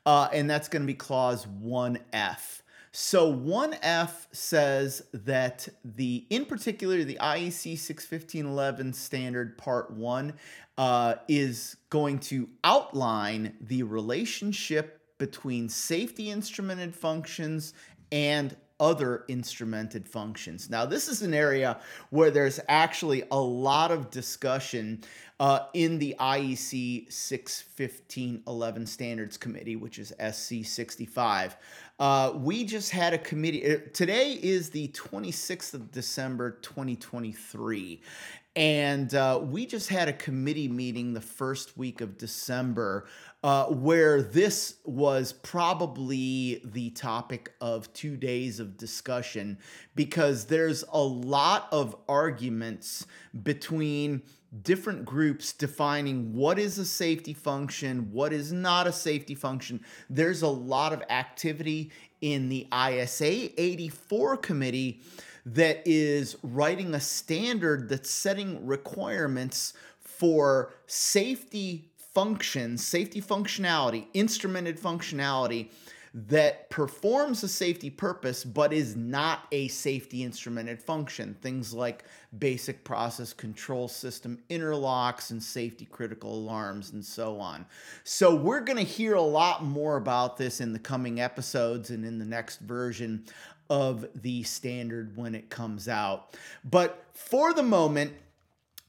uh, 0.05 0.29
and 0.31 0.47
that's 0.47 0.67
going 0.67 0.83
to 0.83 0.87
be 0.87 0.93
clause 0.93 1.47
1F. 1.63 2.61
So 2.97 3.29
1F 3.29 4.27
says 4.31 5.03
that 5.11 5.67
the, 5.83 6.25
in 6.29 6.45
particular, 6.45 7.03
the 7.03 7.17
IEC 7.21 7.77
61511 7.77 8.93
standard 8.93 9.57
part 9.57 9.91
one 9.91 10.35
uh, 10.77 11.15
is 11.27 11.75
going 11.89 12.19
to 12.19 12.47
outline 12.63 13.57
the 13.59 13.83
relationship 13.83 15.01
between 15.17 15.67
safety 15.67 16.27
instrumented 16.27 16.95
functions 16.95 17.73
and 18.13 18.55
other 18.79 19.23
instrumented 19.27 20.07
functions. 20.07 20.69
Now, 20.69 20.85
this 20.85 21.07
is 21.07 21.21
an 21.21 21.33
area 21.33 21.79
where 22.09 22.29
there's 22.31 22.59
actually 22.67 23.23
a 23.31 23.39
lot 23.39 23.91
of 23.91 24.09
discussion 24.09 25.01
uh, 25.39 25.59
in 25.73 25.99
the 25.99 26.15
IEC 26.19 27.11
61511 27.11 28.85
Standards 28.85 29.37
Committee, 29.37 29.75
which 29.75 29.99
is 29.99 30.13
SC 30.31 30.65
65. 30.65 31.57
Uh, 31.99 32.33
we 32.35 32.65
just 32.65 32.91
had 32.91 33.13
a 33.13 33.17
committee. 33.17 33.75
Uh, 33.75 33.79
today 33.93 34.33
is 34.33 34.69
the 34.69 34.89
26th 34.89 35.73
of 35.73 35.91
December, 35.91 36.51
2023. 36.61 38.01
And 38.57 39.13
uh, 39.13 39.41
we 39.43 39.65
just 39.65 39.89
had 39.89 40.07
a 40.07 40.13
committee 40.13 40.69
meeting 40.69 41.13
the 41.13 41.21
first 41.21 41.77
week 41.77 41.99
of 41.99 42.17
December 42.17 43.05
uh, 43.45 43.67
where 43.67 44.23
this 44.23 44.77
was 44.85 45.31
probably 45.31 46.59
the 46.65 46.89
topic 46.89 47.53
of 47.61 47.93
two 47.93 48.17
days 48.17 48.59
of 48.59 48.75
discussion 48.75 49.55
because 49.93 50.45
there's 50.45 50.83
a 50.91 50.99
lot 50.99 51.67
of 51.71 51.95
arguments 52.09 53.05
between 53.43 54.23
different 54.63 55.05
groups 55.05 55.53
defining 55.53 56.33
what 56.33 56.57
is 56.57 56.79
a 56.79 56.85
safety 56.85 57.35
function, 57.35 58.11
what 58.11 58.33
is 58.33 58.51
not 58.51 58.87
a 58.87 58.91
safety 58.91 59.35
function. 59.35 59.79
There's 60.09 60.41
a 60.41 60.47
lot 60.47 60.91
of 60.91 61.03
activity 61.11 61.91
in 62.21 62.49
the 62.49 62.67
ISA 62.73 63.61
84 63.61 64.37
committee 64.37 65.01
that 65.45 65.83
is 65.85 66.35
writing 66.41 66.95
a 66.95 66.99
standard 66.99 67.89
that's 67.89 68.09
setting 68.09 68.65
requirements 68.65 69.73
for 69.99 70.73
safety 70.87 71.91
functions, 72.15 72.85
safety 72.85 73.21
functionality, 73.21 74.07
instrumented 74.15 74.79
functionality 74.79 75.69
that 76.15 76.69
performs 76.69 77.43
a 77.43 77.47
safety 77.47 77.89
purpose 77.89 78.45
but 78.45 78.71
is 78.71 78.95
not 78.95 79.47
a 79.51 79.67
safety 79.67 80.23
instrumented 80.23 80.81
function. 80.81 81.35
Things 81.41 81.73
like 81.73 82.05
basic 82.39 82.85
process 82.85 83.33
control 83.33 83.89
system 83.89 84.39
interlocks 84.49 85.31
and 85.31 85.43
safety 85.43 85.83
critical 85.83 86.33
alarms 86.33 86.93
and 86.93 87.03
so 87.03 87.37
on. 87.37 87.65
So, 88.05 88.33
we're 88.33 88.61
going 88.61 88.77
to 88.77 88.83
hear 88.83 89.15
a 89.15 89.21
lot 89.21 89.65
more 89.65 89.97
about 89.97 90.37
this 90.37 90.61
in 90.61 90.71
the 90.71 90.79
coming 90.79 91.19
episodes 91.19 91.89
and 91.89 92.05
in 92.05 92.17
the 92.17 92.25
next 92.25 92.61
version 92.61 93.25
of 93.69 94.05
the 94.21 94.43
standard 94.43 95.17
when 95.17 95.35
it 95.35 95.49
comes 95.49 95.89
out. 95.89 96.37
But 96.63 97.03
for 97.11 97.53
the 97.53 97.63
moment, 97.63 98.13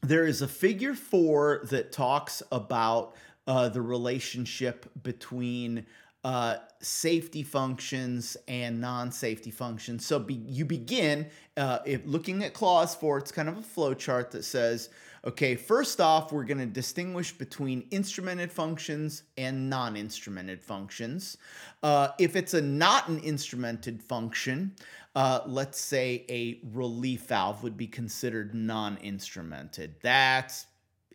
there 0.01 0.25
is 0.25 0.41
a 0.41 0.47
figure 0.47 0.93
four 0.93 1.61
that 1.69 1.91
talks 1.91 2.43
about 2.51 3.15
uh, 3.47 3.69
the 3.69 3.81
relationship 3.81 4.89
between 5.03 5.85
uh, 6.23 6.57
safety 6.81 7.43
functions 7.43 8.35
and 8.47 8.81
non-safety 8.81 9.51
functions. 9.51 10.05
So 10.05 10.19
be, 10.19 10.33
you 10.33 10.65
begin 10.65 11.27
uh, 11.55 11.79
if 11.85 12.05
looking 12.05 12.43
at 12.43 12.53
clause 12.53 12.93
four. 12.95 13.17
It's 13.17 13.31
kind 13.31 13.47
of 13.47 13.57
a 13.57 13.61
flow 13.61 13.93
chart 13.93 14.31
that 14.31 14.43
says, 14.43 14.89
okay, 15.27 15.55
first 15.55 15.99
off, 15.99 16.31
we're 16.31 16.45
going 16.45 16.57
to 16.57 16.65
distinguish 16.65 17.33
between 17.33 17.83
instrumented 17.89 18.49
functions 18.49 19.23
and 19.37 19.69
non-instrumented 19.69 20.63
functions. 20.63 21.37
Uh, 21.83 22.09
if 22.17 22.37
it's 22.37 22.53
a 22.53 22.61
not 22.61 23.09
an 23.09 23.19
instrumented 23.19 24.01
function, 24.01 24.73
uh, 25.15 25.41
let's 25.45 25.79
say 25.79 26.25
a 26.29 26.61
relief 26.71 27.23
valve 27.23 27.61
would 27.61 27.75
be 27.75 27.87
considered 27.87 28.55
non-instrumented. 28.55 29.95
That's 30.01 30.66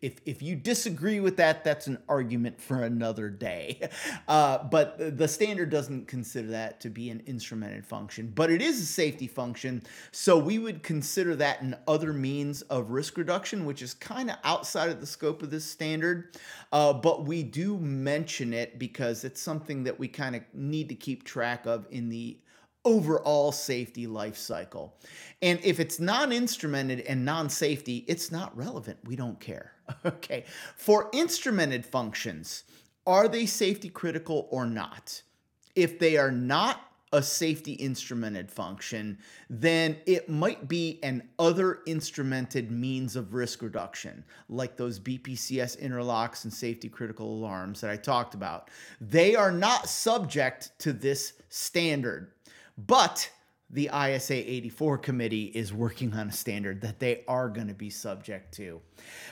if 0.03 0.19
if 0.25 0.41
you 0.41 0.57
disagree 0.57 1.21
with 1.21 1.37
that, 1.37 1.63
that's 1.63 1.87
an 1.87 1.97
argument 2.09 2.59
for 2.61 2.83
another 2.83 3.29
day. 3.29 3.89
Uh, 4.27 4.63
but 4.63 5.17
the 5.17 5.27
standard 5.27 5.69
doesn't 5.69 6.07
consider 6.07 6.49
that 6.49 6.79
to 6.79 6.89
be 6.89 7.09
an 7.09 7.21
instrumented 7.25 7.85
function, 7.85 8.31
but 8.33 8.49
it 8.49 8.61
is 8.61 8.81
a 8.81 8.85
safety 8.85 9.27
function. 9.27 9.81
So 10.11 10.37
we 10.37 10.59
would 10.59 10.81
consider 10.81 11.35
that 11.37 11.61
an 11.61 11.75
other 11.87 12.13
means 12.13 12.61
of 12.63 12.91
risk 12.91 13.17
reduction, 13.17 13.65
which 13.65 13.81
is 13.81 13.93
kind 13.93 14.29
of 14.29 14.37
outside 14.43 14.89
of 14.89 14.99
the 14.99 15.05
scope 15.05 15.41
of 15.41 15.51
this 15.51 15.65
standard. 15.65 16.35
Uh, 16.71 16.93
but 16.93 17.25
we 17.25 17.43
do 17.43 17.77
mention 17.77 18.53
it 18.53 18.79
because 18.79 19.23
it's 19.23 19.41
something 19.41 19.83
that 19.83 19.99
we 19.99 20.07
kind 20.07 20.35
of 20.35 20.41
need 20.53 20.89
to 20.89 20.95
keep 20.95 21.23
track 21.23 21.65
of 21.65 21.85
in 21.91 22.09
the 22.09 22.37
overall 22.85 23.51
safety 23.51 24.07
life 24.07 24.37
cycle. 24.37 24.95
And 25.41 25.59
if 25.63 25.79
it's 25.79 25.99
non 25.99 26.31
instrumented 26.31 27.05
and 27.07 27.25
non 27.25 27.49
safety, 27.49 28.05
it's 28.07 28.31
not 28.31 28.55
relevant. 28.57 28.99
We 29.05 29.15
don't 29.15 29.39
care. 29.39 29.71
Okay. 30.05 30.45
For 30.77 31.11
instrumented 31.11 31.85
functions, 31.85 32.63
are 33.05 33.27
they 33.27 33.45
safety 33.45 33.89
critical 33.89 34.47
or 34.49 34.65
not? 34.65 35.21
If 35.75 35.99
they 35.99 36.15
are 36.15 36.31
not 36.31 36.79
a 37.13 37.21
safety 37.21 37.77
instrumented 37.79 38.49
function, 38.49 39.19
then 39.47 39.95
it 40.07 40.27
might 40.27 40.67
be 40.67 40.99
an 41.03 41.21
other 41.37 41.81
instrumented 41.85 42.71
means 42.71 43.15
of 43.15 43.35
risk 43.35 43.61
reduction, 43.61 44.23
like 44.49 44.75
those 44.75 44.99
BPCS 44.99 45.79
interlocks 45.79 46.43
and 46.43 46.51
safety 46.51 46.89
critical 46.89 47.27
alarms 47.27 47.81
that 47.81 47.91
I 47.91 47.97
talked 47.97 48.33
about. 48.33 48.71
They 48.99 49.35
are 49.35 49.51
not 49.51 49.87
subject 49.87 50.71
to 50.79 50.91
this 50.91 51.33
standard, 51.49 52.32
but 52.77 53.29
the 53.69 53.89
ISA 53.93 54.35
84 54.35 54.99
committee 54.99 55.45
is 55.45 55.73
working 55.73 56.13
on 56.13 56.29
a 56.29 56.31
standard 56.31 56.81
that 56.81 56.99
they 56.99 57.23
are 57.27 57.49
going 57.49 57.67
to 57.67 57.73
be 57.73 57.89
subject 57.89 58.53
to. 58.55 58.79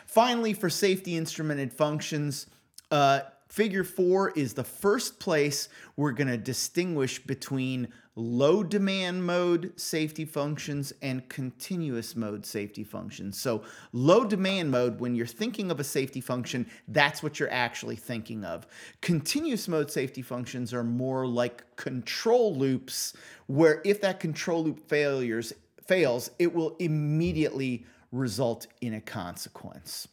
Finally, 0.05 0.53
for 0.53 0.69
safety 0.69 1.11
instrumented 1.11 1.71
functions, 1.71 2.47
uh, 2.89 3.21
Figure 3.51 3.83
four 3.83 4.29
is 4.29 4.53
the 4.53 4.63
first 4.63 5.19
place 5.19 5.67
we're 5.97 6.13
going 6.13 6.29
to 6.29 6.37
distinguish 6.37 7.19
between 7.19 7.89
low 8.15 8.63
demand 8.63 9.25
mode 9.25 9.77
safety 9.77 10.23
functions 10.23 10.93
and 11.01 11.27
continuous 11.27 12.15
mode 12.15 12.45
safety 12.45 12.85
functions. 12.85 13.37
So, 13.37 13.63
low 13.91 14.23
demand 14.23 14.71
mode, 14.71 15.01
when 15.01 15.15
you're 15.15 15.25
thinking 15.25 15.69
of 15.69 15.81
a 15.81 15.83
safety 15.83 16.21
function, 16.21 16.65
that's 16.87 17.21
what 17.21 17.41
you're 17.41 17.51
actually 17.51 17.97
thinking 17.97 18.45
of. 18.45 18.65
Continuous 19.01 19.67
mode 19.67 19.91
safety 19.91 20.21
functions 20.21 20.73
are 20.73 20.85
more 20.85 21.27
like 21.27 21.75
control 21.75 22.55
loops, 22.55 23.11
where 23.47 23.81
if 23.83 23.99
that 23.99 24.21
control 24.21 24.63
loop 24.63 24.87
failures 24.87 25.51
fails, 25.85 26.31
it 26.39 26.55
will 26.55 26.77
immediately 26.79 27.85
result 28.13 28.67
in 28.79 28.93
a 28.93 29.01
consequence. 29.01 30.07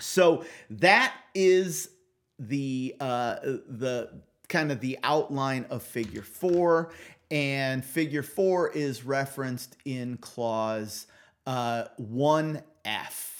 So 0.00 0.44
that 0.70 1.14
is 1.34 1.90
the 2.38 2.94
uh, 3.00 3.36
the 3.42 4.10
kind 4.48 4.70
of 4.70 4.80
the 4.80 4.98
outline 5.02 5.66
of 5.70 5.82
figure 5.82 6.22
four 6.22 6.92
and 7.30 7.84
figure 7.84 8.22
four 8.22 8.70
is 8.70 9.04
referenced 9.04 9.76
in 9.84 10.16
clause 10.18 11.06
uh, 11.46 11.84
1f 12.00 13.34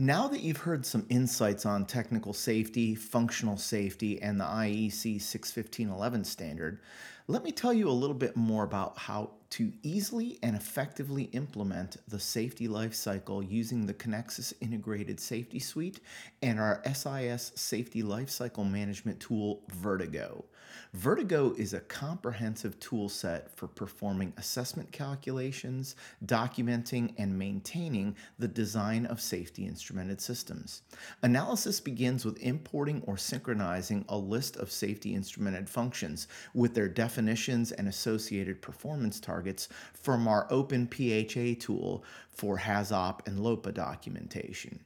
now 0.00 0.28
that 0.28 0.40
you've 0.40 0.56
heard 0.56 0.86
some 0.86 1.04
insights 1.10 1.66
on 1.66 1.84
technical 1.84 2.32
safety, 2.32 2.94
functional 2.94 3.58
safety, 3.58 4.20
and 4.22 4.40
the 4.40 4.44
IEC 4.44 5.20
61511 5.20 6.24
standard, 6.24 6.80
let 7.28 7.44
me 7.44 7.52
tell 7.52 7.74
you 7.74 7.86
a 7.86 7.92
little 7.92 8.14
bit 8.14 8.34
more 8.34 8.64
about 8.64 8.96
how 8.96 9.32
to 9.50 9.72
easily 9.82 10.38
and 10.42 10.54
effectively 10.54 11.24
implement 11.32 11.96
the 12.06 12.20
safety 12.20 12.68
lifecycle 12.68 13.48
using 13.50 13.86
the 13.86 13.94
Kenexis 13.94 14.52
Integrated 14.60 15.18
Safety 15.18 15.58
Suite 15.58 16.00
and 16.40 16.60
our 16.60 16.80
SIS 16.84 17.52
Safety 17.56 18.02
Lifecycle 18.02 18.70
Management 18.70 19.18
tool, 19.18 19.62
Vertigo. 19.68 20.44
Vertigo 20.94 21.54
is 21.56 21.74
a 21.74 21.80
comprehensive 21.80 22.78
tool 22.80 23.08
set 23.08 23.50
for 23.56 23.68
performing 23.68 24.32
assessment 24.36 24.90
calculations, 24.92 25.96
documenting, 26.26 27.12
and 27.18 27.38
maintaining 27.38 28.16
the 28.38 28.48
design 28.48 29.06
of 29.06 29.20
safety 29.20 29.66
instrumented 29.66 30.20
systems. 30.20 30.82
Analysis 31.22 31.80
begins 31.80 32.24
with 32.24 32.42
importing 32.42 33.02
or 33.06 33.16
synchronizing 33.16 34.04
a 34.08 34.16
list 34.16 34.56
of 34.56 34.70
safety 34.70 35.14
instrumented 35.14 35.68
functions 35.68 36.28
with 36.54 36.74
their 36.74 36.88
definitions 36.88 37.72
and 37.72 37.88
associated 37.88 38.60
performance 38.62 39.20
targets 39.20 39.68
from 39.94 40.26
our 40.26 40.46
Open 40.50 40.86
PHA 40.86 41.60
tool 41.60 42.04
for 42.30 42.58
HAZOP 42.58 43.26
and 43.26 43.40
LOPA 43.40 43.72
documentation. 43.72 44.80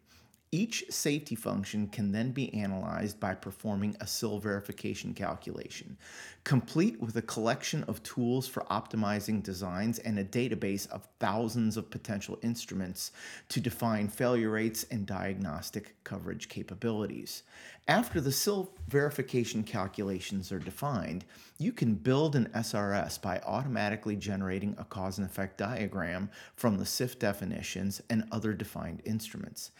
Each 0.55 0.85
safety 0.89 1.35
function 1.35 1.89
can 1.89 2.13
then 2.13 2.31
be 2.31 2.55
analyzed 2.55 3.19
by 3.19 3.35
performing 3.35 3.97
a 4.01 4.07
SIL 4.07 4.39
verification 4.39 5.13
calculation, 5.13 5.99
complete 6.45 7.01
with 7.01 7.17
a 7.17 7.23
collection 7.23 7.83
of 7.89 8.01
tools 8.05 8.47
for 8.47 8.63
optimizing 8.71 9.43
designs 9.43 9.99
and 9.99 10.17
a 10.17 10.25
database 10.25 10.89
of 10.91 11.09
thousands 11.19 11.77
of 11.77 11.91
potential 11.91 12.39
instruments 12.45 13.11
to 13.49 13.59
define 13.59 14.07
failure 14.07 14.51
rates 14.51 14.87
and 14.93 15.07
diagnostic 15.07 15.97
coverage 16.05 16.49
capabilities. 16.49 17.43
After 17.89 18.21
the 18.21 18.33
SIL 18.33 18.73
verification 18.89 19.65
calculations 19.65 20.53
are 20.53 20.61
defined, 20.61 21.25
you 21.59 21.73
can 21.73 21.95
build 21.95 22.37
an 22.37 22.49
SRS 22.55 23.21
by 23.21 23.41
automatically 23.41 24.17
generating 24.17 24.75
a 24.79 24.85
cause 24.85 25.19
and 25.19 25.27
effect 25.27 25.59
diagram 25.59 26.31
from 26.57 26.79
the 26.79 26.87
SIF 26.87 27.19
definitions 27.19 28.01
and 28.09 28.25
other 28.33 28.55
defined 28.55 29.03
instruments. 29.05 29.73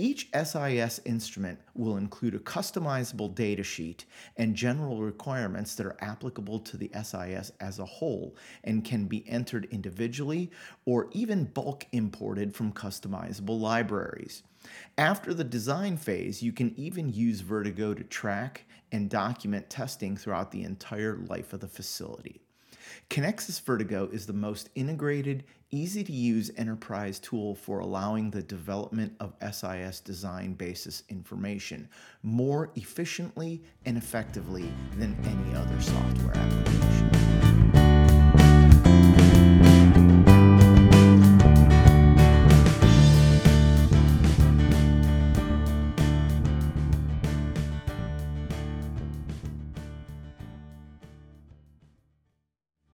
Each 0.00 0.30
SIS 0.32 0.98
instrument 1.04 1.58
will 1.74 1.98
include 1.98 2.34
a 2.34 2.38
customizable 2.38 3.34
data 3.34 3.62
sheet 3.62 4.06
and 4.38 4.54
general 4.54 5.02
requirements 5.02 5.74
that 5.74 5.84
are 5.84 5.98
applicable 6.00 6.60
to 6.60 6.78
the 6.78 6.90
SIS 6.94 7.52
as 7.60 7.78
a 7.78 7.84
whole 7.84 8.34
and 8.64 8.82
can 8.82 9.04
be 9.04 9.28
entered 9.28 9.68
individually 9.70 10.50
or 10.86 11.10
even 11.12 11.44
bulk 11.44 11.84
imported 11.92 12.54
from 12.54 12.72
customizable 12.72 13.60
libraries. 13.60 14.42
After 14.96 15.34
the 15.34 15.44
design 15.44 15.98
phase, 15.98 16.42
you 16.42 16.52
can 16.52 16.72
even 16.78 17.12
use 17.12 17.42
Vertigo 17.42 17.92
to 17.92 18.02
track 18.04 18.64
and 18.92 19.10
document 19.10 19.68
testing 19.68 20.16
throughout 20.16 20.50
the 20.50 20.62
entire 20.62 21.18
life 21.28 21.52
of 21.52 21.60
the 21.60 21.68
facility. 21.68 22.40
Kenexis 23.08 23.60
Vertigo 23.60 24.08
is 24.12 24.26
the 24.26 24.32
most 24.32 24.70
integrated, 24.74 25.44
easy 25.70 26.02
to 26.04 26.12
use 26.12 26.50
enterprise 26.56 27.18
tool 27.18 27.54
for 27.54 27.80
allowing 27.80 28.30
the 28.30 28.42
development 28.42 29.12
of 29.20 29.34
SIS 29.52 30.00
design 30.00 30.54
basis 30.54 31.04
information 31.08 31.88
more 32.22 32.70
efficiently 32.74 33.62
and 33.86 33.96
effectively 33.96 34.72
than 34.96 35.16
any 35.24 35.56
other 35.56 35.80
software 35.80 36.36
application. 36.36 37.19